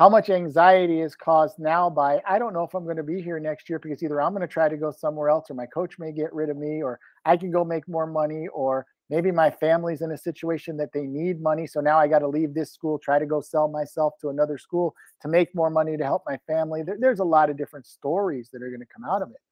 how 0.00 0.08
much 0.08 0.30
anxiety 0.30 1.02
is 1.02 1.14
caused 1.14 1.58
now 1.58 1.90
by 1.90 2.22
I 2.26 2.38
don't 2.38 2.54
know 2.54 2.64
if 2.64 2.72
I'm 2.72 2.84
going 2.84 2.96
to 2.96 3.02
be 3.02 3.20
here 3.20 3.38
next 3.38 3.68
year 3.68 3.78
because 3.78 4.02
either 4.02 4.22
I'm 4.22 4.32
going 4.32 4.40
to 4.40 4.48
try 4.48 4.66
to 4.66 4.78
go 4.78 4.90
somewhere 4.90 5.28
else 5.28 5.50
or 5.50 5.54
my 5.54 5.66
coach 5.66 5.98
may 5.98 6.10
get 6.10 6.32
rid 6.32 6.48
of 6.48 6.56
me 6.56 6.82
or 6.82 6.98
I 7.26 7.36
can 7.36 7.50
go 7.50 7.66
make 7.66 7.86
more 7.86 8.06
money 8.06 8.48
or 8.48 8.86
maybe 9.10 9.30
my 9.30 9.50
family's 9.50 10.00
in 10.00 10.12
a 10.12 10.16
situation 10.16 10.78
that 10.78 10.94
they 10.94 11.02
need 11.02 11.42
money 11.42 11.66
so 11.66 11.82
now 11.82 11.98
I 11.98 12.08
got 12.08 12.20
to 12.20 12.28
leave 12.28 12.54
this 12.54 12.72
school 12.72 12.98
try 12.98 13.18
to 13.18 13.26
go 13.26 13.42
sell 13.42 13.68
myself 13.68 14.14
to 14.22 14.30
another 14.30 14.56
school 14.56 14.94
to 15.20 15.28
make 15.28 15.54
more 15.54 15.68
money 15.68 15.98
to 15.98 16.04
help 16.04 16.22
my 16.26 16.38
family. 16.46 16.82
There, 16.82 16.96
there's 16.98 17.20
a 17.20 17.24
lot 17.24 17.50
of 17.50 17.58
different 17.58 17.86
stories 17.86 18.48
that 18.54 18.62
are 18.62 18.70
going 18.70 18.80
to 18.80 18.86
come 18.86 19.04
out 19.04 19.20
of 19.20 19.28
it. 19.28 19.42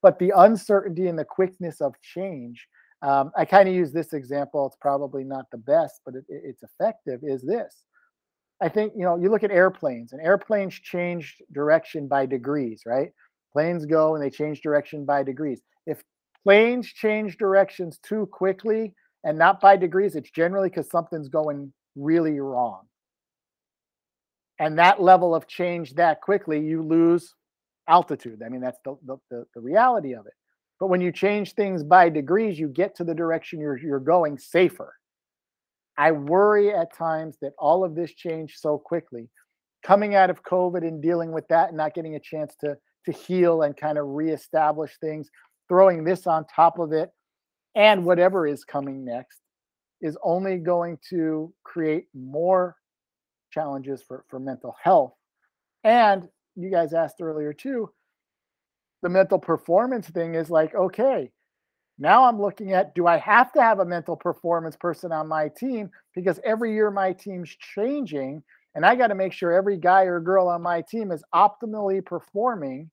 But 0.00 0.18
the 0.18 0.32
uncertainty 0.34 1.08
and 1.08 1.18
the 1.18 1.26
quickness 1.26 1.82
of 1.82 1.92
change 2.00 2.66
um, 3.02 3.30
I 3.36 3.44
kind 3.44 3.68
of 3.68 3.74
use 3.74 3.92
this 3.92 4.14
example 4.14 4.66
it's 4.68 4.76
probably 4.80 5.22
not 5.22 5.50
the 5.50 5.58
best 5.58 6.00
but 6.06 6.14
it, 6.14 6.24
it's 6.30 6.62
effective 6.62 7.20
is 7.22 7.42
this 7.42 7.84
I 8.62 8.68
think, 8.68 8.92
you 8.96 9.02
know, 9.02 9.16
you 9.16 9.28
look 9.28 9.42
at 9.42 9.50
airplanes 9.50 10.12
and 10.12 10.22
airplanes 10.22 10.74
change 10.74 11.36
direction 11.50 12.06
by 12.06 12.26
degrees, 12.26 12.82
right? 12.86 13.10
Planes 13.52 13.84
go 13.86 14.14
and 14.14 14.22
they 14.22 14.30
change 14.30 14.62
direction 14.62 15.04
by 15.04 15.24
degrees. 15.24 15.60
If 15.84 16.00
planes 16.44 16.86
change 16.86 17.38
directions 17.38 17.98
too 17.98 18.26
quickly 18.26 18.94
and 19.24 19.36
not 19.36 19.60
by 19.60 19.76
degrees, 19.76 20.14
it's 20.14 20.30
generally 20.30 20.68
because 20.68 20.88
something's 20.88 21.28
going 21.28 21.72
really 21.96 22.38
wrong. 22.38 22.82
And 24.60 24.78
that 24.78 25.02
level 25.02 25.34
of 25.34 25.48
change 25.48 25.94
that 25.94 26.20
quickly, 26.20 26.60
you 26.60 26.82
lose 26.82 27.34
altitude. 27.88 28.42
I 28.46 28.48
mean, 28.48 28.60
that's 28.60 28.78
the, 28.84 28.96
the, 29.04 29.44
the, 29.54 29.60
reality 29.60 30.14
of 30.14 30.26
it. 30.26 30.34
But 30.78 30.86
when 30.86 31.00
you 31.00 31.10
change 31.10 31.54
things 31.54 31.82
by 31.82 32.08
degrees, 32.10 32.60
you 32.60 32.68
get 32.68 32.94
to 32.96 33.04
the 33.04 33.14
direction 33.14 33.58
you're, 33.58 33.76
you're 33.76 33.98
going 33.98 34.38
safer. 34.38 34.94
I 36.02 36.10
worry 36.10 36.74
at 36.74 36.92
times 36.92 37.36
that 37.42 37.52
all 37.60 37.84
of 37.84 37.94
this 37.94 38.12
changed 38.12 38.58
so 38.58 38.76
quickly. 38.76 39.30
Coming 39.84 40.16
out 40.16 40.30
of 40.30 40.42
COVID 40.42 40.78
and 40.78 41.00
dealing 41.00 41.30
with 41.30 41.46
that 41.46 41.68
and 41.68 41.76
not 41.76 41.94
getting 41.94 42.16
a 42.16 42.20
chance 42.20 42.56
to, 42.56 42.76
to 43.06 43.12
heal 43.12 43.62
and 43.62 43.76
kind 43.76 43.98
of 43.98 44.08
reestablish 44.08 44.98
things, 45.00 45.30
throwing 45.68 46.02
this 46.02 46.26
on 46.26 46.44
top 46.52 46.80
of 46.80 46.92
it, 46.92 47.10
and 47.76 48.04
whatever 48.04 48.48
is 48.48 48.64
coming 48.64 49.04
next 49.04 49.42
is 50.00 50.18
only 50.24 50.56
going 50.58 50.98
to 51.10 51.54
create 51.62 52.06
more 52.12 52.74
challenges 53.52 54.02
for, 54.02 54.24
for 54.28 54.40
mental 54.40 54.74
health. 54.82 55.14
And 55.84 56.28
you 56.56 56.68
guys 56.68 56.94
asked 56.94 57.22
earlier 57.22 57.52
too, 57.52 57.90
the 59.02 59.08
mental 59.08 59.38
performance 59.38 60.08
thing 60.08 60.34
is 60.34 60.50
like, 60.50 60.74
okay, 60.74 61.30
now 61.98 62.24
I'm 62.24 62.40
looking 62.40 62.72
at 62.72 62.94
do 62.94 63.06
I 63.06 63.18
have 63.18 63.52
to 63.52 63.62
have 63.62 63.80
a 63.80 63.84
mental 63.84 64.16
performance 64.16 64.76
person 64.76 65.12
on 65.12 65.28
my 65.28 65.48
team? 65.48 65.90
Because 66.14 66.40
every 66.44 66.72
year 66.72 66.90
my 66.90 67.12
team's 67.12 67.54
changing, 67.74 68.42
and 68.74 68.84
I 68.84 68.94
got 68.94 69.08
to 69.08 69.14
make 69.14 69.32
sure 69.32 69.52
every 69.52 69.76
guy 69.76 70.04
or 70.04 70.20
girl 70.20 70.48
on 70.48 70.62
my 70.62 70.82
team 70.82 71.12
is 71.12 71.22
optimally 71.34 72.04
performing 72.04 72.90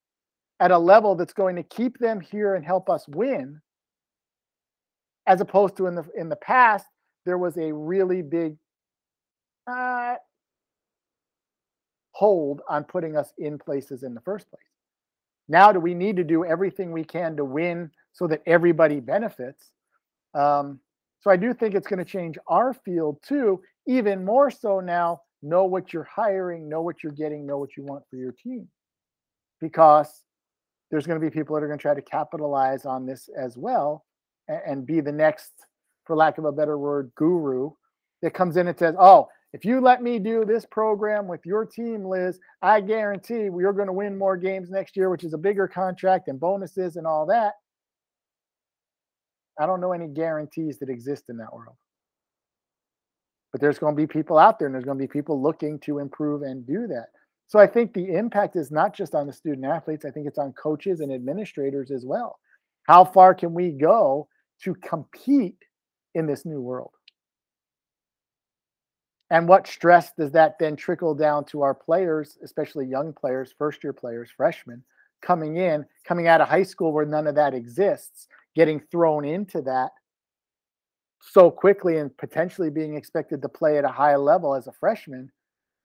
at 0.59 0.71
a 0.71 0.77
level 0.77 1.15
that's 1.15 1.33
going 1.33 1.55
to 1.55 1.63
keep 1.63 1.97
them 1.99 2.19
here 2.19 2.55
and 2.55 2.65
help 2.65 2.89
us 2.89 3.07
win. 3.07 3.61
As 5.25 5.41
opposed 5.41 5.77
to 5.77 5.87
in 5.87 5.95
the 5.95 6.05
in 6.15 6.27
the 6.27 6.35
past, 6.35 6.87
there 7.25 7.37
was 7.37 7.57
a 7.57 7.71
really 7.71 8.21
big 8.21 8.57
uh, 9.69 10.15
hold 12.11 12.61
on 12.67 12.83
putting 12.83 13.15
us 13.15 13.31
in 13.37 13.57
places 13.57 14.03
in 14.03 14.13
the 14.13 14.21
first 14.21 14.49
place. 14.49 14.61
Now, 15.47 15.71
do 15.71 15.79
we 15.79 15.93
need 15.93 16.15
to 16.17 16.23
do 16.23 16.45
everything 16.45 16.91
we 16.91 17.03
can 17.03 17.37
to 17.37 17.45
win 17.45 17.91
so 18.19 18.27
that 18.27 18.43
everybody 18.45 18.99
benefits. 18.99 19.71
Um, 20.33 20.81
so 21.21 21.31
I 21.31 21.37
do 21.37 21.53
think 21.53 21.73
it's 21.73 21.87
going 21.87 22.03
to 22.03 22.05
change 22.05 22.37
our 22.49 22.73
field 22.73 23.17
too, 23.25 23.61
even 23.87 24.25
more 24.25 24.51
so 24.51 24.81
now. 24.81 25.21
Know 25.41 25.63
what 25.63 25.93
you're 25.93 26.03
hiring, 26.03 26.67
know 26.67 26.81
what 26.81 27.01
you're 27.01 27.13
getting, 27.13 27.47
know 27.47 27.57
what 27.57 27.77
you 27.77 27.83
want 27.83 28.03
for 28.09 28.17
your 28.17 28.33
team. 28.33 28.67
Because 29.61 30.23
there's 30.91 31.07
going 31.07 31.19
to 31.19 31.25
be 31.25 31.33
people 31.33 31.55
that 31.55 31.63
are 31.63 31.67
going 31.67 31.79
to 31.79 31.81
try 31.81 31.93
to 31.93 32.01
capitalize 32.01 32.85
on 32.85 33.05
this 33.05 33.29
as 33.37 33.57
well 33.57 34.05
and, 34.49 34.61
and 34.67 34.85
be 34.85 34.99
the 34.99 35.13
next, 35.13 35.53
for 36.05 36.17
lack 36.17 36.37
of 36.37 36.43
a 36.43 36.51
better 36.51 36.77
word, 36.77 37.11
guru 37.15 37.71
that 38.21 38.33
comes 38.33 38.57
in 38.57 38.67
and 38.67 38.77
says, 38.77 38.95
Oh, 38.99 39.29
if 39.53 39.63
you 39.63 39.79
let 39.79 40.03
me 40.03 40.19
do 40.19 40.43
this 40.43 40.65
program 40.65 41.25
with 41.25 41.45
your 41.45 41.65
team, 41.65 42.03
Liz, 42.03 42.37
I 42.61 42.81
guarantee 42.81 43.49
we're 43.49 43.71
going 43.71 43.87
to 43.87 43.93
win 43.93 44.17
more 44.17 44.35
games 44.35 44.69
next 44.69 44.97
year, 44.97 45.09
which 45.09 45.23
is 45.23 45.33
a 45.33 45.37
bigger 45.37 45.69
contract 45.69 46.27
and 46.27 46.37
bonuses 46.37 46.97
and 46.97 47.07
all 47.07 47.25
that. 47.27 47.53
I 49.59 49.65
don't 49.65 49.81
know 49.81 49.91
any 49.91 50.07
guarantees 50.07 50.79
that 50.79 50.89
exist 50.89 51.25
in 51.29 51.37
that 51.37 51.53
world. 51.53 51.75
But 53.51 53.61
there's 53.61 53.79
going 53.79 53.95
to 53.95 54.01
be 54.01 54.07
people 54.07 54.37
out 54.37 54.57
there 54.57 54.67
and 54.67 54.73
there's 54.73 54.85
going 54.85 54.97
to 54.97 55.03
be 55.03 55.11
people 55.11 55.41
looking 55.41 55.79
to 55.79 55.99
improve 55.99 56.43
and 56.43 56.65
do 56.65 56.87
that. 56.87 57.07
So 57.47 57.57
I 57.59 57.65
think 57.65 57.93
the 57.93 58.13
impact 58.13 58.55
is 58.55 58.71
not 58.71 58.93
just 58.93 59.15
on 59.15 59.25
the 59.25 59.33
student 59.33 59.65
athletes, 59.65 60.05
I 60.05 60.11
think 60.11 60.27
it's 60.27 60.37
on 60.37 60.53
coaches 60.53 60.99
and 60.99 61.11
administrators 61.11 61.89
as 61.89 62.05
well. 62.05 62.39
How 62.83 63.03
far 63.03 63.33
can 63.33 63.53
we 63.53 63.71
go 63.71 64.27
to 64.63 64.75
compete 64.75 65.57
in 66.13 66.27
this 66.27 66.45
new 66.45 66.61
world? 66.61 66.91
And 69.31 69.47
what 69.47 69.67
stress 69.67 70.11
does 70.17 70.31
that 70.31 70.57
then 70.59 70.75
trickle 70.75 71.13
down 71.13 71.45
to 71.45 71.61
our 71.61 71.73
players, 71.73 72.37
especially 72.43 72.87
young 72.87 73.13
players, 73.13 73.53
first 73.57 73.83
year 73.83 73.93
players, 73.93 74.29
freshmen 74.35 74.83
coming 75.21 75.57
in, 75.57 75.85
coming 76.05 76.27
out 76.27 76.41
of 76.41 76.47
high 76.47 76.63
school 76.63 76.93
where 76.93 77.05
none 77.05 77.27
of 77.27 77.35
that 77.35 77.53
exists? 77.53 78.27
Getting 78.55 78.79
thrown 78.91 79.25
into 79.25 79.61
that 79.61 79.91
so 81.21 81.51
quickly 81.51 81.97
and 81.97 82.15
potentially 82.17 82.69
being 82.69 82.95
expected 82.95 83.41
to 83.41 83.49
play 83.49 83.77
at 83.77 83.85
a 83.85 83.89
high 83.89 84.15
level 84.15 84.55
as 84.55 84.67
a 84.67 84.71
freshman 84.71 85.31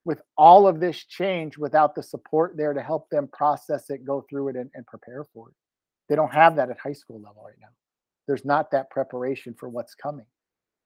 with 0.04 0.20
all 0.36 0.66
of 0.68 0.80
this 0.80 1.04
change 1.04 1.56
without 1.56 1.94
the 1.94 2.02
support 2.02 2.56
there 2.56 2.72
to 2.72 2.82
help 2.82 3.08
them 3.10 3.28
process 3.32 3.88
it, 3.90 4.04
go 4.04 4.24
through 4.28 4.48
it, 4.48 4.56
and, 4.56 4.70
and 4.74 4.86
prepare 4.86 5.24
for 5.32 5.48
it. 5.48 5.54
They 6.08 6.16
don't 6.16 6.32
have 6.32 6.56
that 6.56 6.70
at 6.70 6.78
high 6.78 6.92
school 6.92 7.20
level 7.20 7.42
right 7.44 7.56
now. 7.60 7.68
There's 8.26 8.44
not 8.44 8.70
that 8.70 8.90
preparation 8.90 9.54
for 9.54 9.68
what's 9.68 9.94
coming. 9.94 10.26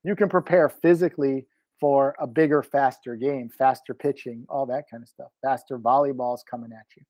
You 0.05 0.15
can 0.15 0.29
prepare 0.29 0.69
physically 0.69 1.47
for 1.81 2.15
a 2.19 2.27
bigger, 2.27 2.63
faster 2.63 3.17
game, 3.17 3.51
faster 3.57 3.95
pitching, 3.95 4.45
all 4.49 4.67
that 4.67 4.85
kind 4.91 5.03
of 5.03 5.09
stuff, 5.09 5.29
faster 5.43 5.79
volleyballs 5.79 6.41
coming 6.49 6.71
at 6.73 6.87
you. 6.97 7.03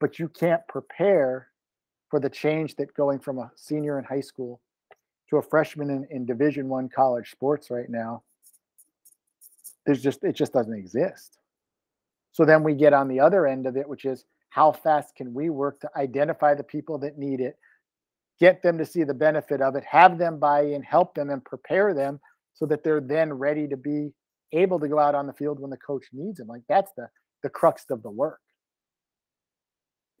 But 0.00 0.18
you 0.18 0.28
can't 0.28 0.62
prepare 0.68 1.48
for 2.16 2.20
the 2.20 2.30
change 2.30 2.76
that 2.76 2.94
going 2.94 3.18
from 3.18 3.38
a 3.38 3.52
senior 3.56 3.98
in 3.98 4.04
high 4.06 4.22
school 4.22 4.58
to 5.28 5.36
a 5.36 5.42
freshman 5.42 5.90
in, 5.90 6.06
in 6.10 6.24
division 6.24 6.66
one 6.66 6.88
college 6.88 7.30
sports 7.30 7.70
right 7.70 7.90
now 7.90 8.22
there's 9.84 10.00
just 10.00 10.24
it 10.24 10.34
just 10.34 10.54
doesn't 10.54 10.72
exist. 10.72 11.36
So 12.32 12.46
then 12.46 12.62
we 12.62 12.72
get 12.72 12.94
on 12.94 13.06
the 13.06 13.20
other 13.20 13.46
end 13.46 13.66
of 13.66 13.76
it 13.76 13.86
which 13.86 14.06
is 14.06 14.24
how 14.48 14.72
fast 14.72 15.14
can 15.14 15.34
we 15.34 15.50
work 15.50 15.78
to 15.80 15.90
identify 15.94 16.54
the 16.54 16.62
people 16.62 16.96
that 17.00 17.18
need 17.18 17.40
it 17.40 17.58
get 18.40 18.62
them 18.62 18.78
to 18.78 18.86
see 18.86 19.04
the 19.04 19.12
benefit 19.12 19.60
of 19.60 19.76
it 19.76 19.84
have 19.84 20.16
them 20.16 20.38
buy 20.38 20.62
in 20.62 20.82
help 20.82 21.14
them 21.14 21.28
and 21.28 21.44
prepare 21.44 21.92
them 21.92 22.18
so 22.54 22.64
that 22.64 22.82
they're 22.82 23.02
then 23.02 23.30
ready 23.30 23.68
to 23.68 23.76
be 23.76 24.10
able 24.54 24.80
to 24.80 24.88
go 24.88 24.98
out 24.98 25.14
on 25.14 25.26
the 25.26 25.34
field 25.34 25.60
when 25.60 25.70
the 25.70 25.76
coach 25.76 26.06
needs 26.14 26.38
them. 26.38 26.48
Like 26.48 26.62
that's 26.66 26.92
the 26.96 27.08
the 27.42 27.50
crux 27.50 27.84
of 27.90 28.02
the 28.02 28.08
work. 28.08 28.40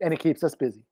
And 0.02 0.12
it 0.12 0.20
keeps 0.20 0.44
us 0.44 0.54
busy 0.54 0.84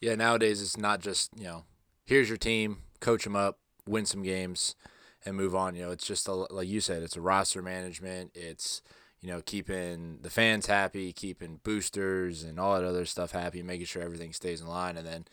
Yeah, 0.00 0.14
nowadays 0.14 0.62
it's 0.62 0.76
not 0.76 1.00
just 1.00 1.30
you 1.36 1.44
know, 1.44 1.64
here's 2.04 2.28
your 2.28 2.38
team, 2.38 2.78
coach 3.00 3.24
them 3.24 3.36
up, 3.36 3.58
win 3.86 4.06
some 4.06 4.22
games, 4.22 4.76
and 5.24 5.36
move 5.36 5.54
on. 5.54 5.74
You 5.74 5.86
know, 5.86 5.90
it's 5.90 6.06
just 6.06 6.28
a, 6.28 6.32
like 6.32 6.68
you 6.68 6.80
said, 6.80 7.02
it's 7.02 7.16
a 7.16 7.20
roster 7.20 7.62
management. 7.62 8.32
It's 8.34 8.82
you 9.20 9.28
know 9.28 9.42
keeping 9.42 10.18
the 10.22 10.30
fans 10.30 10.66
happy, 10.66 11.12
keeping 11.12 11.60
boosters 11.64 12.44
and 12.44 12.60
all 12.60 12.76
that 12.78 12.86
other 12.86 13.04
stuff 13.04 13.32
happy, 13.32 13.62
making 13.62 13.86
sure 13.86 14.02
everything 14.02 14.32
stays 14.32 14.60
in 14.60 14.68
line, 14.68 14.96
and 14.96 15.06
then 15.06 15.26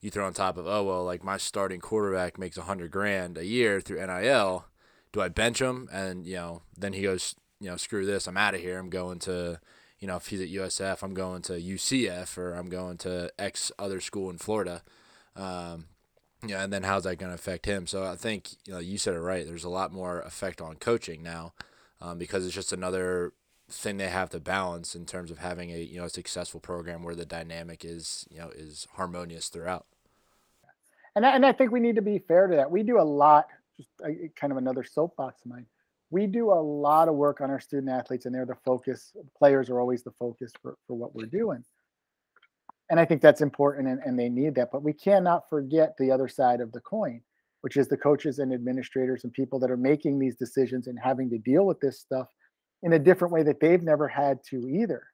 you 0.00 0.10
throw 0.10 0.26
on 0.26 0.34
top 0.34 0.56
of 0.56 0.66
oh 0.66 0.84
well, 0.84 1.04
like 1.04 1.24
my 1.24 1.36
starting 1.36 1.80
quarterback 1.80 2.38
makes 2.38 2.56
a 2.56 2.62
hundred 2.62 2.90
grand 2.90 3.36
a 3.38 3.46
year 3.46 3.80
through 3.80 4.04
NIL. 4.04 4.66
Do 5.12 5.20
I 5.20 5.28
bench 5.28 5.60
him? 5.60 5.88
And 5.92 6.26
you 6.26 6.36
know, 6.36 6.62
then 6.76 6.92
he 6.92 7.02
goes, 7.02 7.34
you 7.60 7.68
know, 7.68 7.76
screw 7.76 8.06
this, 8.06 8.26
I'm 8.26 8.36
out 8.36 8.54
of 8.54 8.60
here. 8.60 8.78
I'm 8.78 8.90
going 8.90 9.18
to 9.20 9.60
you 10.02 10.08
know, 10.08 10.16
if 10.16 10.26
he's 10.26 10.40
at 10.40 10.48
USF, 10.48 11.04
I'm 11.04 11.14
going 11.14 11.42
to 11.42 11.52
UCF 11.52 12.36
or 12.36 12.54
I'm 12.54 12.68
going 12.68 12.98
to 12.98 13.30
X 13.38 13.70
other 13.78 14.00
school 14.00 14.30
in 14.30 14.36
Florida. 14.36 14.82
Um, 15.36 15.86
and 16.42 16.72
then 16.72 16.82
how's 16.82 17.04
that 17.04 17.20
going 17.20 17.30
to 17.30 17.36
affect 17.36 17.66
him? 17.66 17.86
So 17.86 18.02
I 18.02 18.16
think 18.16 18.50
you 18.66 18.72
know 18.72 18.80
you 18.80 18.98
said 18.98 19.14
it 19.14 19.20
right. 19.20 19.46
There's 19.46 19.62
a 19.62 19.68
lot 19.70 19.92
more 19.92 20.20
effect 20.22 20.60
on 20.60 20.74
coaching 20.74 21.22
now 21.22 21.52
um, 22.00 22.18
because 22.18 22.44
it's 22.44 22.54
just 22.54 22.72
another 22.72 23.32
thing 23.70 23.96
they 23.96 24.08
have 24.08 24.28
to 24.30 24.40
balance 24.40 24.96
in 24.96 25.06
terms 25.06 25.30
of 25.30 25.38
having 25.38 25.70
a 25.70 25.78
you 25.78 26.00
know 26.00 26.06
a 26.06 26.10
successful 26.10 26.58
program 26.58 27.04
where 27.04 27.14
the 27.14 27.24
dynamic 27.24 27.84
is 27.84 28.26
you 28.28 28.40
know 28.40 28.50
is 28.52 28.88
harmonious 28.94 29.48
throughout. 29.50 29.86
And 31.14 31.24
I, 31.24 31.36
and 31.36 31.46
I 31.46 31.52
think 31.52 31.70
we 31.70 31.78
need 31.78 31.94
to 31.94 32.02
be 32.02 32.18
fair 32.18 32.48
to 32.48 32.56
that. 32.56 32.72
We 32.72 32.82
do 32.82 33.00
a 33.00 33.04
lot. 33.04 33.46
Just 33.76 33.90
kind 34.34 34.50
of 34.50 34.56
another 34.56 34.82
soapbox 34.82 35.42
of 35.44 35.52
mine 35.52 35.66
we 36.12 36.26
do 36.26 36.52
a 36.52 36.60
lot 36.60 37.08
of 37.08 37.14
work 37.14 37.40
on 37.40 37.50
our 37.50 37.58
student 37.58 37.90
athletes 37.90 38.26
and 38.26 38.34
they're 38.34 38.44
the 38.46 38.54
focus 38.66 39.12
players 39.36 39.70
are 39.70 39.80
always 39.80 40.04
the 40.04 40.12
focus 40.12 40.52
for, 40.60 40.76
for 40.86 40.94
what 40.94 41.14
we're 41.14 41.26
doing. 41.26 41.64
And 42.90 43.00
i 43.00 43.04
think 43.06 43.22
that's 43.22 43.40
important 43.40 43.88
and, 43.88 44.00
and 44.04 44.18
they 44.18 44.28
need 44.28 44.54
that 44.56 44.70
but 44.70 44.82
we 44.82 44.92
cannot 44.92 45.48
forget 45.48 45.94
the 45.98 46.10
other 46.10 46.28
side 46.28 46.60
of 46.60 46.70
the 46.72 46.80
coin 46.80 47.22
which 47.62 47.76
is 47.76 47.88
the 47.88 47.96
coaches 47.96 48.38
and 48.38 48.52
administrators 48.52 49.24
and 49.24 49.32
people 49.32 49.58
that 49.60 49.70
are 49.70 49.76
making 49.76 50.18
these 50.18 50.36
decisions 50.36 50.88
and 50.88 50.98
having 51.02 51.30
to 51.30 51.38
deal 51.38 51.64
with 51.64 51.80
this 51.80 52.00
stuff 52.00 52.28
in 52.82 52.92
a 52.92 52.98
different 52.98 53.32
way 53.32 53.42
that 53.44 53.60
they've 53.60 53.82
never 53.82 54.06
had 54.06 54.38
to 54.50 54.68
either 54.68 55.04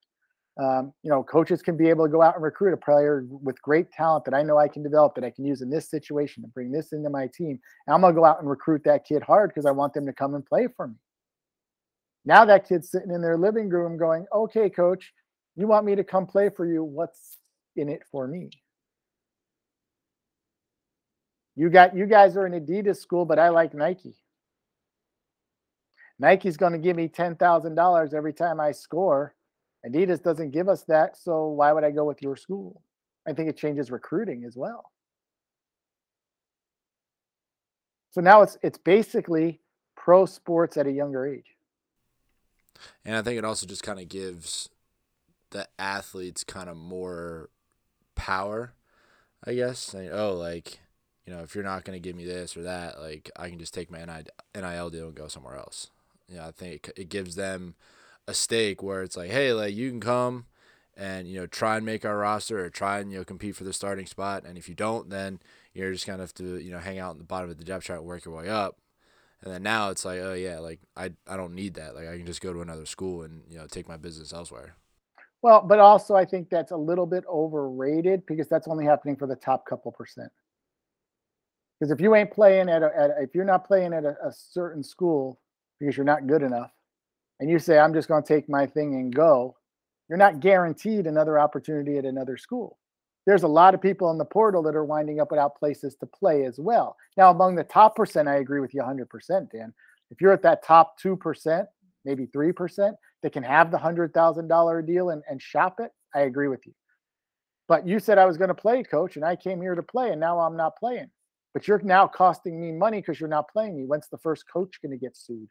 um, 0.59 0.92
you 1.04 1.11
know, 1.11 1.22
coaches 1.22 1.62
can 1.62 1.76
be 1.76 1.88
able 1.88 2.04
to 2.04 2.11
go 2.11 2.20
out 2.20 2.34
and 2.34 2.42
recruit 2.42 2.74
a 2.74 2.76
player 2.76 3.24
with 3.28 3.62
great 3.62 3.92
talent 3.92 4.24
that 4.24 4.34
I 4.34 4.42
know 4.42 4.59
I 4.59 4.66
can 4.66 4.82
develop 4.82 5.14
that 5.14 5.22
I 5.22 5.30
can 5.30 5.44
use 5.44 5.62
in 5.62 5.70
this 5.70 5.88
situation 5.88 6.42
and 6.42 6.52
bring 6.52 6.72
this 6.72 6.92
into 6.92 7.11
my 7.11 7.28
team. 7.28 7.61
And 7.86 7.94
I'm 7.94 8.00
gonna 8.00 8.14
go 8.14 8.24
out 8.24 8.40
and 8.40 8.50
recruit 8.50 8.82
that 8.84 9.04
kid 9.04 9.22
hard 9.22 9.50
because 9.50 9.66
I 9.66 9.70
want 9.70 9.94
them 9.94 10.04
to 10.06 10.12
come 10.12 10.34
and 10.34 10.44
play 10.44 10.66
for 10.76 10.88
me. 10.88 10.96
Now 12.24 12.44
that 12.44 12.68
kid's 12.68 12.90
sitting 12.90 13.12
in 13.12 13.22
their 13.22 13.38
living 13.38 13.68
room 13.68 13.96
going, 13.96 14.26
okay, 14.34 14.68
coach, 14.68 15.12
you 15.54 15.68
want 15.68 15.86
me 15.86 15.94
to 15.94 16.04
come 16.04 16.26
play 16.26 16.50
for 16.50 16.66
you. 16.66 16.82
What's 16.82 17.38
in 17.76 17.88
it 17.88 18.02
for 18.11 18.26
me? 18.26 18.50
You 21.54 21.70
got 21.70 21.96
you 21.96 22.06
guys 22.06 22.36
are 22.36 22.46
an 22.46 22.52
Adidas 22.52 22.96
school, 22.96 23.24
but 23.24 23.38
I 23.38 23.50
like 23.50 23.74
Nike. 23.74 24.16
Nike's 26.20 26.56
going 26.56 26.72
to 26.72 26.78
give 26.78 26.96
me 26.96 27.09
$10,000 27.09 28.14
every 28.14 28.32
time 28.32 28.59
I 28.59 28.72
score 28.72 29.36
Adidas 29.87 30.22
doesn't 30.22 30.51
give 30.51 30.68
us 30.68 30.83
that, 30.85 31.16
so 31.16 31.47
why 31.49 31.72
would 31.72 31.85
I 31.85 31.91
go 31.91 32.05
with 32.05 32.20
your 32.22 32.37
school? 32.37 32.83
I 33.26 33.33
think 33.33 33.49
it 33.49 33.57
changes 33.57 33.91
recruiting 33.91 34.45
as 34.45 34.57
well. 34.57 34.91
So 38.11 38.20
now 38.20 38.43
it's 38.43 38.59
it's 38.62 38.79
basically 38.79 39.61
pro 39.95 40.26
sports 40.26 40.76
at 40.76 40.87
a 40.87 40.93
younger 40.93 41.26
age. 41.26 41.57
And 43.05 43.16
I 43.16 43.22
think 43.22 43.39
it 43.39 43.45
also 43.45 43.66
just 43.66 43.83
kind 43.83 44.01
of 44.01 44.09
gives 44.09 44.68
the 45.51 45.68
athletes 45.79 46.43
kind 46.43 46.68
of 46.68 46.76
more 46.76 47.51
power, 48.14 48.72
I 49.45 49.55
guess. 49.55 49.79
Saying, 49.79 50.11
oh, 50.12 50.33
like, 50.35 50.81
you 51.26 51.33
know, 51.33 51.41
if 51.41 51.55
you're 51.55 51.64
not 51.64 51.85
going 51.85 51.97
to 51.97 52.01
give 52.01 52.16
me 52.16 52.24
this 52.24 52.57
or 52.57 52.62
that, 52.62 53.01
like, 53.01 53.31
I 53.37 53.51
can 53.51 53.59
just 53.59 53.74
take 53.74 53.91
my 53.91 54.05
NIL 54.55 54.91
deal 54.91 55.07
and 55.07 55.14
go 55.14 55.29
somewhere 55.29 55.57
else. 55.57 55.91
Yeah, 56.29 56.35
you 56.35 56.41
know, 56.41 56.49
I 56.49 56.51
think 56.53 56.89
it, 56.89 56.99
it 57.03 57.09
gives 57.09 57.37
them– 57.37 57.74
a 58.29 58.35
stake 58.35 58.83
where 58.83 59.03
it's 59.03 59.16
like, 59.16 59.31
hey, 59.31 59.53
like 59.55 59.74
you 59.74 59.89
can 59.91 60.01
come 60.01 60.45
and 60.97 61.26
you 61.26 61.41
know 61.41 61.47
try 61.47 61.79
and 61.79 61.87
make 61.87 62.05
our 62.05 62.18
roster 62.18 62.62
or 62.62 62.68
try 62.70 62.99
and 62.99 63.11
you 63.11 63.18
know 63.18 63.24
compete 63.24 63.57
for 63.57 63.64
the 63.64 63.72
starting 63.72 64.07
spot, 64.07 64.45
and 64.45 64.59
if 64.59 64.68
you 64.68 64.74
don't, 64.74 65.09
then 65.09 65.41
you're 65.72 65.93
just 65.93 66.07
gonna 66.07 66.22
have 66.22 66.35
to 66.35 66.59
you 66.59 66.70
know 66.70 66.79
hang 66.79 66.99
out 66.99 67.12
in 67.12 67.18
the 67.18 67.24
bottom 67.24 67.51
of 67.51 67.57
the 67.57 67.64
depth 67.64 67.85
chart 67.85 68.01
and 68.01 68.09
work 68.09 68.24
your 68.24 68.37
way 68.37 68.49
up. 68.49 68.76
And 69.43 69.53
then 69.53 69.62
now 69.62 69.91
it's 69.91 70.05
like, 70.05 70.20
oh 70.20 70.35
yeah, 70.35 70.59
like 70.59 70.81
I 70.95 71.12
I 71.26 71.37
don't 71.39 71.55
need 71.55 71.74
that. 71.74 71.95
Like 71.95 72.07
I 72.07 72.18
can 72.18 72.26
just 72.26 72.43
go 72.43 72.53
to 72.53 72.61
another 72.61 72.87
school 72.87 73.22
and 73.22 73.43
you 73.49 73.57
know 73.57 73.66
take 73.66 73.89
my 73.89 73.97
business 73.97 74.33
elsewhere. 74.33 74.74
Well, 75.41 75.62
but 75.62 75.79
also 75.79 76.14
I 76.14 76.26
think 76.26 76.51
that's 76.51 76.72
a 76.72 76.76
little 76.76 77.07
bit 77.07 77.24
overrated 77.26 78.26
because 78.26 78.49
that's 78.49 78.68
only 78.68 78.85
happening 78.85 79.16
for 79.16 79.26
the 79.26 79.37
top 79.37 79.64
couple 79.64 79.93
percent. 79.93 80.31
Because 81.79 81.93
if 81.93 82.01
you 82.01 82.14
ain't 82.14 82.33
playing 82.33 82.68
at 82.68 82.83
a, 82.83 82.91
at 82.95 83.11
a, 83.11 83.22
if 83.22 83.35
you're 83.35 83.45
not 83.45 83.64
playing 83.64 83.95
at 83.95 84.05
a, 84.05 84.16
a 84.22 84.33
certain 84.33 84.83
school 84.83 85.39
because 85.79 85.97
you're 85.97 86.05
not 86.05 86.26
good 86.26 86.43
enough, 86.43 86.72
and 87.41 87.51
you 87.51 87.59
say, 87.59 87.78
I'm 87.78 87.95
just 87.95 88.09
going 88.09 88.22
to 88.22 88.28
take 88.28 88.49
my 88.49 88.66
thing 88.66 88.95
and 88.95 89.14
go, 89.14 89.57
you're 90.09 90.18
not 90.18 90.41
guaranteed 90.41 91.07
another 91.07 91.39
opportunity 91.39 91.99
at 91.99 92.05
another 92.05 92.36
school. 92.36 92.78
There's 93.26 93.43
a 93.43 93.49
lot 93.49 93.74
of 93.74 93.82
people 93.82 94.11
in 94.11 94.18
the 94.18 94.24
portal 94.24 94.62
that 94.62 94.74
are 94.74 94.84
winding 94.84 95.20
up 95.20 95.30
without 95.30 95.59
places 95.59 95.97
to 95.97 96.07
play 96.07 96.47
as 96.47 96.59
well. 96.59 96.97
Now, 97.16 97.30
among 97.30 97.57
the 97.57 97.64
top 97.64 97.95
percent, 97.95 98.26
I 98.26 98.36
agree 98.36 98.61
with 98.61 98.72
you 98.72 98.80
100%, 98.80 99.07
Dan. 99.53 99.74
If 100.11 100.20
you're 100.20 100.32
at 100.32 100.43
that 100.43 100.64
top 100.64 100.99
2%, 100.99 101.66
maybe 102.07 102.26
3% 102.26 102.95
that 103.22 103.32
can 103.32 103.43
have 103.43 103.70
the 103.70 103.76
$100,000 103.76 104.86
deal 104.86 105.11
and, 105.11 105.22
and 105.28 105.43
shop 105.43 105.78
it, 105.80 105.91
I 106.14 106.20
agree 106.20 106.49
with 106.49 106.66
you. 106.66 106.72
But 107.68 107.86
you 107.86 107.99
said 107.99 108.16
I 108.16 108.24
was 108.24 108.39
going 108.39 108.49
to 108.49 108.55
play, 108.55 108.82
coach, 108.82 109.16
and 109.16 109.24
I 109.24 109.36
came 109.36 109.61
here 109.61 109.74
to 109.74 109.82
play, 109.82 110.11
and 110.11 110.20
now 110.20 110.41
I'm 110.41 110.57
not 110.57 110.78
playing. 110.78 111.11
But 111.53 111.68
you're 111.68 111.82
now 111.82 112.07
costing 112.07 112.59
me 112.59 112.72
money 112.72 113.01
because 113.03 113.20
you're 113.20 113.28
not 113.28 113.53
playing 113.53 113.76
me. 113.76 113.84
When's 113.84 114.09
the 114.09 114.18
first 114.18 114.45
coach 114.51 114.80
going 114.80 114.93
to 114.93 114.99
get 114.99 115.16
sued? 115.16 115.49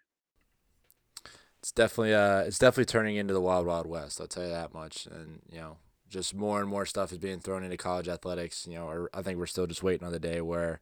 It's 1.67 1.73
definitely 1.73 2.13
uh 2.13 2.39
it's 2.39 2.59
definitely 2.59 2.85
turning 2.85 3.17
into 3.17 3.33
the 3.33 3.41
wild 3.41 3.67
wild 3.67 3.87
west. 3.87 4.21
I'll 4.21 4.27
tell 4.27 4.43
you 4.43 4.51
that 4.51 4.73
much. 4.73 5.05
And 5.05 5.41
you 5.51 5.59
know, 5.59 5.75
just 6.09 6.33
more 6.33 6.61
and 6.61 6.69
more 6.69 6.85
stuff 6.85 7.11
is 7.11 7.17
being 7.17 7.41
thrown 7.41 7.61
into 7.61 7.75
college 7.75 8.07
athletics. 8.07 8.65
You 8.65 8.75
know, 8.75 9.07
I 9.13 9.21
think 9.21 9.37
we're 9.37 9.47
still 9.47 9.67
just 9.67 9.83
waiting 9.83 10.07
on 10.07 10.13
the 10.13 10.19
day 10.19 10.39
where 10.39 10.79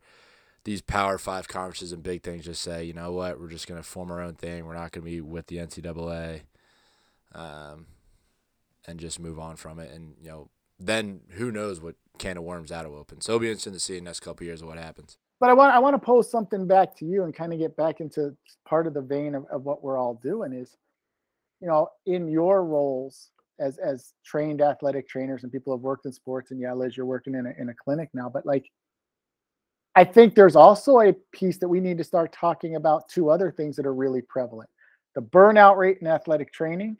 these 0.64 0.84
Power 0.84 1.18
Five 1.18 1.48
conferences 1.48 1.92
and 1.92 2.04
big 2.04 2.22
things 2.22 2.46
just 2.46 2.62
say, 2.62 2.84
you 2.84 2.94
know 2.94 3.12
what, 3.12 3.40
we're 3.40 3.50
just 3.50 3.68
going 3.68 3.82
to 3.82 3.88
form 3.88 4.12
our 4.12 4.22
own 4.22 4.36
thing. 4.36 4.64
We're 4.64 4.76
not 4.76 4.92
going 4.92 5.04
to 5.04 5.10
be 5.10 5.22
with 5.22 5.48
the 5.48 5.58
NCAA, 5.58 6.42
um, 7.34 7.88
and 8.86 9.00
just 9.00 9.20
move 9.20 9.40
on 9.40 9.56
from 9.56 9.80
it. 9.80 9.92
And 9.92 10.14
you 10.22 10.30
know, 10.30 10.50
then 10.80 11.22
who 11.32 11.52
knows 11.52 11.82
what 11.82 11.96
can 12.20 12.38
of 12.38 12.44
worms 12.44 12.70
that'll 12.70 12.94
open. 12.94 13.22
So 13.22 13.32
it'll 13.32 13.40
be 13.40 13.48
interesting 13.48 13.74
to 13.74 13.80
see 13.80 13.98
in 13.98 14.04
the 14.04 14.10
next 14.10 14.20
couple 14.20 14.46
years 14.46 14.64
what 14.64 14.78
happens. 14.78 15.18
But 15.40 15.50
I 15.50 15.54
want 15.54 15.74
I 15.74 15.80
want 15.80 15.96
to 15.96 16.06
pose 16.06 16.30
something 16.30 16.66
back 16.66 16.96
to 16.98 17.06
you 17.06 17.24
and 17.24 17.34
kind 17.34 17.54
of 17.54 17.60
get 17.60 17.76
back 17.76 18.00
into 18.00 18.36
part 18.66 18.88
of 18.88 18.94
the 18.94 19.02
vein 19.02 19.36
of, 19.36 19.46
of 19.52 19.64
what 19.64 19.84
we're 19.84 19.98
all 19.98 20.20
doing 20.24 20.54
is, 20.54 20.78
you 21.62 21.68
know, 21.68 21.90
in 22.06 22.28
your 22.28 22.64
roles 22.64 23.32
as 23.60 23.78
as 23.78 24.14
trained 24.26 24.62
athletic 24.62 25.08
trainers 25.08 25.44
and 25.44 25.52
people 25.52 25.74
have 25.76 25.82
worked 25.82 26.06
in 26.06 26.14
sports 26.14 26.52
and 26.52 26.60
yeah, 26.60 26.74
Liz, 26.74 26.96
you're 26.96 27.06
working 27.06 27.36
in 27.36 27.46
a 27.48 27.54
in 27.60 27.70
a 27.70 27.74
clinic 27.74 28.10
now, 28.14 28.30
but 28.30 28.46
like 28.46 28.66
I 29.96 30.04
think 30.04 30.36
there's 30.36 30.58
also 30.58 31.00
a 31.00 31.14
piece 31.32 31.58
that 31.60 31.70
we 31.70 31.80
need 31.80 31.98
to 31.98 32.04
start 32.04 32.34
talking 32.34 32.76
about 32.76 33.08
two 33.08 33.30
other 33.30 33.50
things 33.50 33.78
that 33.78 33.86
are 33.86 33.94
really 33.94 34.22
prevalent. 34.22 34.70
The 35.16 35.22
burnout 35.22 35.78
rate 35.78 36.00
in 36.02 36.08
athletic 36.08 36.52
training, 36.52 36.98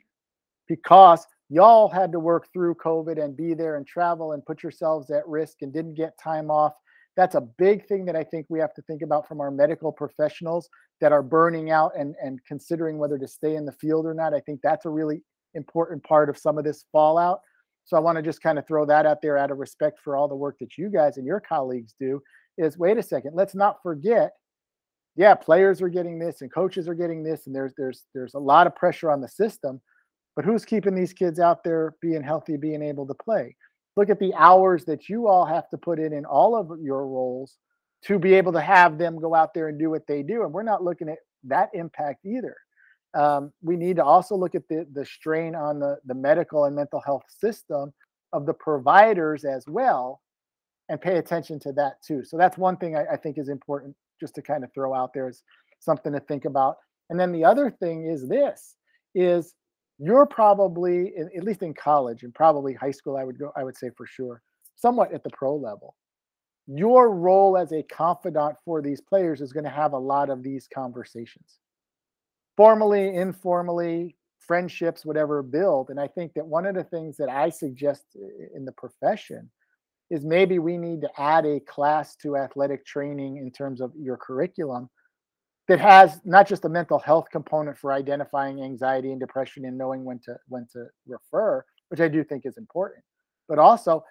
because 0.66 1.26
y'all 1.50 1.88
had 1.88 2.10
to 2.12 2.18
work 2.18 2.50
through 2.52 2.74
COVID 2.76 3.22
and 3.22 3.36
be 3.36 3.52
there 3.52 3.76
and 3.76 3.86
travel 3.86 4.32
and 4.32 4.44
put 4.44 4.62
yourselves 4.62 5.10
at 5.10 5.28
risk 5.28 5.58
and 5.60 5.72
didn't 5.72 5.94
get 5.94 6.18
time 6.18 6.50
off 6.50 6.72
that's 7.16 7.34
a 7.34 7.40
big 7.40 7.86
thing 7.86 8.04
that 8.04 8.16
I 8.16 8.24
think 8.24 8.46
we 8.48 8.60
have 8.60 8.74
to 8.74 8.82
think 8.82 9.02
about 9.02 9.26
from 9.26 9.40
our 9.40 9.50
medical 9.50 9.90
professionals 9.90 10.68
that 11.00 11.12
are 11.12 11.22
burning 11.22 11.70
out 11.70 11.92
and, 11.98 12.14
and 12.22 12.44
considering 12.44 12.98
whether 12.98 13.18
to 13.18 13.26
stay 13.26 13.56
in 13.56 13.64
the 13.64 13.72
field 13.72 14.06
or 14.06 14.14
not. 14.14 14.34
I 14.34 14.40
think 14.40 14.60
that's 14.62 14.84
a 14.84 14.90
really 14.90 15.22
important 15.54 16.04
part 16.04 16.28
of 16.28 16.36
some 16.36 16.58
of 16.58 16.64
this 16.64 16.84
fallout. 16.92 17.40
So 17.84 17.96
I 17.96 18.00
want 18.00 18.16
to 18.16 18.22
just 18.22 18.42
kind 18.42 18.58
of 18.58 18.66
throw 18.66 18.84
that 18.86 19.06
out 19.06 19.22
there 19.22 19.38
out 19.38 19.50
of 19.50 19.58
respect 19.58 20.00
for 20.02 20.16
all 20.16 20.28
the 20.28 20.36
work 20.36 20.56
that 20.60 20.76
you 20.76 20.90
guys 20.90 21.16
and 21.16 21.26
your 21.26 21.40
colleagues 21.40 21.94
do 21.98 22.20
is 22.58 22.76
wait 22.78 22.98
a 22.98 23.02
second, 23.02 23.34
let's 23.34 23.54
not 23.54 23.82
forget 23.82 24.32
yeah, 25.18 25.34
players 25.34 25.80
are 25.80 25.88
getting 25.88 26.18
this 26.18 26.42
and 26.42 26.52
coaches 26.52 26.86
are 26.88 26.94
getting 26.94 27.22
this 27.22 27.46
and 27.46 27.56
there's 27.56 27.72
there's 27.78 28.04
there's 28.14 28.34
a 28.34 28.38
lot 28.38 28.66
of 28.66 28.76
pressure 28.76 29.10
on 29.10 29.20
the 29.20 29.28
system, 29.28 29.80
but 30.34 30.44
who's 30.44 30.64
keeping 30.64 30.94
these 30.94 31.14
kids 31.14 31.40
out 31.40 31.64
there 31.64 31.94
being 32.02 32.22
healthy, 32.22 32.58
being 32.58 32.82
able 32.82 33.06
to 33.06 33.14
play? 33.14 33.56
Look 33.96 34.10
at 34.10 34.18
the 34.18 34.34
hours 34.34 34.84
that 34.84 35.08
you 35.08 35.26
all 35.26 35.44
have 35.44 35.68
to 35.70 35.78
put 35.78 35.98
in 35.98 36.12
in 36.12 36.24
all 36.24 36.54
of 36.54 36.78
your 36.80 37.06
roles 37.06 37.56
to 38.04 38.18
be 38.18 38.34
able 38.34 38.52
to 38.52 38.60
have 38.60 38.98
them 38.98 39.18
go 39.18 39.34
out 39.34 39.54
there 39.54 39.68
and 39.68 39.78
do 39.78 39.90
what 39.90 40.06
they 40.06 40.22
do. 40.22 40.42
And 40.42 40.52
we're 40.52 40.62
not 40.62 40.84
looking 40.84 41.08
at 41.08 41.18
that 41.44 41.70
impact 41.72 42.24
either. 42.24 42.56
Um, 43.14 43.52
we 43.62 43.76
need 43.76 43.96
to 43.96 44.04
also 44.04 44.36
look 44.36 44.54
at 44.54 44.68
the, 44.68 44.86
the 44.92 45.04
strain 45.04 45.54
on 45.54 45.80
the, 45.80 45.96
the 46.04 46.14
medical 46.14 46.66
and 46.66 46.76
mental 46.76 47.00
health 47.00 47.24
system 47.28 47.92
of 48.32 48.44
the 48.44 48.52
providers 48.52 49.44
as 49.44 49.64
well 49.66 50.20
and 50.88 51.00
pay 51.00 51.16
attention 51.16 51.58
to 51.60 51.72
that 51.72 51.94
too. 52.06 52.22
So 52.24 52.36
that's 52.36 52.58
one 52.58 52.76
thing 52.76 52.96
I, 52.96 53.14
I 53.14 53.16
think 53.16 53.38
is 53.38 53.48
important 53.48 53.96
just 54.20 54.34
to 54.34 54.42
kind 54.42 54.64
of 54.64 54.72
throw 54.72 54.94
out 54.94 55.14
there 55.14 55.28
as 55.28 55.42
something 55.80 56.12
to 56.12 56.20
think 56.20 56.44
about. 56.44 56.76
And 57.10 57.18
then 57.18 57.32
the 57.32 57.44
other 57.44 57.70
thing 57.70 58.06
is 58.06 58.28
this 58.28 58.76
is 59.14 59.54
you're 59.98 60.26
probably 60.26 61.12
at 61.16 61.44
least 61.44 61.62
in 61.62 61.72
college 61.72 62.22
and 62.22 62.34
probably 62.34 62.74
high 62.74 62.90
school 62.90 63.16
i 63.16 63.24
would 63.24 63.38
go 63.38 63.50
i 63.56 63.64
would 63.64 63.76
say 63.76 63.90
for 63.96 64.06
sure 64.06 64.42
somewhat 64.74 65.12
at 65.12 65.24
the 65.24 65.30
pro 65.30 65.56
level 65.56 65.96
your 66.66 67.14
role 67.14 67.56
as 67.56 67.72
a 67.72 67.82
confidant 67.84 68.56
for 68.64 68.82
these 68.82 69.00
players 69.00 69.40
is 69.40 69.52
going 69.52 69.64
to 69.64 69.70
have 69.70 69.92
a 69.92 69.98
lot 69.98 70.30
of 70.30 70.42
these 70.42 70.68
conversations. 70.72 71.58
Formally 72.56 73.14
informally 73.14 74.16
friendships 74.40 75.04
whatever 75.04 75.42
build 75.42 75.90
and 75.90 75.98
i 75.98 76.06
think 76.06 76.32
that 76.34 76.46
one 76.46 76.66
of 76.66 76.76
the 76.76 76.84
things 76.84 77.16
that 77.16 77.28
i 77.28 77.50
suggest 77.50 78.04
in 78.54 78.64
the 78.64 78.70
profession 78.72 79.50
is 80.08 80.24
maybe 80.24 80.60
we 80.60 80.76
need 80.76 81.00
to 81.00 81.10
add 81.20 81.44
a 81.44 81.58
class 81.60 82.14
to 82.14 82.36
athletic 82.36 82.86
training 82.86 83.38
in 83.38 83.50
terms 83.50 83.80
of 83.80 83.90
your 83.98 84.16
curriculum 84.16 84.88
that 85.68 85.80
has 85.80 86.20
not 86.24 86.46
just 86.46 86.64
a 86.64 86.68
mental 86.68 86.98
health 86.98 87.26
component 87.30 87.76
for 87.76 87.92
identifying 87.92 88.62
anxiety 88.62 89.10
and 89.10 89.20
depression 89.20 89.64
and 89.64 89.76
knowing 89.76 90.04
when 90.04 90.18
to 90.20 90.36
when 90.48 90.66
to 90.72 90.86
refer 91.06 91.64
which 91.88 92.00
i 92.00 92.08
do 92.08 92.22
think 92.24 92.46
is 92.46 92.56
important 92.56 93.02
but 93.48 93.58
also 93.58 94.04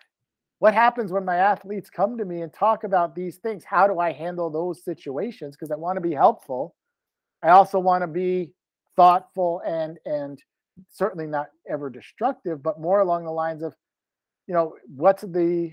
what 0.59 0.73
happens 0.73 1.11
when 1.11 1.25
my 1.25 1.35
athletes 1.35 1.89
come 1.89 2.17
to 2.17 2.25
me 2.25 2.41
and 2.41 2.53
talk 2.53 2.85
about 2.85 3.13
these 3.13 3.37
things? 3.37 3.63
How 3.63 3.87
do 3.87 3.99
i 3.99 4.11
handle 4.11 4.49
those 4.49 4.83
situations? 4.83 5.55
Because 5.55 5.71
i 5.71 5.75
want 5.75 5.97
to 5.97 6.01
be 6.01 6.13
helpful. 6.13 6.75
I 7.43 7.49
also 7.49 7.79
want 7.79 8.03
to 8.03 8.07
be 8.07 8.51
thoughtful 8.95 9.61
and 9.65 9.97
and 10.05 10.41
certainly 10.89 11.27
not 11.27 11.47
ever 11.69 11.89
destructive 11.89 12.61
but 12.63 12.79
more 12.79 12.99
along 12.99 13.23
the 13.23 13.31
lines 13.31 13.63
of 13.63 13.73
you 14.47 14.53
know 14.53 14.75
what's 14.87 15.23
the 15.23 15.71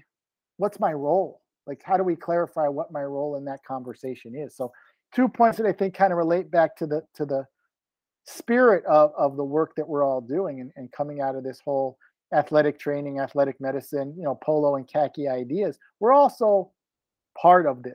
what's 0.56 0.80
my 0.80 0.92
role? 0.92 1.40
Like 1.66 1.80
how 1.84 1.96
do 1.96 2.02
we 2.02 2.16
clarify 2.16 2.66
what 2.68 2.92
my 2.92 3.02
role 3.02 3.36
in 3.36 3.44
that 3.44 3.64
conversation 3.64 4.34
is? 4.34 4.56
So 4.56 4.72
two 5.14 5.28
points 5.28 5.58
that 5.58 5.66
I 5.66 5.72
think 5.72 5.94
kind 5.94 6.12
of 6.12 6.18
relate 6.18 6.50
back 6.50 6.76
to 6.76 6.86
the 6.86 7.02
to 7.14 7.24
the 7.24 7.46
spirit 8.24 8.84
of, 8.86 9.12
of 9.16 9.36
the 9.36 9.44
work 9.44 9.74
that 9.76 9.88
we're 9.88 10.04
all 10.04 10.20
doing 10.20 10.60
and, 10.60 10.70
and 10.76 10.92
coming 10.92 11.20
out 11.20 11.34
of 11.34 11.42
this 11.42 11.60
whole 11.64 11.98
athletic 12.32 12.78
training, 12.78 13.18
athletic 13.18 13.60
medicine, 13.60 14.14
you 14.16 14.24
know, 14.24 14.38
polo 14.42 14.76
and 14.76 14.88
khaki 14.88 15.28
ideas, 15.28 15.78
we're 16.00 16.12
also 16.12 16.70
part 17.40 17.66
of 17.66 17.82
this. 17.82 17.94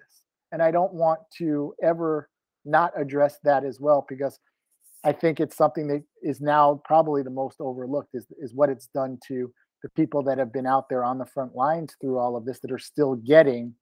And 0.51 0.61
I 0.61 0.71
don't 0.71 0.93
want 0.93 1.19
to 1.37 1.73
ever 1.81 2.29
not 2.65 2.91
address 2.99 3.39
that 3.43 3.63
as 3.63 3.79
well 3.79 4.05
because 4.07 4.39
I 5.03 5.11
think 5.11 5.39
it's 5.39 5.55
something 5.55 5.87
that 5.87 6.03
is 6.21 6.41
now 6.41 6.81
probably 6.85 7.23
the 7.23 7.29
most 7.29 7.61
overlooked 7.61 8.09
is, 8.13 8.25
is 8.39 8.53
what 8.53 8.69
it's 8.69 8.87
done 8.87 9.17
to 9.27 9.51
the 9.83 9.89
people 9.89 10.23
that 10.23 10.37
have 10.37 10.51
been 10.51 10.65
out 10.65 10.89
there 10.89 11.03
on 11.03 11.17
the 11.17 11.25
front 11.25 11.55
lines 11.55 11.95
through 12.01 12.17
all 12.17 12.35
of 12.35 12.45
this 12.45 12.59
that 12.59 12.71
are 12.71 12.79
still 12.79 13.15
getting 13.15 13.73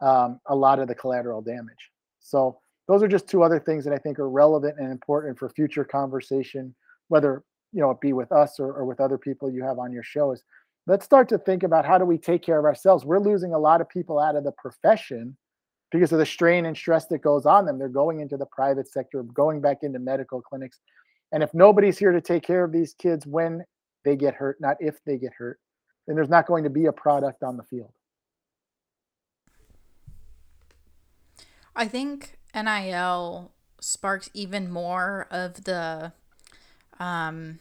um, 0.00 0.40
a 0.46 0.56
lot 0.56 0.78
of 0.78 0.88
the 0.88 0.94
collateral 0.94 1.42
damage. 1.42 1.90
So 2.20 2.58
those 2.88 3.02
are 3.02 3.08
just 3.08 3.28
two 3.28 3.42
other 3.42 3.58
things 3.58 3.84
that 3.84 3.92
I 3.92 3.98
think 3.98 4.18
are 4.18 4.30
relevant 4.30 4.78
and 4.78 4.90
important 4.90 5.38
for 5.38 5.48
future 5.48 5.84
conversation, 5.84 6.74
whether 7.08 7.42
you 7.72 7.80
know 7.80 7.90
it 7.90 8.00
be 8.00 8.12
with 8.12 8.32
us 8.32 8.60
or, 8.60 8.72
or 8.72 8.84
with 8.84 9.00
other 9.00 9.18
people 9.18 9.50
you 9.50 9.64
have 9.64 9.78
on 9.78 9.92
your 9.92 10.02
shows. 10.02 10.42
Let's 10.86 11.04
start 11.04 11.28
to 11.30 11.38
think 11.38 11.64
about 11.64 11.84
how 11.84 11.98
do 11.98 12.04
we 12.04 12.16
take 12.16 12.42
care 12.42 12.58
of 12.58 12.64
ourselves. 12.64 13.04
We're 13.04 13.18
losing 13.18 13.54
a 13.54 13.58
lot 13.58 13.80
of 13.80 13.88
people 13.88 14.20
out 14.20 14.36
of 14.36 14.44
the 14.44 14.52
profession 14.52 15.36
because 15.90 16.12
of 16.12 16.18
the 16.18 16.26
strain 16.26 16.66
and 16.66 16.76
stress 16.76 17.06
that 17.06 17.22
goes 17.22 17.44
on 17.44 17.66
them. 17.66 17.78
They're 17.78 17.88
going 17.88 18.20
into 18.20 18.36
the 18.36 18.46
private 18.46 18.88
sector, 18.88 19.22
going 19.24 19.60
back 19.60 19.78
into 19.82 19.98
medical 19.98 20.40
clinics. 20.40 20.78
And 21.32 21.42
if 21.42 21.52
nobody's 21.54 21.98
here 21.98 22.12
to 22.12 22.20
take 22.20 22.44
care 22.44 22.62
of 22.62 22.70
these 22.70 22.94
kids 22.94 23.26
when 23.26 23.64
they 24.04 24.14
get 24.14 24.34
hurt, 24.34 24.60
not 24.60 24.76
if 24.78 25.02
they 25.04 25.16
get 25.16 25.32
hurt, 25.36 25.58
then 26.06 26.14
there's 26.14 26.28
not 26.28 26.46
going 26.46 26.62
to 26.62 26.70
be 26.70 26.86
a 26.86 26.92
product 26.92 27.42
on 27.42 27.56
the 27.56 27.64
field. 27.64 27.92
I 31.74 31.86
think 31.88 32.38
NIL 32.56 33.52
sparks 33.80 34.30
even 34.34 34.70
more 34.70 35.26
of 35.30 35.64
the 35.64 36.12
um, 36.98 37.58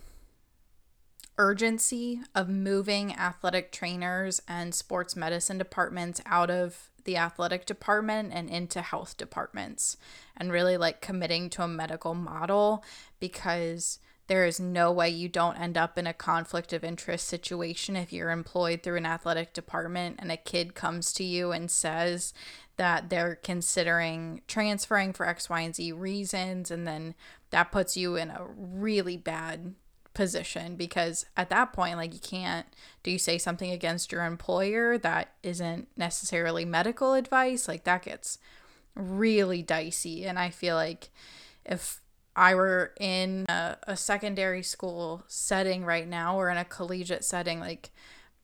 urgency 1.37 2.21
of 2.33 2.47
moving 2.47 3.13
athletic 3.13 3.71
trainers 3.71 4.41
and 4.47 4.73
sports 4.73 5.15
medicine 5.15 5.57
departments 5.57 6.21
out 6.25 6.49
of 6.49 6.89
the 7.03 7.17
athletic 7.17 7.65
department 7.65 8.31
and 8.33 8.49
into 8.49 8.81
health 8.81 9.17
departments 9.17 9.97
and 10.37 10.51
really 10.51 10.77
like 10.77 11.01
committing 11.01 11.49
to 11.49 11.61
a 11.61 11.67
medical 11.67 12.15
model 12.15 12.83
because 13.19 13.99
there 14.28 14.45
is 14.45 14.59
no 14.59 14.91
way 14.91 15.09
you 15.09 15.30
don't 15.30 15.59
end 15.59 15.78
up 15.78 15.97
in 15.97 16.07
a 16.07 16.13
conflict 16.13 16.73
of 16.73 16.84
interest 16.84 17.28
situation 17.28 17.95
if 17.95 18.11
you're 18.11 18.32
employed 18.32 18.82
through 18.82 18.97
an 18.97 19.05
athletic 19.05 19.53
department 19.53 20.15
and 20.19 20.32
a 20.32 20.38
kid 20.38 20.73
comes 20.73 21.13
to 21.13 21.23
you 21.23 21.51
and 21.51 21.69
says 21.69 22.34
that 22.78 23.09
they're 23.09 23.36
considering 23.36 24.41
transferring 24.47 25.13
for 25.13 25.28
X, 25.28 25.49
Y, 25.49 25.61
and 25.61 25.76
Z 25.76 25.91
reasons. 25.93 26.71
And 26.71 26.88
then 26.88 27.15
that 27.51 27.71
puts 27.71 27.95
you 27.95 28.15
in 28.15 28.30
a 28.30 28.45
really 28.45 29.17
bad 29.17 29.76
position 30.13 30.76
because 30.76 31.26
at 31.38 31.49
that 31.49 31.73
point, 31.73 31.97
like, 31.97 32.13
you 32.13 32.19
can't 32.19 32.65
do 33.03 33.11
you 33.11 33.19
say 33.19 33.38
something 33.38 33.71
against 33.71 34.11
your 34.11 34.26
employer 34.26 34.97
that 34.97 35.34
isn't 35.43 35.88
necessarily 35.95 36.65
medical 36.65 37.13
advice? 37.13 37.67
Like, 37.67 37.84
that 37.84 38.03
gets 38.03 38.39
really 38.95 39.61
dicey. 39.61 40.26
And 40.26 40.39
I 40.39 40.49
feel 40.49 40.76
like 40.76 41.09
if 41.65 42.01
I 42.36 42.55
were 42.55 42.93
in 42.99 43.45
a, 43.47 43.77
a 43.83 43.97
secondary 43.97 44.63
school 44.63 45.23
setting 45.27 45.86
right 45.86 46.07
now 46.07 46.38
or 46.38 46.49
in 46.49 46.57
a 46.57 46.65
collegiate 46.65 47.23
setting, 47.23 47.59
like 47.59 47.91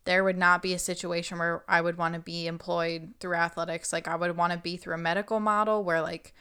there 0.06 0.24
would 0.24 0.38
not 0.38 0.62
be 0.62 0.74
a 0.74 0.80
situation 0.80 1.38
where 1.38 1.64
I 1.68 1.82
would 1.82 1.98
want 1.98 2.16
to 2.16 2.20
be 2.20 2.48
employed 2.48 3.14
through 3.20 3.36
athletics. 3.36 3.92
Like 3.92 4.08
I 4.08 4.16
would 4.16 4.38
want 4.38 4.54
to 4.54 4.60
be 4.60 4.78
through 4.78 4.96
a 4.96 5.00
medical 5.00 5.40
model 5.40 5.84
where 5.84 6.02
like 6.02 6.34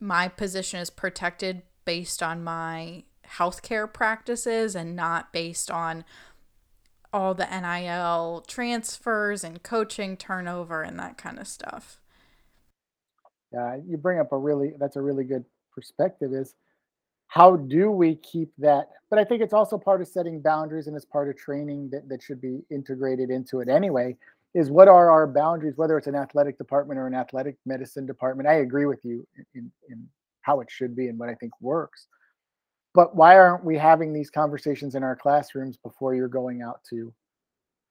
my 0.00 0.28
position 0.28 0.80
is 0.80 0.90
protected 0.90 1.62
based 1.84 2.22
on 2.22 2.44
my 2.44 3.04
healthcare 3.26 3.92
practices 3.92 4.74
and 4.74 4.94
not 4.94 5.32
based 5.32 5.70
on 5.70 6.04
all 7.12 7.34
the 7.34 7.46
NIL 7.46 8.44
transfers 8.46 9.44
and 9.44 9.62
coaching 9.62 10.16
turnover 10.16 10.82
and 10.82 10.98
that 10.98 11.18
kind 11.18 11.38
of 11.38 11.46
stuff. 11.46 12.00
Yeah, 13.52 13.76
you 13.86 13.96
bring 13.96 14.18
up 14.18 14.32
a 14.32 14.38
really 14.38 14.74
that's 14.78 14.96
a 14.96 15.02
really 15.02 15.24
good 15.24 15.44
perspective 15.72 16.32
is 16.32 16.54
how 17.28 17.56
do 17.56 17.90
we 17.90 18.16
keep 18.16 18.52
that? 18.58 18.90
But 19.10 19.18
i 19.18 19.24
think 19.24 19.42
it's 19.42 19.52
also 19.52 19.78
part 19.78 20.00
of 20.00 20.08
setting 20.08 20.40
boundaries 20.40 20.86
and 20.86 20.96
it's 20.96 21.04
part 21.04 21.28
of 21.28 21.36
training 21.36 21.90
that, 21.90 22.08
that 22.08 22.22
should 22.22 22.40
be 22.40 22.62
integrated 22.70 23.30
into 23.30 23.60
it 23.60 23.68
anyway 23.68 24.16
is 24.54 24.70
what 24.70 24.88
are 24.88 25.10
our 25.10 25.26
boundaries 25.26 25.74
whether 25.76 25.98
it's 25.98 26.06
an 26.06 26.14
athletic 26.14 26.56
department 26.58 26.98
or 26.98 27.06
an 27.06 27.14
athletic 27.14 27.56
medicine 27.66 28.06
department. 28.06 28.48
I 28.48 28.54
agree 28.54 28.86
with 28.86 29.04
you 29.04 29.26
in, 29.54 29.70
in 29.88 30.08
how 30.42 30.60
it 30.60 30.70
should 30.70 30.94
be 30.96 31.08
and 31.08 31.18
what 31.18 31.28
i 31.28 31.34
think 31.34 31.52
works. 31.60 32.06
But 32.94 33.16
why 33.16 33.36
aren't 33.36 33.64
we 33.64 33.76
having 33.76 34.12
these 34.12 34.30
conversations 34.30 34.94
in 34.94 35.02
our 35.02 35.16
classrooms 35.16 35.76
before 35.76 36.14
you're 36.14 36.28
going 36.28 36.62
out 36.62 36.80
to 36.90 37.12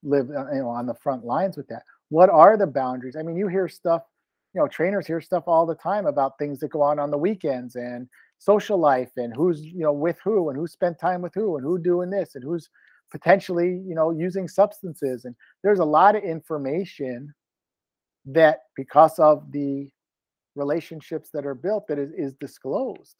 live 0.03 0.29
uh, 0.29 0.51
you 0.51 0.59
know 0.59 0.69
on 0.69 0.85
the 0.85 0.95
front 0.95 1.25
lines 1.25 1.57
with 1.57 1.67
that? 1.67 1.83
What 2.09 2.29
are 2.29 2.57
the 2.57 2.67
boundaries? 2.67 3.15
I 3.17 3.23
mean 3.23 3.35
you 3.35 3.47
hear 3.47 3.67
stuff 3.67 4.03
you 4.53 4.61
know 4.61 4.67
trainers 4.67 5.07
hear 5.07 5.21
stuff 5.21 5.43
all 5.47 5.65
the 5.65 5.75
time 5.75 6.05
about 6.05 6.37
things 6.37 6.59
that 6.59 6.69
go 6.69 6.81
on 6.81 6.99
on 6.99 7.11
the 7.11 7.17
weekends 7.17 7.75
and 7.75 8.07
social 8.43 8.77
life 8.77 9.11
and 9.15 9.33
who's 9.33 9.63
you 9.63 9.79
know 9.79 9.93
with 9.93 10.17
who 10.23 10.49
and 10.49 10.57
who 10.57 10.67
spent 10.67 10.99
time 10.99 11.21
with 11.21 11.33
who 11.33 11.55
and 11.55 11.65
who 11.65 11.77
doing 11.77 12.09
this 12.09 12.35
and 12.35 12.43
who's 12.43 12.69
potentially 13.11 13.81
you 13.85 13.95
know 13.95 14.11
using 14.11 14.47
substances. 14.47 15.25
And 15.25 15.35
there's 15.63 15.79
a 15.79 15.85
lot 15.85 16.15
of 16.15 16.23
information 16.23 17.33
that 18.25 18.63
because 18.75 19.17
of 19.19 19.51
the 19.51 19.89
relationships 20.55 21.29
that 21.33 21.45
are 21.45 21.55
built 21.55 21.87
that 21.87 21.99
is, 21.99 22.11
is 22.17 22.33
disclosed. 22.39 23.15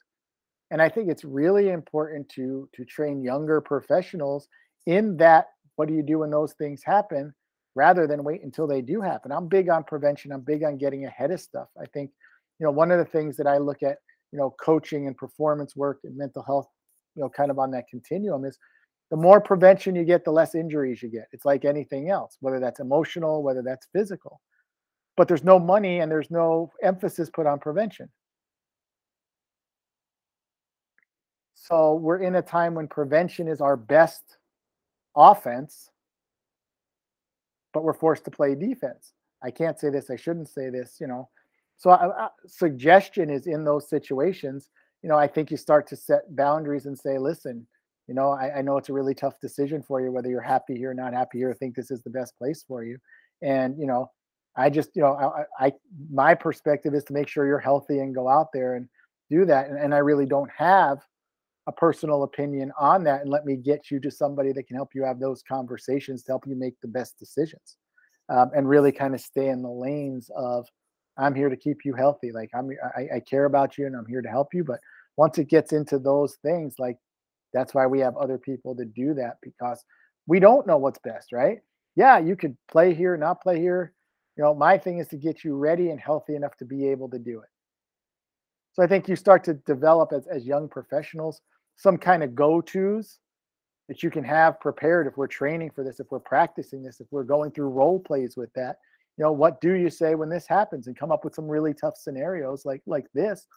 And 0.71 0.81
i 0.81 0.89
think 0.89 1.09
it's 1.09 1.23
really 1.23 1.69
important 1.69 2.27
to 2.29 2.67
to 2.73 2.83
train 2.85 3.23
younger 3.23 3.61
professionals 3.61 4.47
in 4.87 5.17
that 5.17 5.47
what 5.75 5.87
do 5.87 5.93
you 5.93 6.03
do 6.03 6.19
when 6.19 6.31
those 6.31 6.53
things 6.53 6.83
happen 6.83 7.33
rather 7.75 8.05
than 8.07 8.23
wait 8.23 8.43
until 8.43 8.67
they 8.67 8.81
do 8.81 9.01
happen. 9.01 9.31
I'm 9.31 9.47
big 9.47 9.67
on 9.67 9.83
prevention. 9.83 10.31
I'm 10.31 10.41
big 10.41 10.63
on 10.63 10.77
getting 10.77 11.05
ahead 11.05 11.31
of 11.31 11.41
stuff. 11.41 11.69
I 11.81 11.85
think 11.87 12.11
you 12.59 12.65
know 12.65 12.71
one 12.71 12.91
of 12.91 12.99
the 12.99 13.05
things 13.05 13.35
that 13.37 13.47
i 13.47 13.57
look 13.57 13.83
at 13.83 13.97
you 14.33 14.39
know 14.39 14.53
coaching 14.59 15.07
and 15.07 15.15
performance 15.15 15.75
work 15.75 15.99
and 16.03 16.17
mental 16.17 16.43
health 16.43 16.67
you 17.15 17.21
know 17.21 17.29
kind 17.29 17.51
of 17.51 17.59
on 17.59 17.71
that 17.71 17.87
continuum 17.87 18.43
is 18.43 18.57
the 19.11 19.15
more 19.15 19.39
prevention 19.39 19.95
you 19.95 20.03
get 20.03 20.25
the 20.25 20.31
less 20.31 20.55
injuries 20.55 21.03
you 21.03 21.09
get. 21.09 21.27
It's 21.31 21.45
like 21.45 21.65
anything 21.65 22.09
else 22.09 22.37
whether 22.41 22.59
that's 22.59 22.79
emotional 22.79 23.43
whether 23.43 23.61
that's 23.61 23.87
physical. 23.93 24.41
But 25.15 25.27
there's 25.27 25.43
no 25.43 25.59
money 25.59 25.99
and 25.99 26.11
there's 26.11 26.31
no 26.31 26.71
emphasis 26.81 27.29
put 27.29 27.45
on 27.45 27.59
prevention. 27.59 28.09
So 31.53 31.93
we're 31.93 32.17
in 32.17 32.35
a 32.35 32.41
time 32.41 32.73
when 32.73 32.87
prevention 32.87 33.47
is 33.47 33.61
our 33.61 33.77
best 33.77 34.23
offense. 35.15 35.91
But 37.71 37.83
we're 37.83 37.93
forced 37.93 38.25
to 38.25 38.31
play 38.31 38.55
defense. 38.55 39.13
I 39.43 39.51
can't 39.51 39.79
say 39.79 39.89
this 39.91 40.09
i 40.09 40.15
shouldn't 40.15 40.49
say 40.49 40.69
this 40.71 40.97
you 40.99 41.05
know 41.07 41.29
so 41.77 41.91
uh, 41.91 42.29
suggestion 42.47 43.29
is 43.29 43.47
in 43.47 43.63
those 43.63 43.89
situations, 43.89 44.69
you 45.01 45.09
know, 45.09 45.17
I 45.17 45.27
think 45.27 45.51
you 45.51 45.57
start 45.57 45.87
to 45.87 45.95
set 45.95 46.35
boundaries 46.35 46.85
and 46.85 46.97
say, 46.97 47.17
listen, 47.17 47.67
you 48.07 48.13
know, 48.13 48.29
I, 48.29 48.57
I, 48.57 48.61
know 48.61 48.77
it's 48.77 48.89
a 48.89 48.93
really 48.93 49.13
tough 49.13 49.39
decision 49.39 49.81
for 49.81 50.01
you, 50.01 50.11
whether 50.11 50.29
you're 50.29 50.41
happy 50.41 50.75
here 50.75 50.91
or 50.91 50.93
not 50.93 51.13
happy 51.13 51.39
here, 51.39 51.53
think 51.53 51.75
this 51.75 51.91
is 51.91 52.03
the 52.03 52.09
best 52.09 52.37
place 52.37 52.63
for 52.67 52.83
you. 52.83 52.97
And, 53.41 53.77
you 53.77 53.85
know, 53.85 54.11
I 54.55 54.69
just, 54.69 54.89
you 54.95 55.01
know, 55.01 55.13
I, 55.13 55.65
I 55.67 55.73
my 56.11 56.35
perspective 56.35 56.93
is 56.93 57.03
to 57.05 57.13
make 57.13 57.27
sure 57.27 57.45
you're 57.45 57.59
healthy 57.59 57.99
and 57.99 58.13
go 58.13 58.29
out 58.29 58.47
there 58.53 58.75
and 58.75 58.87
do 59.29 59.45
that. 59.45 59.69
And, 59.69 59.77
and 59.77 59.93
I 59.93 59.99
really 59.99 60.25
don't 60.25 60.51
have 60.55 60.99
a 61.67 61.71
personal 61.71 62.23
opinion 62.23 62.71
on 62.77 63.03
that. 63.05 63.21
And 63.21 63.29
let 63.29 63.45
me 63.45 63.55
get 63.55 63.89
you 63.89 63.99
to 64.01 64.11
somebody 64.11 64.51
that 64.53 64.67
can 64.67 64.75
help 64.75 64.89
you 64.93 65.03
have 65.03 65.19
those 65.19 65.41
conversations 65.43 66.23
to 66.23 66.33
help 66.33 66.45
you 66.45 66.55
make 66.55 66.79
the 66.81 66.87
best 66.87 67.17
decisions 67.17 67.77
um, 68.29 68.51
and 68.55 68.67
really 68.67 68.91
kind 68.91 69.15
of 69.15 69.21
stay 69.21 69.47
in 69.47 69.61
the 69.61 69.69
lanes 69.69 70.29
of, 70.35 70.67
I'm 71.17 71.35
here 71.35 71.49
to 71.49 71.57
keep 71.57 71.85
you 71.85 71.93
healthy. 71.93 72.31
Like 72.31 72.49
I'm, 72.55 72.69
I, 72.95 73.15
I 73.15 73.19
care 73.19 73.45
about 73.45 73.77
you 73.77 73.85
and 73.85 73.95
I'm 73.95 74.07
here 74.07 74.21
to 74.21 74.29
help 74.29 74.53
you. 74.53 74.63
But 74.63 74.79
once 75.17 75.37
it 75.37 75.49
gets 75.49 75.73
into 75.73 75.99
those 75.99 76.35
things, 76.43 76.75
like 76.79 76.97
that's 77.53 77.73
why 77.73 77.85
we 77.85 77.99
have 77.99 78.17
other 78.17 78.37
people 78.37 78.75
to 78.75 78.85
do 78.85 79.13
that 79.15 79.37
because 79.41 79.83
we 80.27 80.39
don't 80.39 80.65
know 80.65 80.77
what's 80.77 80.99
best, 80.99 81.31
right? 81.31 81.59
Yeah, 81.95 82.17
you 82.17 82.35
could 82.35 82.57
play 82.67 82.93
here, 82.93 83.15
not 83.17 83.41
play 83.41 83.59
here. 83.59 83.93
You 84.37 84.43
know, 84.43 84.55
my 84.55 84.77
thing 84.77 84.97
is 84.97 85.07
to 85.09 85.17
get 85.17 85.43
you 85.43 85.55
ready 85.55 85.91
and 85.91 85.99
healthy 85.99 86.35
enough 86.35 86.55
to 86.57 86.65
be 86.65 86.87
able 86.87 87.09
to 87.09 87.19
do 87.19 87.39
it. 87.39 87.49
So 88.73 88.81
I 88.81 88.87
think 88.87 89.07
you 89.07 89.15
start 89.15 89.43
to 89.43 89.53
develop 89.53 90.11
as, 90.11 90.25
as 90.25 90.45
young 90.45 90.67
professionals 90.67 91.41
some 91.75 91.97
kind 91.97 92.23
of 92.23 92.33
go-tos 92.33 93.19
that 93.87 94.01
you 94.01 94.09
can 94.09 94.23
have 94.23 94.59
prepared 94.59 95.05
if 95.05 95.17
we're 95.17 95.27
training 95.27 95.69
for 95.69 95.83
this, 95.83 95.99
if 95.99 96.07
we're 96.09 96.19
practicing 96.19 96.81
this, 96.81 96.99
if 96.99 97.07
we're 97.11 97.23
going 97.23 97.51
through 97.51 97.69
role 97.69 97.99
plays 97.99 98.35
with 98.35 98.51
that, 98.53 98.77
you 99.17 99.23
know 99.23 99.31
what 99.31 99.61
do 99.61 99.73
you 99.73 99.89
say 99.89 100.15
when 100.15 100.29
this 100.29 100.47
happens 100.47 100.87
and 100.87 100.97
come 100.97 101.11
up 101.11 101.23
with 101.23 101.35
some 101.35 101.47
really 101.47 101.73
tough 101.73 101.97
scenarios 101.97 102.65
like 102.65 102.81
like 102.85 103.05
this? 103.13 103.47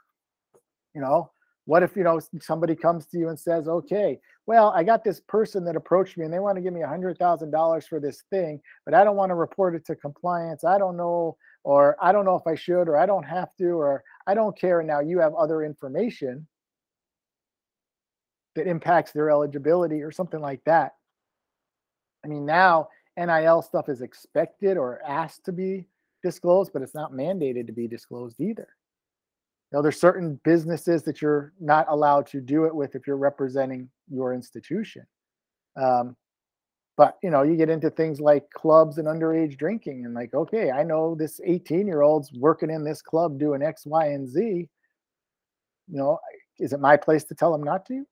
You 0.95 1.01
know 1.01 1.31
what 1.67 1.83
if 1.83 1.97
you 1.97 2.05
know 2.05 2.21
somebody 2.41 2.75
comes 2.75 3.07
to 3.07 3.19
you 3.19 3.29
and 3.29 3.39
says 3.39 3.69
okay 3.69 4.19
well 4.47 4.73
i 4.75 4.83
got 4.83 5.05
this 5.05 5.21
person 5.21 5.65
that 5.65 5.77
approached 5.77 6.17
me 6.17 6.25
and 6.25 6.33
they 6.33 6.39
want 6.39 6.57
to 6.57 6.63
give 6.63 6.73
me 6.73 6.83
a 6.83 6.89
hundred 6.89 7.19
thousand 7.19 7.51
dollars 7.51 7.87
for 7.87 8.01
this 8.01 8.23
thing 8.31 8.61
but 8.85 8.95
i 8.95 9.05
don't 9.05 9.17
want 9.17 9.31
to 9.31 9.35
report 9.35 9.75
it 9.75 9.85
to 9.85 9.95
compliance. 9.95 10.65
I 10.65 10.79
don't 10.79 10.97
know 10.97 11.37
or 11.65 11.97
i 12.01 12.13
don't 12.13 12.25
know 12.25 12.37
if 12.37 12.47
i 12.47 12.55
should 12.55 12.89
or 12.89 12.97
i 12.97 13.05
don't 13.05 13.25
have 13.25 13.49
to 13.59 13.71
or 13.71 14.03
i 14.27 14.35
don't 14.35 14.59
care. 14.59 14.81
And 14.81 14.89
now 14.89 15.01
you 15.01 15.19
have 15.19 15.35
other 15.35 15.63
information 15.65 16.47
that 18.55 18.67
impacts 18.67 19.13
their 19.13 19.31
eligibility 19.31 20.03
or 20.03 20.11
something 20.11 20.41
like 20.41 20.63
that. 20.65 20.93
I 22.25 22.29
mean, 22.29 22.47
now 22.47 22.89
NIL 23.17 23.63
stuff 23.63 23.89
is 23.89 24.03
expected 24.03 24.77
or 24.77 25.01
asked 25.07 25.45
to 25.45 25.53
be 25.53 25.87
disclosed, 26.23 26.73
but 26.73 26.83
it's 26.83 26.95
not 26.95 27.13
mandated 27.13 27.67
to 27.67 27.73
be 27.73 27.89
disclosed 27.89 28.41
either. 28.41 28.69
You 29.71 29.79
know, 29.79 29.83
there's 29.83 30.01
certain 30.01 30.41
businesses 30.45 31.03
that 31.05 31.21
you're 31.21 31.53
not 31.61 31.87
allowed 31.89 32.27
to 32.29 32.41
do 32.41 32.65
it 32.65 32.75
with 32.75 32.95
if 32.95 33.07
you're 33.07 33.17
representing 33.17 33.89
your 34.09 34.33
institution. 34.33 35.07
Um, 35.77 36.17
but 36.97 37.19
you 37.23 37.31
know, 37.31 37.43
you 37.43 37.57
get 37.57 37.69
into 37.69 37.91
things 37.91 38.21
like 38.21 38.49
clubs 38.51 38.99
and 38.99 39.07
underage 39.07 39.59
drinking, 39.59 40.05
and 40.05 40.15
like, 40.15 40.33
okay, 40.33 40.71
I 40.71 40.83
know 40.83 41.15
this 41.15 41.41
18 41.45 41.87
year 41.87 42.03
old's 42.03 42.33
working 42.33 42.71
in 42.71 42.85
this 42.85 43.03
club 43.03 43.39
doing 43.39 43.63
X, 43.63 43.85
Y, 43.85 44.07
and 44.07 44.29
Z. 44.29 44.41
You 44.41 44.69
know, 45.97 46.19
is 46.59 46.73
it 46.73 46.81
my 46.81 46.97
place 46.97 47.25
to 47.25 47.35
tell 47.35 47.53
them 47.53 47.63
not 47.63 47.85
to? 47.87 48.05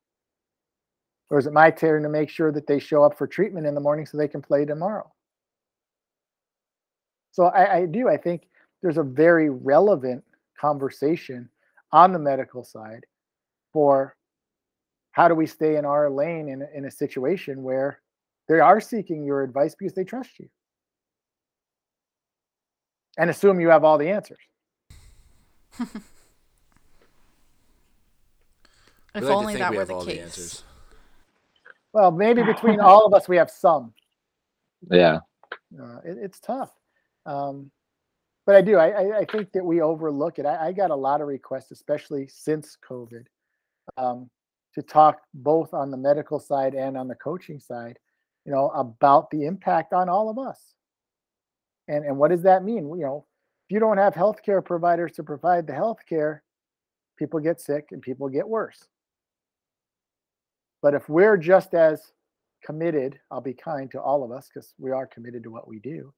Or 1.34 1.38
is 1.38 1.48
it 1.48 1.52
my 1.52 1.68
turn 1.68 2.04
to 2.04 2.08
make 2.08 2.30
sure 2.30 2.52
that 2.52 2.68
they 2.68 2.78
show 2.78 3.02
up 3.02 3.18
for 3.18 3.26
treatment 3.26 3.66
in 3.66 3.74
the 3.74 3.80
morning 3.80 4.06
so 4.06 4.16
they 4.16 4.28
can 4.28 4.40
play 4.40 4.64
tomorrow? 4.64 5.12
So 7.32 7.46
I, 7.46 7.78
I 7.78 7.86
do. 7.86 8.08
I 8.08 8.16
think 8.16 8.46
there's 8.82 8.98
a 8.98 9.02
very 9.02 9.50
relevant 9.50 10.22
conversation 10.56 11.48
on 11.90 12.12
the 12.12 12.20
medical 12.20 12.62
side 12.62 13.04
for 13.72 14.14
how 15.10 15.26
do 15.26 15.34
we 15.34 15.48
stay 15.48 15.74
in 15.74 15.84
our 15.84 16.08
lane 16.08 16.48
in, 16.48 16.68
in 16.72 16.84
a 16.84 16.90
situation 16.92 17.64
where 17.64 17.98
they 18.46 18.60
are 18.60 18.80
seeking 18.80 19.24
your 19.24 19.42
advice 19.42 19.74
because 19.76 19.94
they 19.94 20.04
trust 20.04 20.38
you 20.38 20.48
and 23.18 23.28
assume 23.28 23.58
you 23.58 23.70
have 23.70 23.82
all 23.82 23.98
the 23.98 24.08
answers. 24.08 24.38
if 25.80 25.90
like 29.16 29.24
only 29.24 29.56
that 29.56 29.74
were 29.74 29.84
the 29.84 30.00
case. 30.04 30.62
Well, 31.94 32.10
maybe 32.10 32.42
between 32.42 32.80
all 32.80 33.06
of 33.06 33.14
us, 33.14 33.28
we 33.28 33.36
have 33.36 33.48
some. 33.48 33.94
Yeah. 34.90 35.20
Uh, 35.80 35.98
it, 36.04 36.18
it's 36.20 36.40
tough. 36.40 36.72
Um, 37.24 37.70
but 38.46 38.56
I 38.56 38.62
do. 38.62 38.76
I, 38.76 39.20
I 39.20 39.24
think 39.24 39.52
that 39.52 39.64
we 39.64 39.80
overlook 39.80 40.40
it. 40.40 40.44
I, 40.44 40.66
I 40.66 40.72
got 40.72 40.90
a 40.90 40.96
lot 40.96 41.20
of 41.20 41.28
requests, 41.28 41.70
especially 41.70 42.26
since 42.26 42.76
COVID, 42.86 43.26
um, 43.96 44.28
to 44.74 44.82
talk 44.82 45.20
both 45.34 45.72
on 45.72 45.92
the 45.92 45.96
medical 45.96 46.40
side 46.40 46.74
and 46.74 46.96
on 46.96 47.06
the 47.06 47.14
coaching 47.14 47.60
side, 47.60 47.96
you 48.44 48.52
know, 48.52 48.70
about 48.70 49.30
the 49.30 49.46
impact 49.46 49.92
on 49.92 50.08
all 50.08 50.28
of 50.28 50.36
us. 50.36 50.74
And 51.86 52.04
and 52.04 52.18
what 52.18 52.32
does 52.32 52.42
that 52.42 52.64
mean? 52.64 52.88
You 52.88 53.04
know, 53.04 53.26
if 53.68 53.72
you 53.72 53.78
don't 53.78 53.98
have 53.98 54.14
healthcare 54.14 54.64
providers 54.64 55.12
to 55.12 55.22
provide 55.22 55.66
the 55.68 55.74
healthcare, 55.74 56.40
people 57.16 57.38
get 57.38 57.60
sick 57.60 57.86
and 57.92 58.02
people 58.02 58.28
get 58.28 58.48
worse. 58.48 58.88
But 60.84 60.92
if 60.92 61.08
we're 61.08 61.38
just 61.38 61.72
as 61.72 62.12
committed, 62.62 63.18
I'll 63.30 63.40
be 63.40 63.54
kind 63.54 63.90
to 63.92 64.02
all 64.02 64.22
of 64.22 64.30
us 64.30 64.50
because 64.52 64.74
we 64.78 64.90
are 64.90 65.06
committed 65.06 65.42
to 65.44 65.50
what 65.50 65.66
we 65.66 65.78
do. 65.78 66.12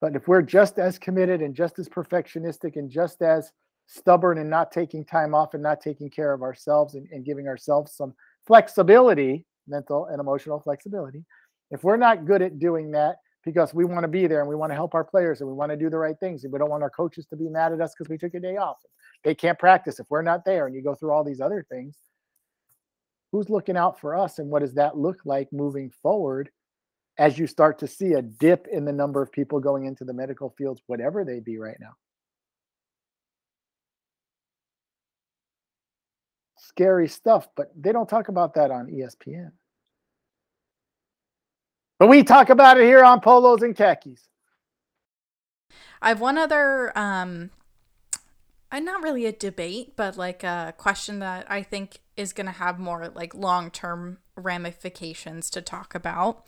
But 0.00 0.16
if 0.16 0.26
we're 0.26 0.42
just 0.42 0.80
as 0.80 0.98
committed 0.98 1.40
and 1.40 1.54
just 1.54 1.78
as 1.78 1.88
perfectionistic 1.88 2.74
and 2.74 2.90
just 2.90 3.22
as 3.22 3.52
stubborn 3.86 4.38
and 4.38 4.50
not 4.50 4.72
taking 4.72 5.04
time 5.04 5.36
off 5.36 5.54
and 5.54 5.62
not 5.62 5.80
taking 5.80 6.10
care 6.10 6.32
of 6.32 6.42
ourselves 6.42 6.96
and, 6.96 7.06
and 7.12 7.24
giving 7.24 7.46
ourselves 7.46 7.92
some 7.92 8.12
flexibility, 8.44 9.46
mental 9.68 10.06
and 10.06 10.18
emotional 10.18 10.58
flexibility, 10.58 11.24
if 11.70 11.84
we're 11.84 11.96
not 11.96 12.26
good 12.26 12.42
at 12.42 12.58
doing 12.58 12.90
that 12.90 13.18
because 13.44 13.72
we 13.72 13.84
want 13.84 14.02
to 14.02 14.08
be 14.08 14.26
there 14.26 14.40
and 14.40 14.48
we 14.48 14.56
want 14.56 14.72
to 14.72 14.76
help 14.76 14.96
our 14.96 15.04
players 15.04 15.40
and 15.40 15.48
we 15.48 15.54
want 15.54 15.70
to 15.70 15.76
do 15.76 15.88
the 15.88 15.96
right 15.96 16.18
things 16.18 16.42
and 16.42 16.52
we 16.52 16.58
don't 16.58 16.70
want 16.70 16.82
our 16.82 16.90
coaches 16.90 17.24
to 17.26 17.36
be 17.36 17.48
mad 17.48 17.72
at 17.72 17.80
us 17.80 17.94
because 17.96 18.10
we 18.10 18.18
took 18.18 18.34
a 18.34 18.40
day 18.40 18.56
off, 18.56 18.78
they 19.22 19.32
can't 19.32 19.60
practice 19.60 20.00
if 20.00 20.06
we're 20.10 20.22
not 20.22 20.44
there 20.44 20.66
and 20.66 20.74
you 20.74 20.82
go 20.82 20.96
through 20.96 21.12
all 21.12 21.22
these 21.22 21.40
other 21.40 21.64
things 21.70 21.98
who's 23.32 23.50
looking 23.50 23.76
out 23.76 24.00
for 24.00 24.16
us 24.16 24.38
and 24.38 24.48
what 24.48 24.60
does 24.60 24.74
that 24.74 24.96
look 24.96 25.20
like 25.24 25.52
moving 25.52 25.90
forward 26.02 26.50
as 27.18 27.38
you 27.38 27.46
start 27.46 27.78
to 27.80 27.86
see 27.86 28.12
a 28.12 28.22
dip 28.22 28.66
in 28.70 28.84
the 28.84 28.92
number 28.92 29.20
of 29.20 29.32
people 29.32 29.60
going 29.60 29.86
into 29.86 30.04
the 30.04 30.12
medical 30.12 30.54
fields 30.56 30.80
whatever 30.86 31.24
they 31.24 31.40
be 31.40 31.58
right 31.58 31.78
now? 31.80 31.92
Scary 36.56 37.08
stuff 37.08 37.48
but 37.56 37.70
they 37.76 37.92
don't 37.92 38.08
talk 38.08 38.28
about 38.28 38.54
that 38.54 38.70
on 38.70 38.86
espn 38.86 39.50
but 41.98 42.08
we 42.08 42.22
talk 42.22 42.48
about 42.50 42.78
it 42.78 42.84
here 42.84 43.02
on 43.02 43.20
polos 43.20 43.62
and 43.62 43.76
khakis. 43.76 44.28
I 46.00 46.10
have 46.10 46.20
one 46.20 46.38
other 46.38 46.96
um 46.96 47.50
uh, 48.70 48.80
not 48.80 49.02
really 49.02 49.24
a 49.24 49.32
debate, 49.32 49.94
but 49.96 50.16
like 50.16 50.44
a 50.44 50.74
question 50.76 51.20
that 51.20 51.50
I 51.50 51.62
think 51.62 52.00
is 52.18 52.32
going 52.32 52.46
to 52.46 52.52
have 52.52 52.78
more 52.78 53.08
like 53.14 53.32
long 53.34 53.70
term 53.70 54.18
ramifications 54.36 55.48
to 55.50 55.62
talk 55.62 55.94
about. 55.94 56.44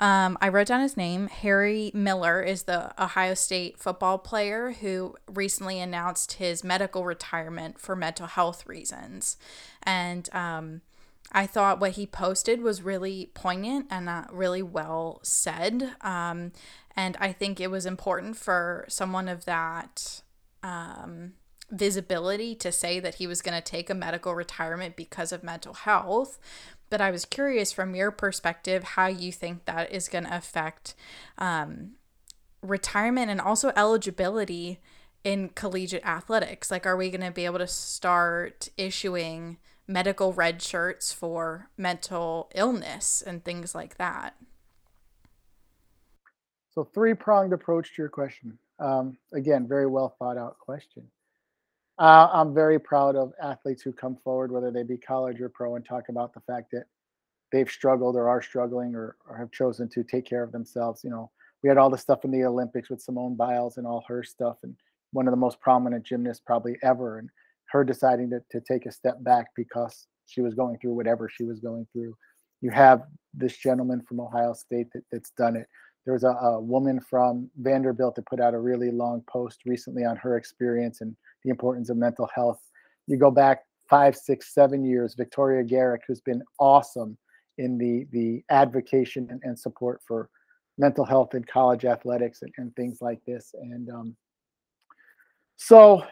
Um, 0.00 0.38
I 0.40 0.48
wrote 0.48 0.68
down 0.68 0.80
his 0.80 0.96
name. 0.96 1.26
Harry 1.26 1.90
Miller 1.92 2.40
is 2.40 2.62
the 2.62 2.92
Ohio 3.02 3.34
State 3.34 3.78
football 3.78 4.16
player 4.16 4.72
who 4.80 5.16
recently 5.28 5.80
announced 5.80 6.34
his 6.34 6.62
medical 6.62 7.04
retirement 7.04 7.80
for 7.80 7.96
mental 7.96 8.28
health 8.28 8.64
reasons. 8.66 9.36
And 9.82 10.32
um, 10.32 10.82
I 11.32 11.46
thought 11.46 11.80
what 11.80 11.92
he 11.92 12.06
posted 12.06 12.62
was 12.62 12.82
really 12.82 13.30
poignant 13.34 13.86
and 13.90 14.08
uh, 14.08 14.24
really 14.30 14.62
well 14.62 15.18
said. 15.24 15.94
Um, 16.00 16.52
and 16.96 17.16
I 17.20 17.32
think 17.32 17.60
it 17.60 17.70
was 17.70 17.84
important 17.84 18.36
for 18.36 18.84
someone 18.88 19.28
of 19.28 19.44
that 19.46 20.22
um, 20.62 21.32
visibility 21.70 22.54
to 22.54 22.72
say 22.72 23.00
that 23.00 23.16
he 23.16 23.26
was 23.26 23.42
going 23.42 23.56
to 23.56 23.62
take 23.62 23.90
a 23.90 23.94
medical 23.94 24.34
retirement 24.34 24.96
because 24.96 25.32
of 25.32 25.42
mental 25.42 25.74
health. 25.74 26.38
But 26.90 27.00
I 27.00 27.10
was 27.10 27.24
curious 27.24 27.72
from 27.72 27.94
your 27.94 28.10
perspective 28.10 28.82
how 28.82 29.06
you 29.06 29.30
think 29.32 29.64
that 29.66 29.92
is 29.92 30.08
going 30.08 30.24
to 30.24 30.34
affect 30.34 30.94
um, 31.36 31.92
retirement 32.62 33.30
and 33.30 33.40
also 33.40 33.72
eligibility 33.76 34.80
in 35.24 35.50
collegiate 35.50 36.06
athletics. 36.06 36.70
Like, 36.70 36.86
are 36.86 36.96
we 36.96 37.10
going 37.10 37.20
to 37.20 37.30
be 37.30 37.44
able 37.44 37.58
to 37.58 37.66
start 37.66 38.70
issuing 38.76 39.58
medical 39.86 40.32
red 40.32 40.62
shirts 40.62 41.12
for 41.12 41.68
mental 41.76 42.50
illness 42.54 43.22
and 43.26 43.44
things 43.44 43.74
like 43.74 43.98
that? 43.98 44.36
So, 46.70 46.84
three 46.84 47.14
pronged 47.14 47.52
approach 47.52 47.94
to 47.96 48.02
your 48.02 48.08
question. 48.08 48.58
Um, 48.78 49.18
again, 49.34 49.66
very 49.66 49.86
well 49.86 50.14
thought 50.18 50.38
out 50.38 50.58
question. 50.58 51.08
Uh, 51.98 52.28
I'm 52.32 52.54
very 52.54 52.78
proud 52.78 53.16
of 53.16 53.32
athletes 53.42 53.82
who 53.82 53.92
come 53.92 54.16
forward, 54.22 54.52
whether 54.52 54.70
they 54.70 54.84
be 54.84 54.96
college 54.96 55.40
or 55.40 55.48
pro, 55.48 55.74
and 55.74 55.84
talk 55.84 56.08
about 56.08 56.32
the 56.32 56.40
fact 56.40 56.70
that 56.72 56.84
they've 57.50 57.68
struggled 57.68 58.14
or 58.14 58.28
are 58.28 58.42
struggling 58.42 58.94
or, 58.94 59.16
or 59.28 59.36
have 59.36 59.50
chosen 59.50 59.88
to 59.90 60.04
take 60.04 60.24
care 60.24 60.44
of 60.44 60.52
themselves. 60.52 61.02
You 61.02 61.10
know, 61.10 61.30
we 61.62 61.68
had 61.68 61.78
all 61.78 61.90
the 61.90 61.98
stuff 61.98 62.24
in 62.24 62.30
the 62.30 62.44
Olympics 62.44 62.88
with 62.88 63.02
Simone 63.02 63.34
Biles 63.34 63.78
and 63.78 63.86
all 63.86 64.04
her 64.06 64.22
stuff, 64.22 64.58
and 64.62 64.76
one 65.12 65.26
of 65.26 65.32
the 65.32 65.38
most 65.38 65.60
prominent 65.60 66.04
gymnasts 66.04 66.42
probably 66.44 66.76
ever, 66.84 67.18
and 67.18 67.30
her 67.70 67.82
deciding 67.82 68.30
to, 68.30 68.40
to 68.52 68.60
take 68.60 68.86
a 68.86 68.92
step 68.92 69.16
back 69.24 69.46
because 69.56 70.06
she 70.26 70.40
was 70.40 70.54
going 70.54 70.78
through 70.78 70.92
whatever 70.92 71.28
she 71.28 71.44
was 71.44 71.58
going 71.58 71.86
through. 71.92 72.14
You 72.60 72.70
have 72.70 73.02
this 73.34 73.56
gentleman 73.56 74.02
from 74.02 74.20
Ohio 74.20 74.52
State 74.52 74.86
that, 74.92 75.02
that's 75.10 75.30
done 75.30 75.56
it. 75.56 75.66
There 76.04 76.14
was 76.14 76.24
a, 76.24 76.28
a 76.28 76.60
woman 76.60 77.00
from 77.00 77.50
Vanderbilt 77.58 78.14
that 78.16 78.26
put 78.26 78.40
out 78.40 78.54
a 78.54 78.58
really 78.58 78.90
long 78.90 79.22
post 79.28 79.62
recently 79.66 80.04
on 80.04 80.16
her 80.16 80.36
experience 80.36 81.00
and 81.00 81.16
the 81.48 81.52
importance 81.52 81.88
of 81.88 81.96
mental 81.96 82.28
health. 82.34 82.60
You 83.06 83.16
go 83.16 83.30
back 83.30 83.62
five, 83.88 84.14
six, 84.14 84.52
seven 84.52 84.84
years, 84.84 85.14
Victoria 85.14 85.64
Garrick, 85.64 86.02
who's 86.06 86.20
been 86.20 86.42
awesome 86.60 87.16
in 87.56 87.78
the 87.78 88.06
the 88.12 88.44
advocacy 88.50 89.20
and, 89.20 89.40
and 89.42 89.58
support 89.58 90.00
for 90.06 90.28
mental 90.76 91.04
health 91.04 91.34
in 91.34 91.42
college 91.44 91.84
athletics 91.84 92.42
and, 92.42 92.52
and 92.58 92.76
things 92.76 92.98
like 93.00 93.18
this. 93.26 93.54
And 93.54 93.88
um, 93.90 94.16
so, 95.56 96.04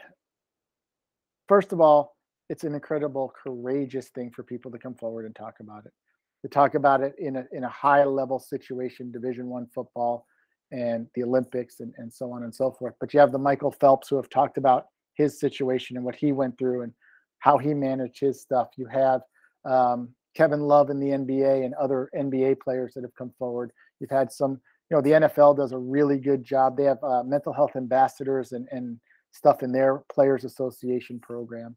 first 1.47 1.71
of 1.71 1.79
all, 1.79 2.17
it's 2.49 2.63
an 2.63 2.73
incredible, 2.73 3.31
courageous 3.41 4.09
thing 4.09 4.31
for 4.31 4.43
people 4.43 4.71
to 4.71 4.79
come 4.79 4.95
forward 4.95 5.25
and 5.25 5.35
talk 5.35 5.55
about 5.61 5.85
it. 5.85 5.93
To 6.41 6.49
talk 6.49 6.75
about 6.75 7.01
it 7.01 7.13
in 7.19 7.35
a 7.35 7.45
in 7.51 7.63
a 7.63 7.69
high 7.69 8.03
level 8.03 8.39
situation, 8.39 9.11
Division 9.11 9.47
One 9.47 9.67
football, 9.73 10.25
and 10.71 11.07
the 11.13 11.23
Olympics, 11.23 11.79
and, 11.79 11.93
and 11.97 12.11
so 12.11 12.31
on 12.31 12.43
and 12.43 12.53
so 12.53 12.71
forth. 12.71 12.95
But 12.99 13.13
you 13.13 13.19
have 13.19 13.31
the 13.31 13.37
Michael 13.37 13.71
Phelps 13.71 14.09
who 14.09 14.15
have 14.15 14.29
talked 14.29 14.57
about 14.57 14.87
his 15.17 15.39
situation 15.39 15.97
and 15.97 16.05
what 16.05 16.15
he 16.15 16.31
went 16.31 16.57
through 16.57 16.83
and 16.83 16.93
how 17.39 17.57
he 17.57 17.73
managed 17.73 18.19
his 18.19 18.41
stuff. 18.41 18.69
You 18.77 18.85
have 18.85 19.21
um, 19.65 20.09
Kevin 20.35 20.61
Love 20.61 20.89
in 20.89 20.99
the 20.99 21.09
NBA 21.09 21.65
and 21.65 21.73
other 21.73 22.09
NBA 22.15 22.61
players 22.61 22.93
that 22.93 23.03
have 23.03 23.15
come 23.15 23.33
forward. 23.37 23.71
You've 23.99 24.11
had 24.11 24.31
some, 24.31 24.51
you 24.89 24.95
know, 24.95 25.01
the 25.01 25.27
NFL 25.27 25.57
does 25.57 25.71
a 25.71 25.77
really 25.77 26.19
good 26.19 26.43
job. 26.43 26.77
They 26.77 26.83
have 26.83 27.03
uh, 27.03 27.23
mental 27.23 27.51
health 27.51 27.75
ambassadors 27.75 28.51
and, 28.51 28.67
and 28.71 28.99
stuff 29.31 29.63
in 29.63 29.71
their 29.71 30.03
Players 30.11 30.45
Association 30.45 31.19
program. 31.19 31.75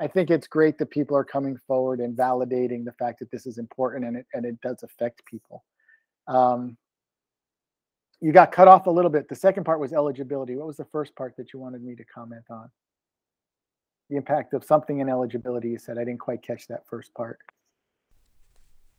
I 0.00 0.06
think 0.06 0.30
it's 0.30 0.46
great 0.46 0.78
that 0.78 0.90
people 0.90 1.16
are 1.16 1.24
coming 1.24 1.58
forward 1.66 2.00
and 2.00 2.16
validating 2.16 2.84
the 2.84 2.94
fact 2.98 3.18
that 3.20 3.30
this 3.30 3.46
is 3.46 3.58
important 3.58 4.06
and 4.06 4.16
it, 4.16 4.26
and 4.32 4.44
it 4.46 4.60
does 4.62 4.82
affect 4.82 5.24
people. 5.26 5.62
Um, 6.26 6.76
you 8.20 8.32
got 8.32 8.52
cut 8.52 8.68
off 8.68 8.86
a 8.86 8.90
little 8.90 9.10
bit. 9.10 9.28
The 9.28 9.34
second 9.34 9.64
part 9.64 9.80
was 9.80 9.92
eligibility. 9.92 10.56
What 10.56 10.66
was 10.66 10.76
the 10.76 10.84
first 10.86 11.14
part 11.16 11.36
that 11.36 11.52
you 11.52 11.58
wanted 11.58 11.82
me 11.82 11.94
to 11.96 12.04
comment 12.04 12.44
on? 12.50 12.70
The 14.10 14.16
impact 14.16 14.54
of 14.54 14.64
something 14.64 14.98
in 14.98 15.08
eligibility. 15.08 15.70
You 15.70 15.78
said 15.78 15.96
I 15.96 16.04
didn't 16.04 16.20
quite 16.20 16.42
catch 16.42 16.66
that 16.68 16.86
first 16.86 17.14
part. 17.14 17.38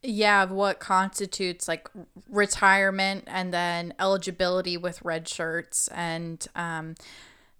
Yeah, 0.03 0.45
what 0.45 0.80
constitutes 0.80 1.67
like 1.67 1.88
retirement 2.28 3.26
and 3.28 3.53
then 3.53 3.93
eligibility 3.99 4.76
with 4.76 5.03
red 5.03 5.28
shirts 5.28 5.88
and 5.89 6.45
um 6.55 6.95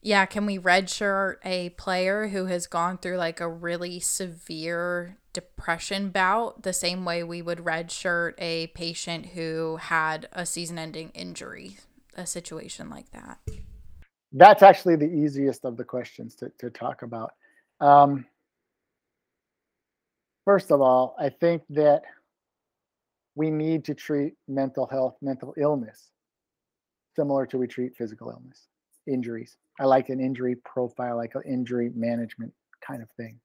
yeah, 0.02 0.26
can 0.26 0.46
we 0.46 0.58
redshirt 0.58 1.36
a 1.46 1.70
player 1.70 2.30
who 2.30 2.46
has 2.48 2.66
gone 2.66 2.98
through 2.98 3.18
like 3.18 3.40
a 3.40 3.48
really 3.48 4.00
severe 4.00 5.18
depression 5.32 6.10
bout 6.10 6.64
the 6.64 6.74
same 6.74 7.06
way 7.06 7.24
we 7.24 7.42
would 7.42 7.60
redshirt 7.60 8.34
a 8.40 8.68
patient 8.68 9.28
who 9.28 9.78
had 9.78 10.28
a 10.34 10.46
season 10.46 10.80
ending 10.80 11.12
injury, 11.14 11.78
a 12.16 12.26
situation 12.26 12.90
like 12.90 13.12
that? 13.12 13.40
That's 14.34 14.64
actually 14.64 14.96
the 14.96 15.12
easiest 15.12 15.66
of 15.66 15.78
the 15.78 15.84
questions 15.84 16.36
to, 16.36 16.52
to 16.60 16.70
talk 16.70 17.04
about. 17.04 17.34
Um, 17.80 18.26
first 20.46 20.72
of 20.72 20.82
all, 20.82 21.16
I 21.20 21.30
think 21.30 21.62
that 21.70 22.02
we 23.36 23.52
need 23.52 23.86
to 23.86 23.94
treat 23.94 24.34
mental 24.48 24.88
health, 24.88 25.16
mental 25.22 25.54
illness, 25.58 26.10
similar 27.16 27.46
to 27.48 27.58
we 27.58 27.68
treat 27.68 27.96
physical 27.96 28.30
illness, 28.30 28.68
injuries. 29.08 29.58
I 29.82 29.86
like 29.86 30.10
an 30.10 30.20
injury 30.20 30.56
profile, 30.64 31.18
like 31.18 31.34
an 31.34 31.42
injury 31.44 31.92
management 31.96 32.54
kind 32.86 33.02
of 33.02 33.10
thing. 33.18 33.40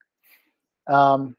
Um, 0.87 1.35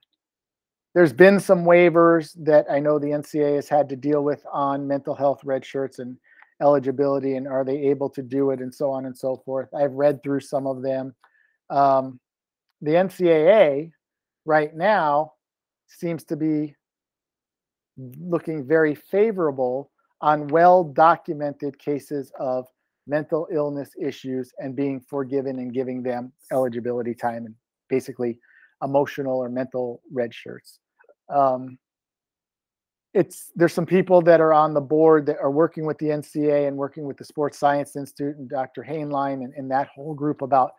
there's 0.96 1.14
been 1.14 1.40
some 1.40 1.64
waivers 1.64 2.32
that 2.44 2.66
I 2.68 2.80
know 2.80 2.98
the 2.98 3.12
NCAA 3.12 3.58
has 3.58 3.70
had 3.70 3.88
to 3.90 3.96
deal 3.96 4.24
with 4.24 4.44
on 4.52 4.88
mental 4.88 5.14
health 5.14 5.42
red 5.44 5.64
shirts 5.64 6.00
and 6.00 6.18
eligibility 6.64 7.36
and 7.36 7.48
are 7.48 7.64
they 7.64 7.78
able 7.78 8.10
to 8.10 8.24
do 8.24 8.50
it 8.50 8.60
and 8.60 8.74
so 8.74 8.90
on 8.90 9.06
and 9.06 9.16
so 9.16 9.38
forth. 9.46 9.72
I've 9.72 9.94
read 9.94 10.24
through 10.24 10.40
some 10.40 10.66
of 10.66 10.82
them. 10.82 11.14
Um, 11.70 12.20
the 12.82 12.92
NCAA 12.92 13.92
right 14.46 14.76
now 14.76 15.34
seems 15.86 16.24
to 16.24 16.36
be 16.36 16.74
looking 18.20 18.66
very 18.66 18.96
favorable 18.96 19.92
on 20.22 20.48
well 20.48 20.84
documented 20.84 21.78
cases 21.78 22.32
of 22.40 22.66
mental 23.08 23.48
illness 23.52 23.90
issues 24.02 24.52
and 24.60 24.76
being 24.76 25.00
forgiven 25.00 25.60
and 25.60 25.74
giving 25.74 26.04
them 26.04 26.32
eligibility 26.52 27.14
time 27.14 27.46
and 27.46 27.56
basically 27.90 28.38
emotional 28.84 29.38
or 29.38 29.50
mental 29.50 30.02
red 30.12 30.34
shirts. 30.34 30.80
Um, 31.34 31.78
it's 33.14 33.52
there's 33.56 33.74
some 33.74 33.86
people 33.86 34.22
that 34.22 34.42
are 34.42 34.54
on 34.54 34.74
the 34.74 34.82
board 34.82 35.26
that 35.26 35.38
are 35.42 35.50
working 35.50 35.86
with 35.86 35.98
the 35.98 36.08
NCA 36.08 36.68
and 36.68 36.78
working 36.78 37.06
with 37.06 37.18
the 37.18 37.26
Sports 37.26 37.58
Science 37.58 37.96
Institute 37.96 38.38
and 38.38 38.50
Dr. 38.50 38.86
Hainline 38.88 39.44
and, 39.44 39.54
and 39.56 39.72
that 39.72 39.88
whole 39.88 40.14
group 40.14 40.42
about 40.42 40.72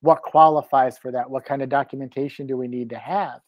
what 0.00 0.22
qualifies 0.22 0.98
for 0.98 1.12
that, 1.12 1.28
what 1.28 1.44
kind 1.44 1.62
of 1.62 1.68
documentation 1.68 2.46
do 2.46 2.56
we 2.56 2.68
need 2.68 2.90
to 2.90 2.98
have. 2.98 3.40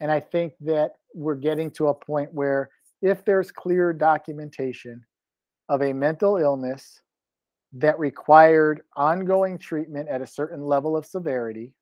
And 0.00 0.10
I 0.10 0.20
think 0.20 0.54
that 0.60 0.92
we're 1.14 1.36
getting 1.36 1.70
to 1.72 1.88
a 1.88 1.94
point 1.94 2.32
where 2.32 2.68
if 3.02 3.24
there's 3.24 3.52
clear 3.52 3.92
documentation 3.92 5.04
of 5.68 5.82
a 5.82 5.92
mental 5.92 6.36
illness 6.36 7.00
that 7.72 7.98
required 7.98 8.82
ongoing 8.96 9.58
treatment 9.58 10.08
at 10.08 10.22
a 10.22 10.26
certain 10.26 10.62
level 10.62 10.96
of 10.96 11.06
severity, 11.06 11.72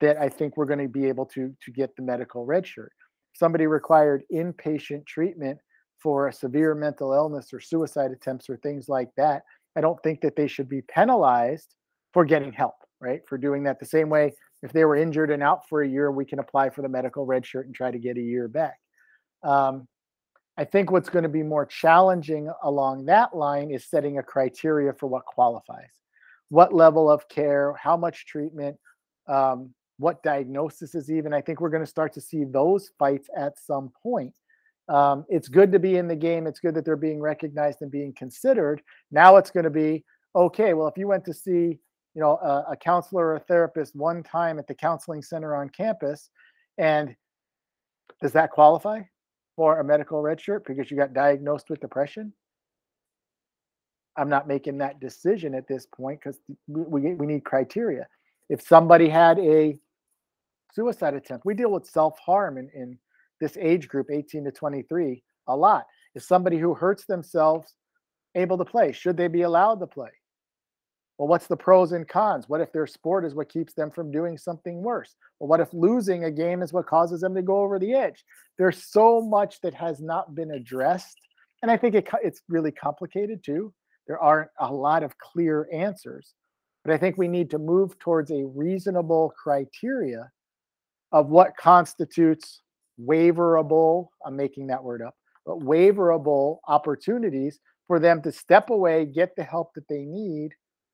that 0.00 0.16
I 0.16 0.28
think 0.28 0.56
we're 0.56 0.66
going 0.66 0.80
to 0.80 0.88
be 0.88 1.06
able 1.06 1.26
to 1.26 1.54
to 1.64 1.70
get 1.70 1.94
the 1.96 2.02
medical 2.02 2.44
red 2.44 2.66
shirt. 2.66 2.92
Somebody 3.34 3.66
required 3.66 4.24
inpatient 4.32 5.06
treatment 5.06 5.58
for 5.98 6.28
a 6.28 6.32
severe 6.32 6.74
mental 6.74 7.12
illness 7.12 7.52
or 7.52 7.60
suicide 7.60 8.10
attempts 8.10 8.50
or 8.50 8.56
things 8.56 8.88
like 8.88 9.10
that. 9.16 9.42
I 9.76 9.80
don't 9.80 10.02
think 10.02 10.20
that 10.22 10.36
they 10.36 10.48
should 10.48 10.68
be 10.68 10.82
penalized 10.82 11.74
for 12.12 12.24
getting 12.24 12.52
help, 12.52 12.74
right? 13.00 13.20
For 13.28 13.38
doing 13.38 13.62
that 13.62 13.78
the 13.78 13.86
same 13.86 14.10
way 14.10 14.32
if 14.62 14.72
they 14.72 14.84
were 14.84 14.96
injured 14.96 15.30
and 15.30 15.42
out 15.42 15.68
for 15.68 15.82
a 15.82 15.88
year, 15.88 16.10
we 16.10 16.24
can 16.24 16.38
apply 16.38 16.70
for 16.70 16.82
the 16.82 16.88
medical 16.88 17.26
red 17.26 17.44
shirt 17.44 17.66
and 17.66 17.74
try 17.74 17.90
to 17.90 17.98
get 17.98 18.16
a 18.16 18.22
year 18.22 18.48
back. 18.48 18.78
Um, 19.42 19.88
I 20.58 20.64
think 20.64 20.90
what's 20.90 21.08
going 21.08 21.22
to 21.22 21.28
be 21.28 21.42
more 21.42 21.64
challenging 21.64 22.50
along 22.62 23.06
that 23.06 23.34
line 23.34 23.70
is 23.70 23.86
setting 23.86 24.18
a 24.18 24.22
criteria 24.22 24.92
for 24.92 25.06
what 25.06 25.24
qualifies. 25.24 25.90
What 26.50 26.74
level 26.74 27.10
of 27.10 27.28
care, 27.28 27.74
how 27.74 27.96
much 27.96 28.26
treatment, 28.26 28.76
um, 29.26 29.72
what 29.98 30.22
diagnosis 30.22 30.94
is 30.94 31.10
even. 31.10 31.32
I 31.32 31.40
think 31.40 31.60
we're 31.60 31.70
going 31.70 31.82
to 31.82 31.86
start 31.86 32.12
to 32.14 32.20
see 32.20 32.44
those 32.44 32.90
fights 32.98 33.28
at 33.36 33.58
some 33.58 33.90
point. 34.02 34.34
Um, 34.88 35.24
it's 35.28 35.48
good 35.48 35.72
to 35.72 35.78
be 35.78 35.96
in 35.96 36.08
the 36.08 36.16
game. 36.16 36.46
It's 36.46 36.60
good 36.60 36.74
that 36.74 36.84
they're 36.84 36.96
being 36.96 37.20
recognized 37.20 37.80
and 37.80 37.90
being 37.90 38.12
considered. 38.12 38.82
Now 39.10 39.36
it's 39.36 39.50
going 39.50 39.64
to 39.64 39.70
be 39.70 40.04
okay. 40.34 40.74
Well, 40.74 40.88
if 40.88 40.98
you 40.98 41.06
went 41.06 41.24
to 41.26 41.32
see, 41.32 41.78
you 42.14 42.20
know, 42.20 42.36
a, 42.36 42.72
a 42.72 42.76
counselor 42.76 43.28
or 43.28 43.36
a 43.36 43.40
therapist 43.40 43.96
one 43.96 44.22
time 44.22 44.58
at 44.58 44.66
the 44.66 44.74
counseling 44.74 45.22
center 45.22 45.54
on 45.54 45.70
campus, 45.70 46.28
and 46.76 47.14
does 48.20 48.32
that 48.32 48.50
qualify? 48.50 49.00
For 49.56 49.80
a 49.80 49.84
medical 49.84 50.22
red 50.22 50.40
shirt 50.40 50.64
because 50.66 50.90
you 50.90 50.96
got 50.96 51.12
diagnosed 51.12 51.68
with 51.68 51.80
depression. 51.80 52.32
I'm 54.16 54.28
not 54.28 54.46
making 54.46 54.78
that 54.78 55.00
decision 55.00 55.54
at 55.54 55.66
this 55.66 55.86
point 55.86 56.20
because 56.20 56.38
we, 56.66 57.14
we 57.14 57.26
need 57.26 57.44
criteria. 57.44 58.06
If 58.48 58.66
somebody 58.66 59.08
had 59.08 59.38
a 59.38 59.78
suicide 60.72 61.14
attempt, 61.14 61.46
we 61.46 61.54
deal 61.54 61.70
with 61.70 61.86
self 61.86 62.18
harm 62.18 62.58
in, 62.58 62.70
in 62.74 62.98
this 63.40 63.56
age 63.56 63.88
group, 63.88 64.08
18 64.10 64.44
to 64.44 64.52
23, 64.52 65.22
a 65.48 65.56
lot. 65.56 65.86
Is 66.14 66.26
somebody 66.26 66.58
who 66.58 66.74
hurts 66.74 67.06
themselves 67.06 67.74
able 68.34 68.58
to 68.58 68.64
play? 68.64 68.92
Should 68.92 69.16
they 69.16 69.28
be 69.28 69.42
allowed 69.42 69.80
to 69.80 69.86
play? 69.86 70.10
Well, 71.18 71.28
what's 71.28 71.46
the 71.46 71.56
pros 71.56 71.92
and 71.92 72.08
cons? 72.08 72.48
What 72.48 72.60
if 72.60 72.72
their 72.72 72.86
sport 72.86 73.24
is 73.24 73.34
what 73.34 73.48
keeps 73.48 73.74
them 73.74 73.90
from 73.90 74.10
doing 74.10 74.38
something 74.38 74.82
worse? 74.82 75.14
Well, 75.38 75.48
what 75.48 75.60
if 75.60 75.72
losing 75.72 76.24
a 76.24 76.30
game 76.30 76.62
is 76.62 76.72
what 76.72 76.86
causes 76.86 77.20
them 77.20 77.34
to 77.34 77.42
go 77.42 77.58
over 77.58 77.78
the 77.78 77.94
edge? 77.94 78.24
There's 78.58 78.84
so 78.90 79.20
much 79.20 79.60
that 79.60 79.74
has 79.74 80.00
not 80.00 80.34
been 80.34 80.52
addressed. 80.52 81.16
And 81.62 81.70
I 81.70 81.76
think 81.76 81.94
it, 81.94 82.08
it's 82.22 82.42
really 82.48 82.72
complicated 82.72 83.44
too. 83.44 83.72
There 84.06 84.18
aren't 84.18 84.50
a 84.58 84.72
lot 84.72 85.02
of 85.02 85.16
clear 85.18 85.68
answers. 85.72 86.34
But 86.84 86.94
I 86.94 86.98
think 86.98 87.16
we 87.16 87.28
need 87.28 87.50
to 87.50 87.58
move 87.58 87.98
towards 87.98 88.30
a 88.30 88.44
reasonable 88.44 89.32
criteria 89.40 90.30
of 91.12 91.28
what 91.28 91.56
constitutes 91.56 92.62
waiverable, 93.00 94.08
I'm 94.26 94.36
making 94.36 94.66
that 94.68 94.82
word 94.82 95.02
up, 95.02 95.14
but 95.46 95.60
waiverable 95.60 96.58
opportunities 96.66 97.60
for 97.86 97.98
them 97.98 98.22
to 98.22 98.32
step 98.32 98.70
away, 98.70 99.06
get 99.06 99.36
the 99.36 99.44
help 99.44 99.74
that 99.74 99.88
they 99.88 100.04
need 100.04 100.50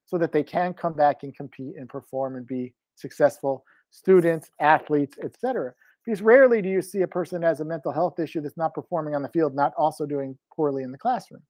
so 0.08 0.16
that 0.16 0.32
they 0.32 0.42
can 0.42 0.72
come 0.72 0.94
back 0.94 1.22
and 1.22 1.36
compete 1.36 1.76
and 1.76 1.86
perform 1.88 2.36
and 2.36 2.46
be 2.46 2.72
successful 2.96 3.62
students, 3.90 4.50
athletes, 4.58 5.16
etc. 5.22 5.72
Because 6.04 6.22
rarely 6.22 6.62
do 6.62 6.68
you 6.68 6.80
see 6.80 7.02
a 7.02 7.06
person 7.06 7.40
that 7.40 7.46
has 7.46 7.60
a 7.60 7.64
mental 7.64 7.92
health 7.92 8.18
issue 8.18 8.40
that's 8.40 8.56
not 8.56 8.72
performing 8.72 9.14
on 9.14 9.22
the 9.22 9.28
field, 9.28 9.54
not 9.54 9.74
also 9.76 10.06
doing 10.06 10.36
poorly 10.54 10.82
in 10.82 10.90
the 10.90 10.98
classroom 10.98 11.42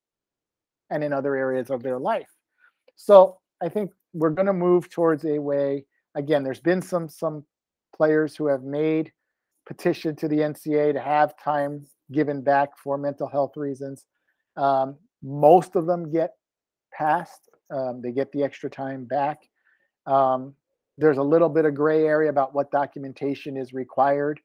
and 0.91 1.05
in 1.05 1.13
other 1.13 1.37
areas 1.37 1.71
of 1.71 1.83
their 1.85 1.99
life. 2.01 2.29
So 2.97 3.39
I 3.63 3.69
think 3.69 3.93
we're 4.13 4.31
going 4.31 4.47
to 4.47 4.53
move 4.53 4.91
towards 4.91 5.25
a 5.25 5.39
way. 5.39 5.85
Again, 6.17 6.43
there's 6.43 6.61
been 6.61 6.83
some 6.83 7.09
some 7.09 7.45
players 7.97 8.35
who 8.35 8.47
have 8.47 8.65
made 8.65 9.13
petition 9.67 10.17
to 10.17 10.27
the 10.27 10.39
NCA 10.39 10.95
to 10.95 11.01
have 11.01 11.39
time 11.39 11.87
given 12.11 12.43
back 12.43 12.71
for 12.83 12.99
mental 12.99 13.29
health 13.29 13.57
reasons. 13.57 14.05
Um, 14.57 14.97
most 15.23 15.77
of 15.77 15.87
them 15.87 16.11
get 16.11 16.33
passed 16.93 17.48
um, 17.71 18.01
they 18.03 18.13
get 18.13 18.33
the 18.33 18.43
extra 18.43 18.71
time 18.71 19.05
back. 19.05 19.39
Um, 20.07 20.55
there's 20.97 21.19
a 21.19 21.23
little 21.23 21.49
bit 21.49 21.65
of 21.65 21.75
gray 21.75 22.05
area 22.05 22.31
about 22.31 22.55
what 22.55 22.71
documentation 22.71 23.57
is 23.57 23.73
required. 23.73 24.41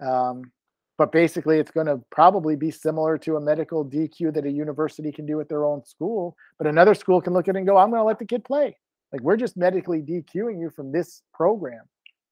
Um, 0.00 0.52
but 0.96 1.10
basically, 1.10 1.58
it's 1.58 1.70
going 1.70 1.86
to 1.86 2.00
probably 2.10 2.54
be 2.54 2.70
similar 2.70 3.18
to 3.18 3.36
a 3.36 3.40
medical 3.40 3.84
DQ 3.84 4.32
that 4.34 4.46
a 4.46 4.50
university 4.50 5.10
can 5.10 5.26
do 5.26 5.40
at 5.40 5.48
their 5.48 5.64
own 5.64 5.84
school. 5.84 6.36
But 6.58 6.68
another 6.68 6.94
school 6.94 7.20
can 7.20 7.32
look 7.32 7.48
at 7.48 7.56
it 7.56 7.58
and 7.58 7.66
go, 7.66 7.76
I'm 7.76 7.90
going 7.90 8.00
to 8.00 8.04
let 8.04 8.18
the 8.18 8.26
kid 8.26 8.44
play. 8.44 8.76
Like, 9.12 9.22
we're 9.22 9.36
just 9.36 9.56
medically 9.56 10.02
DQing 10.02 10.60
you 10.60 10.70
from 10.70 10.92
this 10.92 11.22
program. 11.32 11.82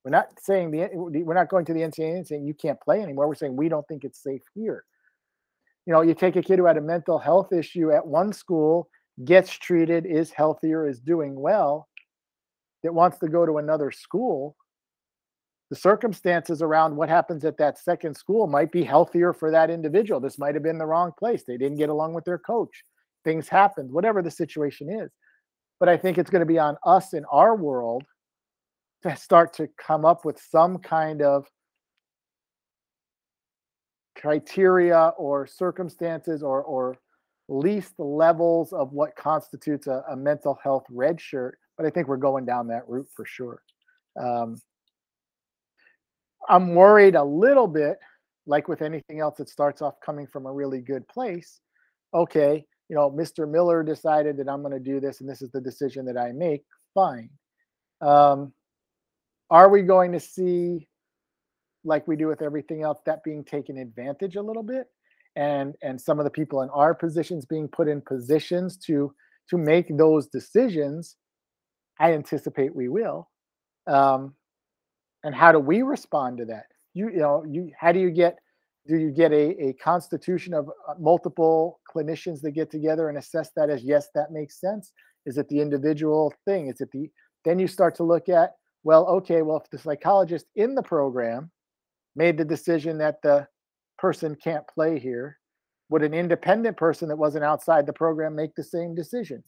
We're 0.05 0.11
not 0.11 0.28
saying 0.40 0.72
the 0.72 0.88
we're 0.95 1.34
not 1.34 1.49
going 1.49 1.64
to 1.66 1.72
the 1.72 1.80
NCAA 1.80 2.16
and 2.16 2.26
saying 2.26 2.45
you 2.45 2.55
can't 2.55 2.80
play 2.80 3.01
anymore. 3.01 3.28
We're 3.28 3.36
saying 3.36 3.57
we 3.57 3.68
don't 3.68 3.86
think 3.86 4.05
it's 4.05 4.20
safe 4.20 4.43
here. 4.53 4.84
You 5.86 5.93
know, 5.93 6.03
you 6.03 6.14
take 6.14 6.36
a 6.36 6.43
kid 6.43 6.59
who 6.59 6.66
had 6.66 6.76
a 6.76 6.80
mental 6.80 7.18
health 7.18 7.53
issue 7.53 7.93
at 7.93 8.05
one 8.05 8.32
school 8.32 8.88
gets 9.24 9.50
treated, 9.50 10.06
is 10.06 10.30
healthier, 10.30 10.88
is 10.88 11.00
doing 11.00 11.38
well, 11.38 11.88
that 12.82 12.94
wants 12.94 13.18
to 13.18 13.28
go 13.28 13.46
to 13.46 13.58
another 13.58 13.90
school, 13.90 14.56
the 15.72 15.76
circumstances 15.76 16.60
around 16.60 16.94
what 16.94 17.08
happens 17.08 17.46
at 17.46 17.56
that 17.56 17.78
second 17.78 18.14
school 18.14 18.46
might 18.46 18.70
be 18.70 18.84
healthier 18.84 19.32
for 19.32 19.50
that 19.50 19.70
individual. 19.70 20.20
This 20.20 20.38
might 20.38 20.54
have 20.54 20.62
been 20.62 20.76
the 20.76 20.84
wrong 20.84 21.12
place. 21.18 21.44
They 21.46 21.56
didn't 21.56 21.78
get 21.78 21.88
along 21.88 22.12
with 22.12 22.24
their 22.24 22.38
coach. 22.38 22.84
Things 23.24 23.48
happened, 23.48 23.90
whatever 23.90 24.20
the 24.20 24.30
situation 24.30 24.90
is. 24.90 25.10
But 25.80 25.88
I 25.88 25.96
think 25.96 26.18
it's 26.18 26.28
going 26.28 26.40
to 26.40 26.46
be 26.46 26.58
on 26.58 26.76
us 26.84 27.14
in 27.14 27.24
our 27.32 27.56
world 27.56 28.04
to 29.02 29.16
start 29.16 29.54
to 29.54 29.68
come 29.78 30.04
up 30.04 30.26
with 30.26 30.38
some 30.38 30.76
kind 30.76 31.22
of 31.22 31.46
criteria 34.14 35.12
or 35.16 35.46
circumstances 35.46 36.42
or 36.42 36.62
or 36.62 36.98
least 37.49 37.95
levels 37.99 38.72
of 38.72 38.93
what 38.93 39.16
constitutes 39.16 39.86
a, 39.86 40.03
a, 40.11 40.16
mental 40.16 40.59
health 40.62 40.84
red 40.90 41.20
shirt, 41.20 41.59
but 41.76 41.86
I 41.86 41.90
think 41.90 42.09
we're 42.09 42.16
going 42.16 42.47
down 42.47 42.68
that 42.68 42.88
route 42.88 43.09
for 43.14 43.26
sure. 43.26 43.62
Um, 44.20 44.57
I'm 46.49 46.74
worried 46.74 47.14
a 47.14 47.24
little 47.24 47.66
bit 47.66 47.99
like 48.47 48.68
with 48.68 48.82
anything 48.82 49.20
else, 49.20 49.36
that 49.38 49.49
starts 49.49 49.82
off 49.82 49.95
coming 50.05 50.26
from 50.26 50.47
a 50.47 50.53
really 50.53 50.80
good 50.80 51.07
place. 51.09 51.61
Okay, 52.14 52.64
you 52.88 52.97
know, 52.97 53.11
Mr. 53.11 53.49
Miller 53.49 53.82
decided 53.82 54.36
that 54.38 54.49
I'm 54.49 54.62
going 54.62 54.72
to 54.72 54.80
do 54.80 55.01
this, 55.01 55.20
and 55.20 55.28
this 55.28 55.43
is 55.43 55.51
the 55.51 55.61
decision 55.61 56.05
that 56.07 56.18
I 56.18 56.32
make. 56.32 56.64
Fine. 56.95 57.30
Um, 58.01 58.53
are 59.51 59.68
we 59.68 59.82
going 59.82 60.12
to 60.12 60.20
see, 60.20 60.88
like 61.84 62.07
we 62.09 62.16
do 62.16 62.26
with 62.26 62.43
everything 62.43 62.82
else, 62.82 62.99
that 63.07 63.24
being 63.24 63.45
taken 63.45 63.78
advantage 63.78 64.36
a 64.36 64.43
little 64.43 64.62
bit, 64.62 64.86
and 65.36 65.74
and 65.82 66.00
some 66.00 66.18
of 66.18 66.24
the 66.24 66.30
people 66.30 66.62
in 66.62 66.68
our 66.70 66.94
positions 66.94 67.46
being 67.46 67.68
put 67.68 67.88
in 67.88 68.00
positions 68.00 68.76
to 68.86 69.14
to 69.50 69.58
make 69.58 69.96
those 69.96 70.26
decisions? 70.28 71.16
I 72.00 72.12
anticipate 72.12 72.74
we 72.74 72.88
will. 72.88 73.28
Um, 73.86 74.34
and 75.24 75.34
how 75.34 75.52
do 75.52 75.58
we 75.58 75.82
respond 75.82 76.38
to 76.38 76.44
that? 76.46 76.66
You, 76.94 77.10
you 77.10 77.18
know, 77.18 77.44
you 77.48 77.70
how 77.78 77.92
do 77.92 78.00
you 78.00 78.10
get 78.10 78.38
do 78.86 78.96
you 78.96 79.10
get 79.10 79.32
a, 79.32 79.68
a 79.68 79.72
constitution 79.74 80.54
of 80.54 80.68
uh, 80.68 80.94
multiple 80.98 81.80
clinicians 81.88 82.40
that 82.40 82.52
get 82.52 82.70
together 82.70 83.08
and 83.08 83.18
assess 83.18 83.50
that 83.56 83.70
as 83.70 83.82
yes 83.82 84.08
that 84.14 84.32
makes 84.32 84.60
sense 84.60 84.92
is 85.26 85.38
it 85.38 85.48
the 85.48 85.60
individual 85.60 86.34
thing 86.44 86.68
is 86.68 86.80
it 86.80 86.90
the 86.92 87.08
then 87.44 87.58
you 87.58 87.68
start 87.68 87.94
to 87.94 88.02
look 88.02 88.28
at 88.28 88.52
well 88.82 89.06
okay 89.06 89.42
well 89.42 89.58
if 89.58 89.70
the 89.70 89.78
psychologist 89.78 90.46
in 90.56 90.74
the 90.74 90.82
program 90.82 91.50
made 92.16 92.36
the 92.36 92.44
decision 92.44 92.98
that 92.98 93.16
the 93.22 93.46
person 94.03 94.36
can't 94.42 94.66
play 94.66 94.98
here 94.98 95.38
would 95.88 96.03
an 96.03 96.12
independent 96.14 96.76
person 96.76 97.09
that 97.09 97.16
wasn't 97.16 97.44
outside 97.44 97.86
the 97.86 97.92
program 97.92 98.34
make 98.34 98.55
the 98.55 98.64
same 98.64 98.94
decision 98.94 99.42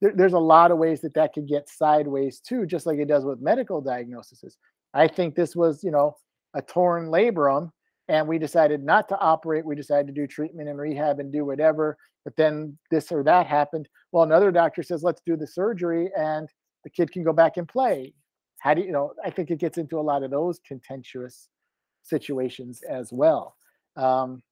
there, 0.00 0.12
there's 0.14 0.34
a 0.34 0.38
lot 0.38 0.70
of 0.70 0.78
ways 0.78 1.00
that 1.00 1.14
that 1.14 1.32
could 1.32 1.48
get 1.48 1.68
sideways 1.68 2.40
too 2.40 2.66
just 2.66 2.86
like 2.86 2.98
it 2.98 3.08
does 3.08 3.24
with 3.24 3.40
medical 3.40 3.80
diagnoses 3.80 4.56
i 4.94 5.08
think 5.08 5.34
this 5.34 5.56
was 5.56 5.82
you 5.82 5.90
know 5.90 6.14
a 6.54 6.62
torn 6.62 7.08
labrum 7.08 7.70
and 8.08 8.26
we 8.26 8.38
decided 8.38 8.82
not 8.82 9.08
to 9.08 9.18
operate. 9.18 9.64
We 9.64 9.76
decided 9.76 10.06
to 10.06 10.12
do 10.12 10.26
treatment 10.26 10.68
and 10.68 10.78
rehab 10.78 11.20
and 11.20 11.32
do 11.32 11.44
whatever. 11.44 11.96
But 12.24 12.36
then 12.36 12.76
this 12.90 13.12
or 13.12 13.22
that 13.24 13.46
happened. 13.46 13.88
Well, 14.12 14.24
another 14.24 14.50
doctor 14.50 14.82
says, 14.82 15.02
let's 15.02 15.22
do 15.24 15.36
the 15.36 15.46
surgery 15.46 16.10
and 16.16 16.48
the 16.84 16.90
kid 16.90 17.12
can 17.12 17.22
go 17.22 17.32
back 17.32 17.58
and 17.58 17.68
play. 17.68 18.14
How 18.60 18.74
do 18.74 18.80
you, 18.80 18.88
you 18.88 18.92
know? 18.92 19.12
I 19.24 19.30
think 19.30 19.50
it 19.50 19.60
gets 19.60 19.78
into 19.78 19.98
a 19.98 20.02
lot 20.02 20.22
of 20.22 20.30
those 20.30 20.58
contentious 20.66 21.48
situations 22.02 22.80
as 22.88 23.12
well. 23.12 23.56
Um, 23.98 24.42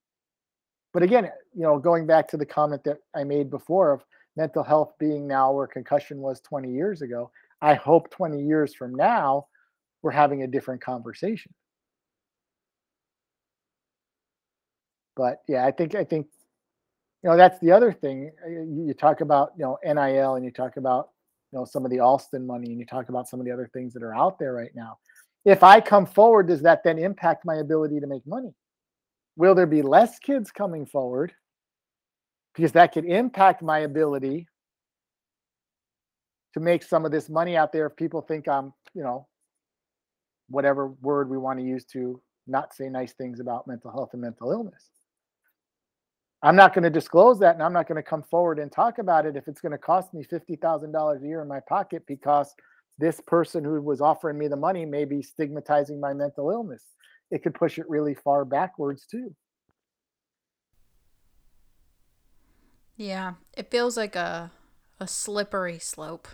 but 0.93 1.03
again, 1.03 1.31
you 1.55 1.63
know, 1.63 1.79
going 1.79 2.05
back 2.05 2.27
to 2.29 2.37
the 2.37 2.45
comment 2.45 2.83
that 2.83 2.97
I 3.15 3.23
made 3.23 3.49
before 3.49 3.93
of 3.93 4.03
mental 4.35 4.63
health 4.63 4.93
being 4.99 5.27
now 5.27 5.51
where 5.51 5.67
concussion 5.67 6.19
was 6.19 6.41
20 6.41 6.71
years 6.71 7.01
ago, 7.01 7.31
I 7.61 7.73
hope 7.73 8.11
20 8.11 8.43
years 8.43 8.75
from 8.75 8.93
now, 8.93 9.47
we're 10.01 10.11
having 10.11 10.43
a 10.43 10.47
different 10.47 10.81
conversation. 10.81 11.53
But 15.15 15.41
yeah, 15.47 15.65
I 15.65 15.71
think 15.71 15.95
I 15.95 16.03
think 16.03 16.27
you 17.23 17.29
know 17.29 17.37
that's 17.37 17.59
the 17.59 17.71
other 17.71 17.91
thing. 17.91 18.31
You, 18.47 18.85
you 18.87 18.93
talk 18.93 19.21
about 19.21 19.53
you 19.57 19.63
know 19.63 19.79
NIL 19.83 20.35
and 20.35 20.45
you 20.45 20.51
talk 20.51 20.77
about 20.77 21.09
you 21.51 21.57
know 21.57 21.65
some 21.65 21.85
of 21.85 21.89
the 21.89 21.99
Alston 21.99 22.45
money 22.45 22.67
and 22.67 22.79
you 22.79 22.85
talk 22.85 23.09
about 23.09 23.27
some 23.27 23.39
of 23.39 23.45
the 23.47 23.51
other 23.51 23.67
things 23.73 23.93
that 23.93 24.03
are 24.03 24.13
out 24.13 24.37
there 24.37 24.53
right 24.53 24.69
now. 24.75 24.99
If 25.43 25.63
I 25.63 25.81
come 25.81 26.05
forward, 26.05 26.47
does 26.47 26.61
that 26.61 26.83
then 26.83 26.99
impact 26.99 27.45
my 27.45 27.55
ability 27.55 27.99
to 27.99 28.05
make 28.05 28.25
money? 28.27 28.53
Will 29.37 29.53
there 29.53 29.67
be 29.67 29.83
less 29.83 30.19
kids 30.19 30.51
coming 30.51 30.85
forward? 30.85 31.31
Because 32.53 32.71
that 32.73 32.91
could 32.91 33.05
impact 33.05 33.61
my 33.61 33.79
ability 33.79 34.47
to 36.55 36.59
make 36.59 36.81
some 36.81 37.05
of 37.05 37.11
this 37.11 37.29
money 37.29 37.55
out 37.55 37.71
there 37.71 37.85
if 37.85 37.95
people 37.95 38.21
think 38.21 38.47
I'm, 38.47 38.73
you 38.95 39.03
know, 39.03 39.27
whatever 40.49 40.87
word 40.87 41.29
we 41.29 41.37
want 41.37 41.59
to 41.59 41.65
use 41.65 41.85
to 41.85 42.19
not 42.47 42.73
say 42.73 42.89
nice 42.89 43.13
things 43.13 43.39
about 43.39 43.67
mental 43.67 43.91
health 43.91 44.09
and 44.13 44.21
mental 44.21 44.51
illness. 44.51 44.89
I'm 46.41 46.55
not 46.55 46.73
going 46.73 46.83
to 46.83 46.89
disclose 46.89 47.39
that 47.39 47.53
and 47.53 47.63
I'm 47.63 47.73
not 47.73 47.87
going 47.87 47.97
to 47.97 48.09
come 48.09 48.23
forward 48.23 48.57
and 48.57 48.71
talk 48.71 48.97
about 48.97 49.27
it 49.27 49.35
if 49.35 49.47
it's 49.47 49.61
going 49.61 49.71
to 49.71 49.77
cost 49.77 50.13
me 50.15 50.23
$50,000 50.23 51.21
a 51.21 51.27
year 51.27 51.41
in 51.41 51.47
my 51.47 51.59
pocket 51.67 52.03
because 52.07 52.55
this 52.97 53.21
person 53.27 53.63
who 53.63 53.79
was 53.81 54.01
offering 54.01 54.37
me 54.39 54.47
the 54.47 54.55
money 54.55 54.85
may 54.85 55.05
be 55.05 55.21
stigmatizing 55.21 55.99
my 55.99 56.13
mental 56.13 56.49
illness. 56.49 56.83
It 57.31 57.43
could 57.43 57.53
push 57.53 57.77
it 57.77 57.89
really 57.89 58.15
far 58.15 58.45
backwards 58.45 59.05
too. 59.05 59.35
Yeah, 62.95 63.33
it 63.55 63.69
feels 63.69 63.97
like 63.97 64.15
a 64.15 64.51
a 64.99 65.07
slippery 65.07 65.79
slope. 65.79 66.27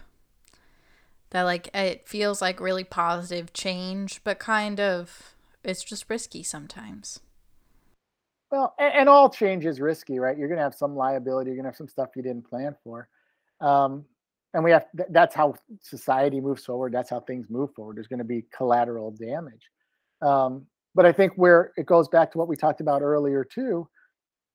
That 1.31 1.43
like 1.43 1.69
it 1.73 2.07
feels 2.07 2.41
like 2.41 2.59
really 2.59 2.83
positive 2.83 3.53
change, 3.53 4.23
but 4.23 4.39
kind 4.39 4.79
of 4.79 5.35
it's 5.63 5.83
just 5.83 6.09
risky 6.09 6.43
sometimes. 6.43 7.19
Well, 8.51 8.75
and, 8.77 8.93
and, 8.93 9.09
all 9.09 9.31
change 9.31 9.65
is 9.65 9.81
risky, 9.81 10.19
right? 10.19 10.37
You're 10.37 10.47
going 10.47 10.59
to 10.59 10.63
have 10.63 10.75
some 10.75 10.95
liability. 10.95 11.49
You're 11.49 11.55
going 11.55 11.63
to 11.63 11.69
have 11.69 11.75
some 11.75 11.87
stuff 11.87 12.09
you 12.15 12.21
didn't 12.21 12.47
plan 12.47 12.75
for. 12.83 13.07
Um, 13.61 14.05
and 14.53 14.63
we 14.63 14.69
have 14.69 14.85
that's 15.09 15.33
how 15.33 15.55
society 15.81 16.39
moves 16.39 16.63
forward. 16.63 16.93
That's 16.93 17.09
how 17.09 17.19
things 17.19 17.49
move 17.49 17.73
forward. 17.73 17.97
There's 17.97 18.07
going 18.07 18.19
to 18.19 18.23
be 18.23 18.45
collateral 18.55 19.09
damage. 19.09 19.71
Um, 20.21 20.67
but 20.95 21.05
I 21.05 21.11
think 21.11 21.33
where 21.35 21.71
it 21.77 21.85
goes 21.85 22.07
back 22.07 22.31
to 22.31 22.37
what 22.37 22.47
we 22.47 22.55
talked 22.55 22.81
about 22.81 23.01
earlier 23.01 23.43
too, 23.43 23.87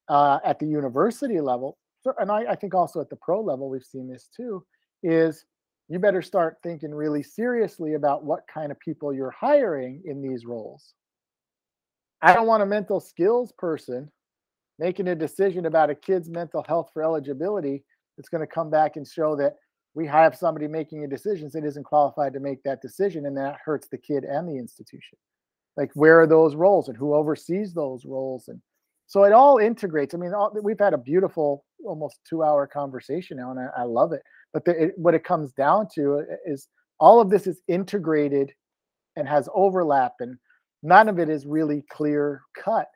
uh, 0.07 0.39
at 0.45 0.59
the 0.59 0.65
university 0.65 1.39
level, 1.39 1.77
and 2.19 2.31
I, 2.31 2.51
I 2.51 2.55
think 2.55 2.73
also 2.73 3.01
at 3.01 3.09
the 3.09 3.17
pro 3.17 3.41
level, 3.41 3.69
we've 3.69 3.83
seen 3.83 4.09
this 4.09 4.29
too, 4.35 4.65
is 5.03 5.45
you 5.89 5.99
better 5.99 6.21
start 6.21 6.57
thinking 6.63 6.93
really 6.93 7.23
seriously 7.23 7.95
about 7.95 8.23
what 8.23 8.41
kind 8.51 8.71
of 8.71 8.79
people 8.79 9.13
you're 9.13 9.31
hiring 9.31 10.01
in 10.05 10.21
these 10.21 10.45
roles. 10.45 10.93
I 12.21 12.33
don't 12.33 12.47
want 12.47 12.63
a 12.63 12.65
mental 12.65 12.99
skills 12.99 13.51
person 13.57 14.11
making 14.77 15.07
a 15.09 15.15
decision 15.15 15.65
about 15.65 15.89
a 15.89 15.95
kid's 15.95 16.29
mental 16.29 16.63
health 16.67 16.89
for 16.93 17.03
eligibility 17.03 17.83
that's 18.15 18.29
going 18.29 18.41
to 18.41 18.47
come 18.47 18.69
back 18.69 18.95
and 18.95 19.07
show 19.07 19.35
that 19.35 19.55
we 19.93 20.05
have 20.05 20.35
somebody 20.35 20.67
making 20.67 21.03
a 21.03 21.07
decision 21.07 21.49
that 21.53 21.65
isn't 21.65 21.83
qualified 21.83 22.33
to 22.33 22.39
make 22.39 22.61
that 22.63 22.81
decision 22.81 23.25
and 23.25 23.35
that 23.35 23.57
hurts 23.63 23.87
the 23.89 23.97
kid 23.97 24.23
and 24.23 24.47
the 24.47 24.57
institution 24.57 25.17
like 25.79 25.91
where 25.93 26.19
are 26.19 26.27
those 26.27 26.55
roles 26.55 26.89
and 26.89 26.97
who 26.97 27.13
oversees 27.13 27.73
those 27.73 28.05
roles? 28.05 28.49
And 28.49 28.61
so 29.07 29.23
it 29.23 29.31
all 29.31 29.57
integrates. 29.57 30.13
I 30.13 30.17
mean 30.17 30.33
all, 30.33 30.53
we've 30.61 30.79
had 30.79 30.93
a 30.93 30.97
beautiful 30.97 31.63
almost 31.85 32.19
two 32.29 32.43
hour 32.43 32.67
conversation 32.67 33.37
now 33.37 33.51
and 33.51 33.59
i, 33.59 33.81
I 33.81 33.83
love 33.83 34.11
it. 34.11 34.21
But 34.51 34.65
the, 34.65 34.83
it, 34.83 34.91
what 34.97 35.15
it 35.15 35.23
comes 35.23 35.53
down 35.53 35.87
to 35.95 36.19
uh, 36.19 36.35
is 36.45 36.67
all 36.99 37.21
of 37.21 37.29
this 37.29 37.47
is 37.47 37.61
integrated 37.69 38.51
and 39.15 39.27
has 39.27 39.47
overlap 39.55 40.13
and 40.19 40.37
none 40.83 41.07
of 41.07 41.17
it 41.17 41.29
is 41.29 41.45
really 41.45 41.85
clear 41.89 42.41
cut. 42.61 42.87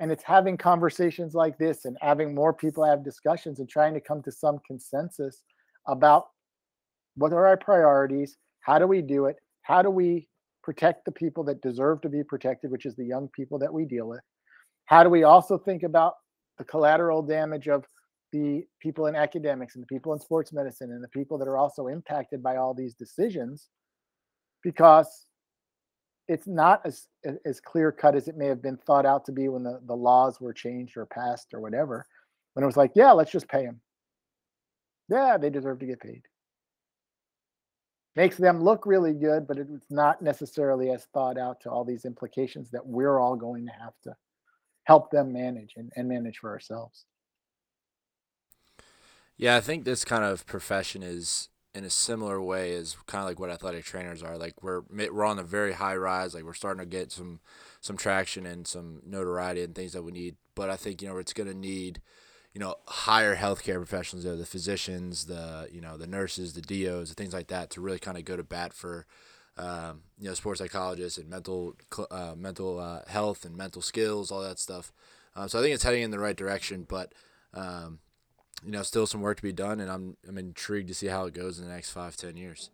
And 0.00 0.10
it's 0.10 0.24
having 0.24 0.56
conversations 0.58 1.34
like 1.34 1.56
this 1.56 1.84
and 1.84 1.96
having 2.00 2.34
more 2.34 2.52
people 2.52 2.84
have 2.84 3.04
discussions 3.04 3.60
and 3.60 3.68
trying 3.68 3.94
to 3.94 4.00
come 4.00 4.20
to 4.24 4.32
some 4.32 4.58
consensus 4.66 5.42
about 5.86 6.24
what 7.16 7.32
are 7.32 7.46
our 7.46 7.56
priorities 7.56 8.36
how 8.60 8.78
do 8.78 8.86
we 8.86 9.00
do 9.00 9.26
it 9.26 9.36
how 9.62 9.82
do 9.82 9.90
we 9.90 10.26
protect 10.64 11.04
the 11.04 11.12
people 11.12 11.44
that 11.44 11.60
deserve 11.60 12.00
to 12.00 12.08
be 12.08 12.24
protected 12.24 12.70
which 12.70 12.86
is 12.86 12.96
the 12.96 13.04
young 13.04 13.28
people 13.28 13.58
that 13.58 13.72
we 13.72 13.84
deal 13.84 14.08
with 14.08 14.22
how 14.86 15.04
do 15.04 15.10
we 15.10 15.22
also 15.22 15.58
think 15.58 15.82
about 15.82 16.14
the 16.58 16.64
collateral 16.64 17.22
damage 17.22 17.68
of 17.68 17.84
the 18.32 18.64
people 18.80 19.06
in 19.06 19.14
academics 19.14 19.76
and 19.76 19.82
the 19.82 19.86
people 19.86 20.12
in 20.12 20.18
sports 20.18 20.52
medicine 20.52 20.90
and 20.90 21.04
the 21.04 21.08
people 21.08 21.38
that 21.38 21.46
are 21.46 21.56
also 21.56 21.86
impacted 21.86 22.42
by 22.42 22.56
all 22.56 22.74
these 22.74 22.94
decisions 22.94 23.68
because 24.64 25.26
it's 26.26 26.46
not 26.46 26.80
as 26.84 27.06
as 27.44 27.60
clear 27.60 27.92
cut 27.92 28.16
as 28.16 28.28
it 28.28 28.36
may 28.36 28.46
have 28.46 28.62
been 28.62 28.78
thought 28.78 29.06
out 29.06 29.24
to 29.26 29.32
be 29.32 29.48
when 29.48 29.62
the, 29.62 29.78
the 29.86 29.94
laws 29.94 30.40
were 30.40 30.52
changed 30.52 30.96
or 30.96 31.06
passed 31.06 31.52
or 31.52 31.60
whatever. 31.60 32.04
When 32.54 32.62
it 32.62 32.66
was 32.66 32.76
like, 32.76 32.92
yeah, 32.94 33.12
let's 33.12 33.30
just 33.30 33.48
pay 33.48 33.64
them. 33.64 33.80
Yeah, 35.08 35.36
they 35.36 35.50
deserve 35.50 35.80
to 35.80 35.86
get 35.86 36.00
paid. 36.00 36.22
Makes 38.16 38.36
them 38.36 38.62
look 38.62 38.86
really 38.86 39.12
good, 39.12 39.46
but 39.46 39.58
it's 39.58 39.90
not 39.90 40.22
necessarily 40.22 40.90
as 40.90 41.06
thought 41.12 41.36
out 41.36 41.60
to 41.62 41.70
all 41.70 41.84
these 41.84 42.04
implications 42.04 42.70
that 42.70 42.86
we're 42.86 43.18
all 43.18 43.34
going 43.34 43.66
to 43.66 43.72
have 43.72 43.94
to 44.04 44.14
help 44.84 45.10
them 45.10 45.32
manage 45.32 45.72
and, 45.76 45.90
and 45.96 46.08
manage 46.08 46.38
for 46.38 46.50
ourselves. 46.50 47.06
Yeah, 49.36 49.56
I 49.56 49.60
think 49.60 49.84
this 49.84 50.04
kind 50.04 50.22
of 50.22 50.46
profession 50.46 51.02
is 51.02 51.48
in 51.74 51.82
a 51.84 51.90
similar 51.90 52.40
way 52.40 52.74
as 52.74 52.96
kind 53.06 53.22
of 53.22 53.28
like 53.28 53.40
what 53.40 53.50
athletic 53.50 53.84
trainers 53.84 54.22
are. 54.22 54.38
Like 54.38 54.62
we're 54.62 54.82
we're 54.90 55.24
on 55.24 55.40
a 55.40 55.42
very 55.42 55.72
high 55.72 55.96
rise. 55.96 56.34
Like 56.34 56.44
we're 56.44 56.54
starting 56.54 56.80
to 56.80 56.86
get 56.86 57.10
some 57.10 57.40
some 57.80 57.96
traction 57.96 58.46
and 58.46 58.66
some 58.66 59.02
notoriety 59.04 59.62
and 59.62 59.74
things 59.74 59.92
that 59.92 60.04
we 60.04 60.12
need. 60.12 60.36
But 60.54 60.70
I 60.70 60.76
think 60.76 61.02
you 61.02 61.08
know 61.08 61.18
it's 61.18 61.32
going 61.32 61.48
to 61.48 61.56
need 61.56 62.00
you 62.54 62.60
know 62.60 62.76
hire 62.86 63.36
healthcare 63.36 63.76
professionals, 63.76 64.24
the 64.24 64.46
physicians, 64.46 65.26
the 65.26 65.68
you 65.72 65.80
know 65.80 65.96
the 65.96 66.06
nurses, 66.06 66.54
the 66.54 66.62
DOs, 66.62 67.08
the 67.10 67.14
things 67.14 67.34
like 67.34 67.48
that, 67.48 67.70
to 67.70 67.80
really 67.80 67.98
kind 67.98 68.16
of 68.16 68.24
go 68.24 68.36
to 68.36 68.44
bat 68.44 68.72
for. 68.72 69.06
Um, 69.56 70.00
you 70.18 70.26
know, 70.26 70.34
sports 70.34 70.58
psychologists 70.58 71.16
and 71.16 71.30
mental 71.30 71.76
uh, 72.10 72.34
mental 72.36 72.80
uh, 72.80 73.02
health 73.06 73.44
and 73.44 73.56
mental 73.56 73.82
skills, 73.82 74.32
all 74.32 74.42
that 74.42 74.58
stuff. 74.58 74.92
Uh, 75.36 75.46
so 75.46 75.60
I 75.60 75.62
think 75.62 75.74
it's 75.74 75.84
heading 75.84 76.02
in 76.02 76.10
the 76.10 76.18
right 76.18 76.36
direction, 76.36 76.84
but 76.88 77.12
um, 77.52 78.00
you 78.64 78.72
know, 78.72 78.82
still 78.82 79.06
some 79.06 79.20
work 79.20 79.36
to 79.36 79.42
be 79.42 79.52
done, 79.52 79.80
and 79.80 79.90
I'm 79.90 80.16
I'm 80.28 80.38
intrigued 80.38 80.88
to 80.88 80.94
see 80.94 81.06
how 81.06 81.26
it 81.26 81.34
goes 81.34 81.58
in 81.58 81.66
the 81.66 81.72
next 81.72 81.90
five, 81.90 82.16
ten 82.16 82.36
years. 82.36 82.70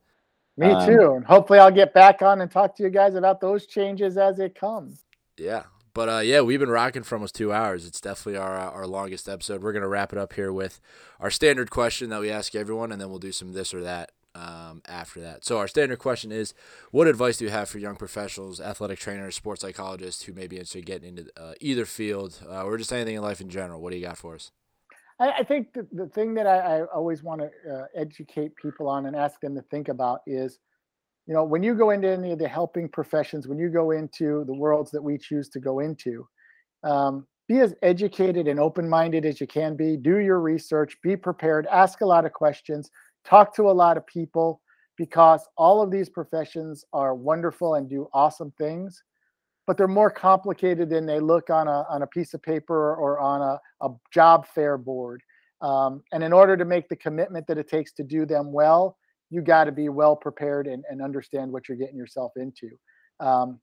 Me 0.57 0.70
um, 0.70 0.87
too, 0.87 1.14
and 1.14 1.24
hopefully 1.24 1.59
I'll 1.59 1.70
get 1.70 1.95
back 1.95 2.22
on 2.22 2.41
and 2.41 2.51
talk 2.51 2.76
to 2.76 2.83
you 2.83 2.91
guys 2.91 3.14
about 3.14 3.41
those 3.41 3.66
changes 3.66 4.16
as 4.16 4.39
it 4.39 4.55
comes. 4.55 5.05
Yeah, 5.37 5.64
But 5.93 6.09
uh, 6.09 6.18
yeah, 6.18 6.41
we've 6.41 6.61
been 6.61 6.70
rocking 6.70 7.03
for 7.03 7.16
almost 7.16 7.34
two 7.34 7.53
hours. 7.53 7.86
It's 7.86 8.01
definitely 8.01 8.38
our 8.38 8.57
uh, 8.57 8.70
our 8.70 8.86
longest 8.86 9.28
episode. 9.28 9.62
We're 9.62 9.72
gonna 9.72 9.88
wrap 9.88 10.12
it 10.12 10.18
up 10.18 10.32
here 10.34 10.53
with 10.53 10.80
our 11.18 11.30
standard 11.30 11.70
question 11.70 12.11
that 12.11 12.20
we 12.20 12.30
ask 12.30 12.55
everyone, 12.55 12.93
and 12.93 13.01
then 13.01 13.11
we'll 13.11 13.18
do 13.18 13.32
some 13.32 13.53
this 13.53 13.74
or 13.74 13.82
that 13.82 14.12
um, 14.34 14.82
after 14.86 15.20
that. 15.20 15.45
So 15.45 15.59
our 15.59 15.68
standard 15.68 15.99
question 15.99 16.30
is, 16.32 16.55
what 16.91 17.07
advice 17.07 17.38
do 17.38 17.45
you 17.45 17.51
have 17.51 17.68
for 17.68 17.78
young 17.78 17.97
professionals, 17.97 18.61
athletic 18.61 18.99
trainers, 18.99 19.34
sports 19.34 19.62
psychologists 19.62 20.22
who 20.24 20.32
may 20.32 20.47
be 20.47 20.57
interested 20.57 20.80
in 20.80 20.84
getting 20.84 21.09
into 21.18 21.30
uh, 21.36 21.55
either 21.61 21.84
field 21.84 22.41
uh, 22.49 22.62
or 22.62 22.78
just 22.78 22.93
anything 22.93 23.16
in 23.16 23.22
life 23.22 23.41
in 23.41 23.49
general? 23.49 23.80
What 23.80 23.91
do 23.91 23.99
you 23.99 24.07
got 24.07 24.18
for 24.18 24.34
us? 24.34 24.53
I, 25.18 25.32
I 25.38 25.43
think 25.43 25.72
the, 25.72 25.86
the 25.93 26.07
thing 26.07 26.34
that 26.34 26.47
I, 26.47 26.59
I 26.59 26.84
always 26.84 27.22
want 27.22 27.41
to 27.43 27.51
uh, 27.72 27.86
educate 27.95 28.55
people 28.57 28.88
on 28.88 29.07
and 29.07 29.16
ask 29.16 29.41
them 29.41 29.55
to 29.57 29.62
think 29.62 29.88
about 29.88 30.22
is, 30.26 30.59
you 31.26 31.34
know, 31.34 31.44
when 31.44 31.62
you 31.62 31.74
go 31.74 31.90
into 31.90 32.08
any 32.08 32.32
of 32.32 32.38
the 32.38 32.48
helping 32.48 32.88
professions, 32.88 33.46
when 33.46 33.58
you 33.58 33.68
go 33.68 33.92
into 33.92 34.44
the 34.46 34.54
worlds 34.54 34.90
that 34.90 35.02
we 35.02 35.18
choose 35.18 35.48
to 35.50 35.60
go 35.60 35.80
into, 35.80 36.26
um, 36.82 37.26
be 37.46 37.58
as 37.58 37.74
educated 37.82 38.48
and 38.48 38.60
open-minded 38.60 39.24
as 39.24 39.40
you 39.40 39.46
can 39.46 39.76
be. 39.76 39.96
Do 39.96 40.18
your 40.18 40.40
research. 40.40 40.96
Be 41.02 41.16
prepared. 41.16 41.66
Ask 41.66 42.00
a 42.00 42.06
lot 42.06 42.24
of 42.24 42.32
questions 42.32 42.90
talk 43.24 43.54
to 43.54 43.70
a 43.70 43.72
lot 43.72 43.96
of 43.96 44.06
people 44.06 44.60
because 44.96 45.46
all 45.56 45.82
of 45.82 45.90
these 45.90 46.08
professions 46.08 46.84
are 46.92 47.14
wonderful 47.14 47.74
and 47.74 47.88
do 47.88 48.08
awesome 48.12 48.52
things 48.58 49.02
but 49.66 49.76
they're 49.76 49.86
more 49.86 50.10
complicated 50.10 50.90
than 50.90 51.06
they 51.06 51.20
look 51.20 51.48
on 51.48 51.68
a, 51.68 51.84
on 51.88 52.02
a 52.02 52.06
piece 52.06 52.34
of 52.34 52.42
paper 52.42 52.96
or 52.96 53.20
on 53.20 53.40
a, 53.40 53.86
a 53.86 53.90
job 54.12 54.46
fair 54.46 54.76
board 54.76 55.22
um, 55.60 56.02
and 56.12 56.24
in 56.24 56.32
order 56.32 56.56
to 56.56 56.64
make 56.64 56.88
the 56.88 56.96
commitment 56.96 57.46
that 57.46 57.58
it 57.58 57.68
takes 57.68 57.92
to 57.92 58.02
do 58.02 58.26
them 58.26 58.52
well 58.52 58.96
you 59.31 59.41
got 59.41 59.64
to 59.64 59.72
be 59.72 59.89
well 59.89 60.16
prepared 60.16 60.66
and, 60.66 60.85
and 60.91 61.01
understand 61.03 61.51
what 61.51 61.68
you're 61.68 61.78
getting 61.78 61.97
yourself 61.97 62.33
into 62.37 62.70
um, 63.20 63.61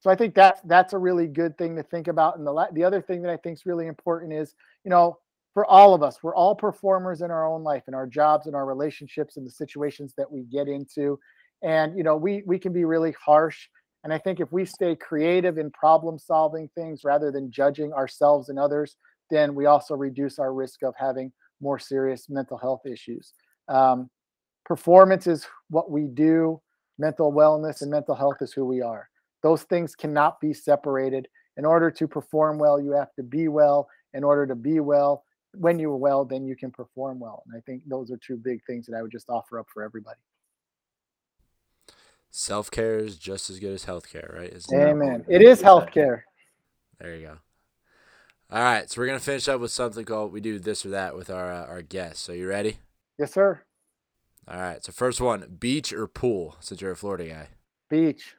so 0.00 0.10
i 0.10 0.14
think 0.14 0.34
that's 0.34 0.60
that's 0.62 0.92
a 0.92 0.98
really 0.98 1.26
good 1.26 1.56
thing 1.58 1.76
to 1.76 1.82
think 1.82 2.08
about 2.08 2.38
and 2.38 2.46
the, 2.46 2.68
the 2.72 2.84
other 2.84 3.02
thing 3.02 3.22
that 3.22 3.30
i 3.30 3.36
think 3.36 3.54
is 3.56 3.66
really 3.66 3.86
important 3.86 4.32
is 4.32 4.54
you 4.84 4.90
know 4.90 5.18
for 5.58 5.66
all 5.66 5.92
of 5.92 6.04
us. 6.04 6.22
We're 6.22 6.36
all 6.36 6.54
performers 6.54 7.20
in 7.20 7.32
our 7.32 7.44
own 7.44 7.64
life, 7.64 7.82
in 7.88 7.94
our 7.94 8.06
jobs, 8.06 8.46
in 8.46 8.54
our 8.54 8.64
relationships, 8.64 9.36
in 9.36 9.44
the 9.44 9.50
situations 9.50 10.14
that 10.16 10.30
we 10.30 10.42
get 10.42 10.68
into. 10.68 11.18
And 11.64 11.98
you 11.98 12.04
know, 12.04 12.16
we 12.16 12.44
we 12.46 12.60
can 12.60 12.72
be 12.72 12.84
really 12.84 13.12
harsh. 13.20 13.66
And 14.04 14.12
I 14.12 14.18
think 14.18 14.38
if 14.38 14.52
we 14.52 14.64
stay 14.64 14.94
creative 14.94 15.58
in 15.58 15.72
problem 15.72 16.16
solving 16.16 16.68
things 16.76 17.02
rather 17.02 17.32
than 17.32 17.50
judging 17.50 17.92
ourselves 17.92 18.50
and 18.50 18.56
others, 18.56 18.94
then 19.30 19.56
we 19.56 19.66
also 19.66 19.96
reduce 19.96 20.38
our 20.38 20.54
risk 20.54 20.84
of 20.84 20.94
having 20.96 21.32
more 21.60 21.80
serious 21.80 22.28
mental 22.28 22.56
health 22.56 22.82
issues. 22.86 23.32
Um, 23.66 24.08
performance 24.68 25.26
is 25.26 25.46
what 25.70 25.90
we 25.90 26.04
do. 26.04 26.60
Mental 26.98 27.32
wellness 27.32 27.80
and 27.80 27.90
mental 27.90 28.14
health 28.14 28.36
is 28.42 28.52
who 28.52 28.66
we 28.66 28.82
are. 28.82 29.08
Those 29.42 29.62
things 29.62 29.96
cannot 29.96 30.40
be 30.40 30.52
separated. 30.52 31.26
In 31.56 31.64
order 31.64 31.90
to 31.90 32.06
perform 32.06 32.58
well, 32.58 32.80
you 32.80 32.92
have 32.92 33.12
to 33.14 33.22
be 33.22 33.48
well. 33.48 33.88
In 34.14 34.22
order 34.22 34.46
to 34.46 34.54
be 34.54 34.80
well, 34.80 35.24
when 35.54 35.78
you're 35.78 35.96
well, 35.96 36.24
then 36.24 36.44
you 36.44 36.54
can 36.54 36.70
perform 36.70 37.18
well. 37.18 37.42
And 37.46 37.56
I 37.56 37.60
think 37.62 37.82
those 37.86 38.10
are 38.10 38.18
two 38.18 38.36
big 38.36 38.60
things 38.66 38.86
that 38.86 38.96
I 38.96 39.02
would 39.02 39.10
just 39.10 39.28
offer 39.30 39.58
up 39.58 39.66
for 39.72 39.82
everybody. 39.82 40.20
Self 42.30 42.70
care 42.70 42.98
is 42.98 43.16
just 43.16 43.48
as 43.48 43.58
good 43.58 43.72
as 43.72 43.84
health 43.84 44.10
care, 44.10 44.34
right? 44.36 44.52
Isn't 44.52 44.80
Amen. 44.80 45.24
It 45.28 45.40
is 45.40 45.62
health 45.62 45.90
care. 45.90 46.26
There 47.00 47.16
you 47.16 47.26
go. 47.26 47.38
All 48.50 48.62
right, 48.62 48.88
so 48.90 49.00
we're 49.00 49.06
gonna 49.06 49.18
finish 49.18 49.48
up 49.48 49.60
with 49.60 49.70
something 49.70 50.04
called 50.04 50.32
we 50.32 50.40
do 50.40 50.58
this 50.58 50.84
or 50.84 50.90
that 50.90 51.16
with 51.16 51.30
our 51.30 51.52
uh, 51.52 51.66
our 51.66 51.82
guests. 51.82 52.22
So 52.22 52.32
you 52.32 52.48
ready? 52.48 52.78
Yes, 53.18 53.32
sir. 53.32 53.62
All 54.50 54.58
right. 54.58 54.82
So 54.82 54.92
first 54.92 55.20
one, 55.20 55.56
beach 55.58 55.92
or 55.92 56.06
pool? 56.06 56.56
Since 56.60 56.80
you're 56.80 56.92
a 56.92 56.96
Florida 56.96 57.28
guy. 57.28 57.48
Beach. 57.90 58.34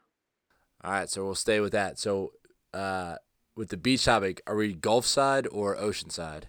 All 0.83 0.91
right, 0.91 1.09
so 1.09 1.25
we'll 1.25 1.35
stay 1.35 1.59
with 1.59 1.73
that. 1.73 1.99
So, 1.99 2.31
uh, 2.73 3.15
with 3.57 3.67
the 3.67 3.75
beach 3.75 4.05
topic, 4.05 4.41
are 4.47 4.55
we 4.55 4.73
Gulf 4.73 5.05
side 5.05 5.45
or 5.51 5.75
ocean 5.75 6.09
side? 6.09 6.47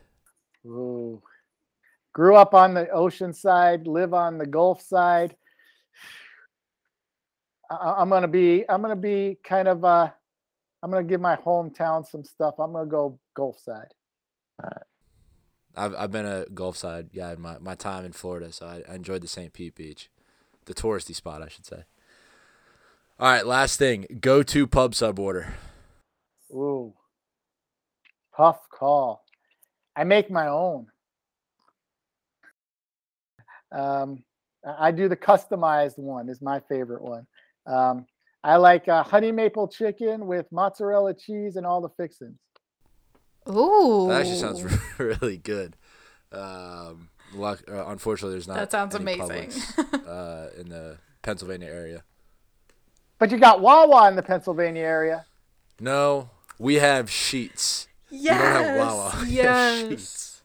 Ooh. 0.65 1.21
Grew 2.13 2.37
up 2.37 2.55
on 2.55 2.75
the 2.75 2.89
ocean 2.91 3.33
side, 3.33 3.89
live 3.89 4.15
on 4.15 4.39
the 4.39 4.47
Gulf 4.47 4.83
side. 4.83 5.35
I, 7.69 8.03
am 8.03 8.09
gonna 8.09 8.29
be 8.29 8.65
I'm 8.69 8.83
gonna 8.83 8.97
be 8.97 9.39
kind 9.45 9.69
of 9.69 9.85
uh 9.85 10.11
I'm 10.83 10.91
gonna 10.91 11.05
give 11.05 11.21
my 11.21 11.37
hometown 11.37 12.07
some 12.07 12.25
stuff. 12.25 12.55
I'm 12.59 12.73
gonna 12.73 12.87
go 12.87 13.19
Gulf 13.35 13.61
side. 13.61 13.93
I've 15.81 15.95
I've 15.95 16.11
been 16.11 16.27
a 16.27 16.45
Gulf 16.53 16.77
side 16.77 17.09
guy 17.15 17.35
my, 17.37 17.59
my 17.59 17.75
time 17.75 18.05
in 18.05 18.13
Florida, 18.13 18.53
so 18.53 18.67
I, 18.67 18.83
I 18.91 18.95
enjoyed 18.95 19.23
the 19.23 19.29
St. 19.29 19.53
Pete 19.53 19.75
Beach, 19.75 20.11
the 20.67 20.75
touristy 20.75 21.15
spot, 21.15 21.43
I 21.43 21.49
should 21.49 21.65
say. 21.65 21.85
All 23.19 23.31
right, 23.31 23.47
last 23.47 23.79
thing, 23.79 24.19
go 24.21 24.43
to 24.43 24.67
pub 24.67 24.95
sub 24.95 25.19
order. 25.19 25.55
Ooh, 26.53 26.93
tough 28.37 28.69
call. 28.69 29.25
I 29.97 30.05
make 30.05 30.31
my 30.31 30.49
own. 30.49 30.87
Um, 33.73 34.23
I 34.79 34.91
do 34.91 35.09
the 35.09 35.17
customized 35.17 35.99
one 35.99 36.29
is 36.29 36.43
my 36.43 36.61
favorite 36.69 37.03
one. 37.03 37.27
Um, 37.67 38.05
I 38.45 38.57
like 38.57 38.89
uh, 38.89 39.03
honey 39.03 39.33
maple 39.33 39.69
chicken 39.69 40.27
with 40.27 40.47
mozzarella 40.53 41.15
cheese 41.15 41.57
and 41.57 41.65
all 41.65 41.81
the 41.81 41.91
fixings. 41.97 42.39
Ooh, 43.49 44.09
that 44.09 44.21
actually 44.21 44.37
sounds 44.37 44.65
really 44.99 45.37
good. 45.39 45.77
Um, 46.33 47.09
luck, 47.35 47.63
uh, 47.69 47.87
unfortunately, 47.87 48.35
there's 48.35 48.49
not. 48.49 48.57
That 48.57 48.71
sounds 48.71 48.95
amazing. 48.95 49.51
uh, 50.07 50.49
in 50.59 50.69
the 50.69 50.99
Pennsylvania 51.23 51.69
area. 51.69 52.05
But 53.19 53.31
you 53.31 53.39
got 53.39 53.61
Wawa 53.61 54.09
in 54.09 54.17
the 54.17 54.23
Pennsylvania 54.23 54.83
area. 54.83 55.27
No, 55.79 56.31
we 56.59 56.77
have 56.77 57.07
Sheetz. 57.07 57.87
Yes. 58.11 59.25
Yes. 59.29 60.43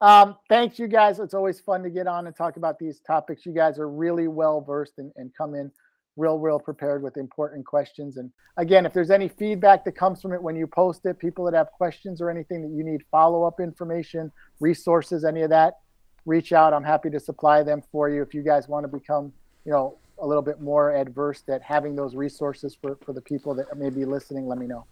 um, 0.00 0.36
thanks, 0.48 0.78
you 0.78 0.86
guys. 0.86 1.18
It's 1.18 1.34
always 1.34 1.60
fun 1.60 1.82
to 1.82 1.90
get 1.90 2.06
on 2.06 2.26
and 2.26 2.36
talk 2.36 2.56
about 2.56 2.78
these 2.78 3.00
topics. 3.00 3.46
You 3.46 3.52
guys 3.52 3.78
are 3.78 3.88
really 3.88 4.28
well 4.28 4.60
versed 4.60 4.98
and, 4.98 5.12
and 5.16 5.32
come 5.36 5.54
in 5.54 5.70
real, 6.18 6.38
real 6.38 6.58
prepared 6.58 7.02
with 7.02 7.16
important 7.16 7.64
questions. 7.64 8.16
And 8.16 8.30
again, 8.56 8.84
if 8.84 8.92
there's 8.92 9.10
any 9.10 9.28
feedback 9.28 9.84
that 9.84 9.92
comes 9.92 10.20
from 10.20 10.32
it 10.32 10.42
when 10.42 10.56
you 10.56 10.66
post 10.66 11.06
it, 11.06 11.18
people 11.18 11.44
that 11.44 11.54
have 11.54 11.70
questions 11.70 12.20
or 12.20 12.28
anything 12.28 12.60
that 12.62 12.76
you 12.76 12.84
need 12.84 13.02
follow 13.10 13.44
up 13.44 13.60
information, 13.60 14.32
resources, 14.60 15.24
any 15.24 15.42
of 15.42 15.50
that, 15.50 15.78
reach 16.26 16.52
out. 16.52 16.74
I'm 16.74 16.84
happy 16.84 17.08
to 17.10 17.20
supply 17.20 17.62
them 17.62 17.82
for 17.92 18.10
you. 18.10 18.20
If 18.20 18.34
you 18.34 18.42
guys 18.42 18.68
want 18.68 18.84
to 18.84 18.88
become, 18.88 19.32
you 19.64 19.72
know, 19.72 19.96
a 20.20 20.26
little 20.26 20.42
bit 20.42 20.60
more 20.60 20.94
adverse 20.94 21.42
at 21.48 21.62
having 21.62 21.94
those 21.94 22.16
resources 22.16 22.76
for, 22.80 22.98
for 23.04 23.12
the 23.12 23.20
people 23.20 23.54
that 23.54 23.78
may 23.78 23.88
be 23.88 24.04
listening, 24.04 24.48
let 24.48 24.58
me 24.58 24.66
know. 24.66 24.84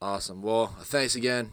Awesome. 0.00 0.42
Well, 0.42 0.68
thanks 0.80 1.14
again. 1.14 1.50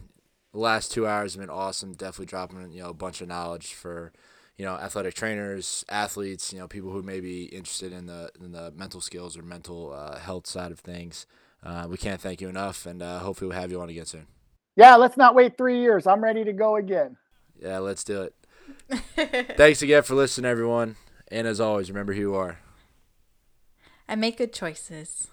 The 0.52 0.58
last 0.58 0.90
two 0.90 1.06
hours 1.06 1.34
have 1.34 1.40
been 1.40 1.50
awesome. 1.50 1.92
Definitely 1.92 2.26
dropping 2.26 2.72
you 2.72 2.82
know 2.82 2.88
a 2.88 2.94
bunch 2.94 3.20
of 3.20 3.28
knowledge 3.28 3.74
for 3.74 4.12
you 4.60 4.66
know 4.66 4.74
athletic 4.74 5.14
trainers, 5.14 5.86
athletes, 5.88 6.52
you 6.52 6.58
know 6.58 6.68
people 6.68 6.90
who 6.90 7.02
may 7.02 7.18
be 7.20 7.44
interested 7.44 7.94
in 7.94 8.04
the 8.04 8.30
in 8.44 8.52
the 8.52 8.70
mental 8.72 9.00
skills 9.00 9.34
or 9.38 9.42
mental 9.42 9.90
uh, 9.90 10.18
health 10.18 10.46
side 10.46 10.70
of 10.70 10.80
things. 10.80 11.26
Uh, 11.64 11.86
we 11.88 11.96
can't 11.96 12.20
thank 12.20 12.42
you 12.42 12.48
enough, 12.50 12.84
and 12.84 13.00
uh, 13.00 13.20
hopefully 13.20 13.48
we'll 13.48 13.58
have 13.58 13.70
you 13.70 13.80
on 13.80 13.88
again 13.88 14.04
soon. 14.04 14.26
Yeah, 14.76 14.96
let's 14.96 15.16
not 15.16 15.34
wait 15.34 15.56
three 15.56 15.80
years. 15.80 16.06
I'm 16.06 16.22
ready 16.22 16.44
to 16.44 16.52
go 16.52 16.76
again. 16.76 17.16
Yeah, 17.58 17.78
let's 17.78 18.04
do 18.04 18.20
it. 18.20 18.34
Thanks 19.56 19.80
again 19.80 20.02
for 20.02 20.14
listening, 20.14 20.50
everyone. 20.50 20.96
And 21.28 21.46
as 21.46 21.58
always, 21.58 21.90
remember 21.90 22.12
who 22.12 22.20
you 22.20 22.34
are. 22.34 22.58
And 24.06 24.20
make 24.20 24.36
good 24.36 24.52
choices. 24.52 25.28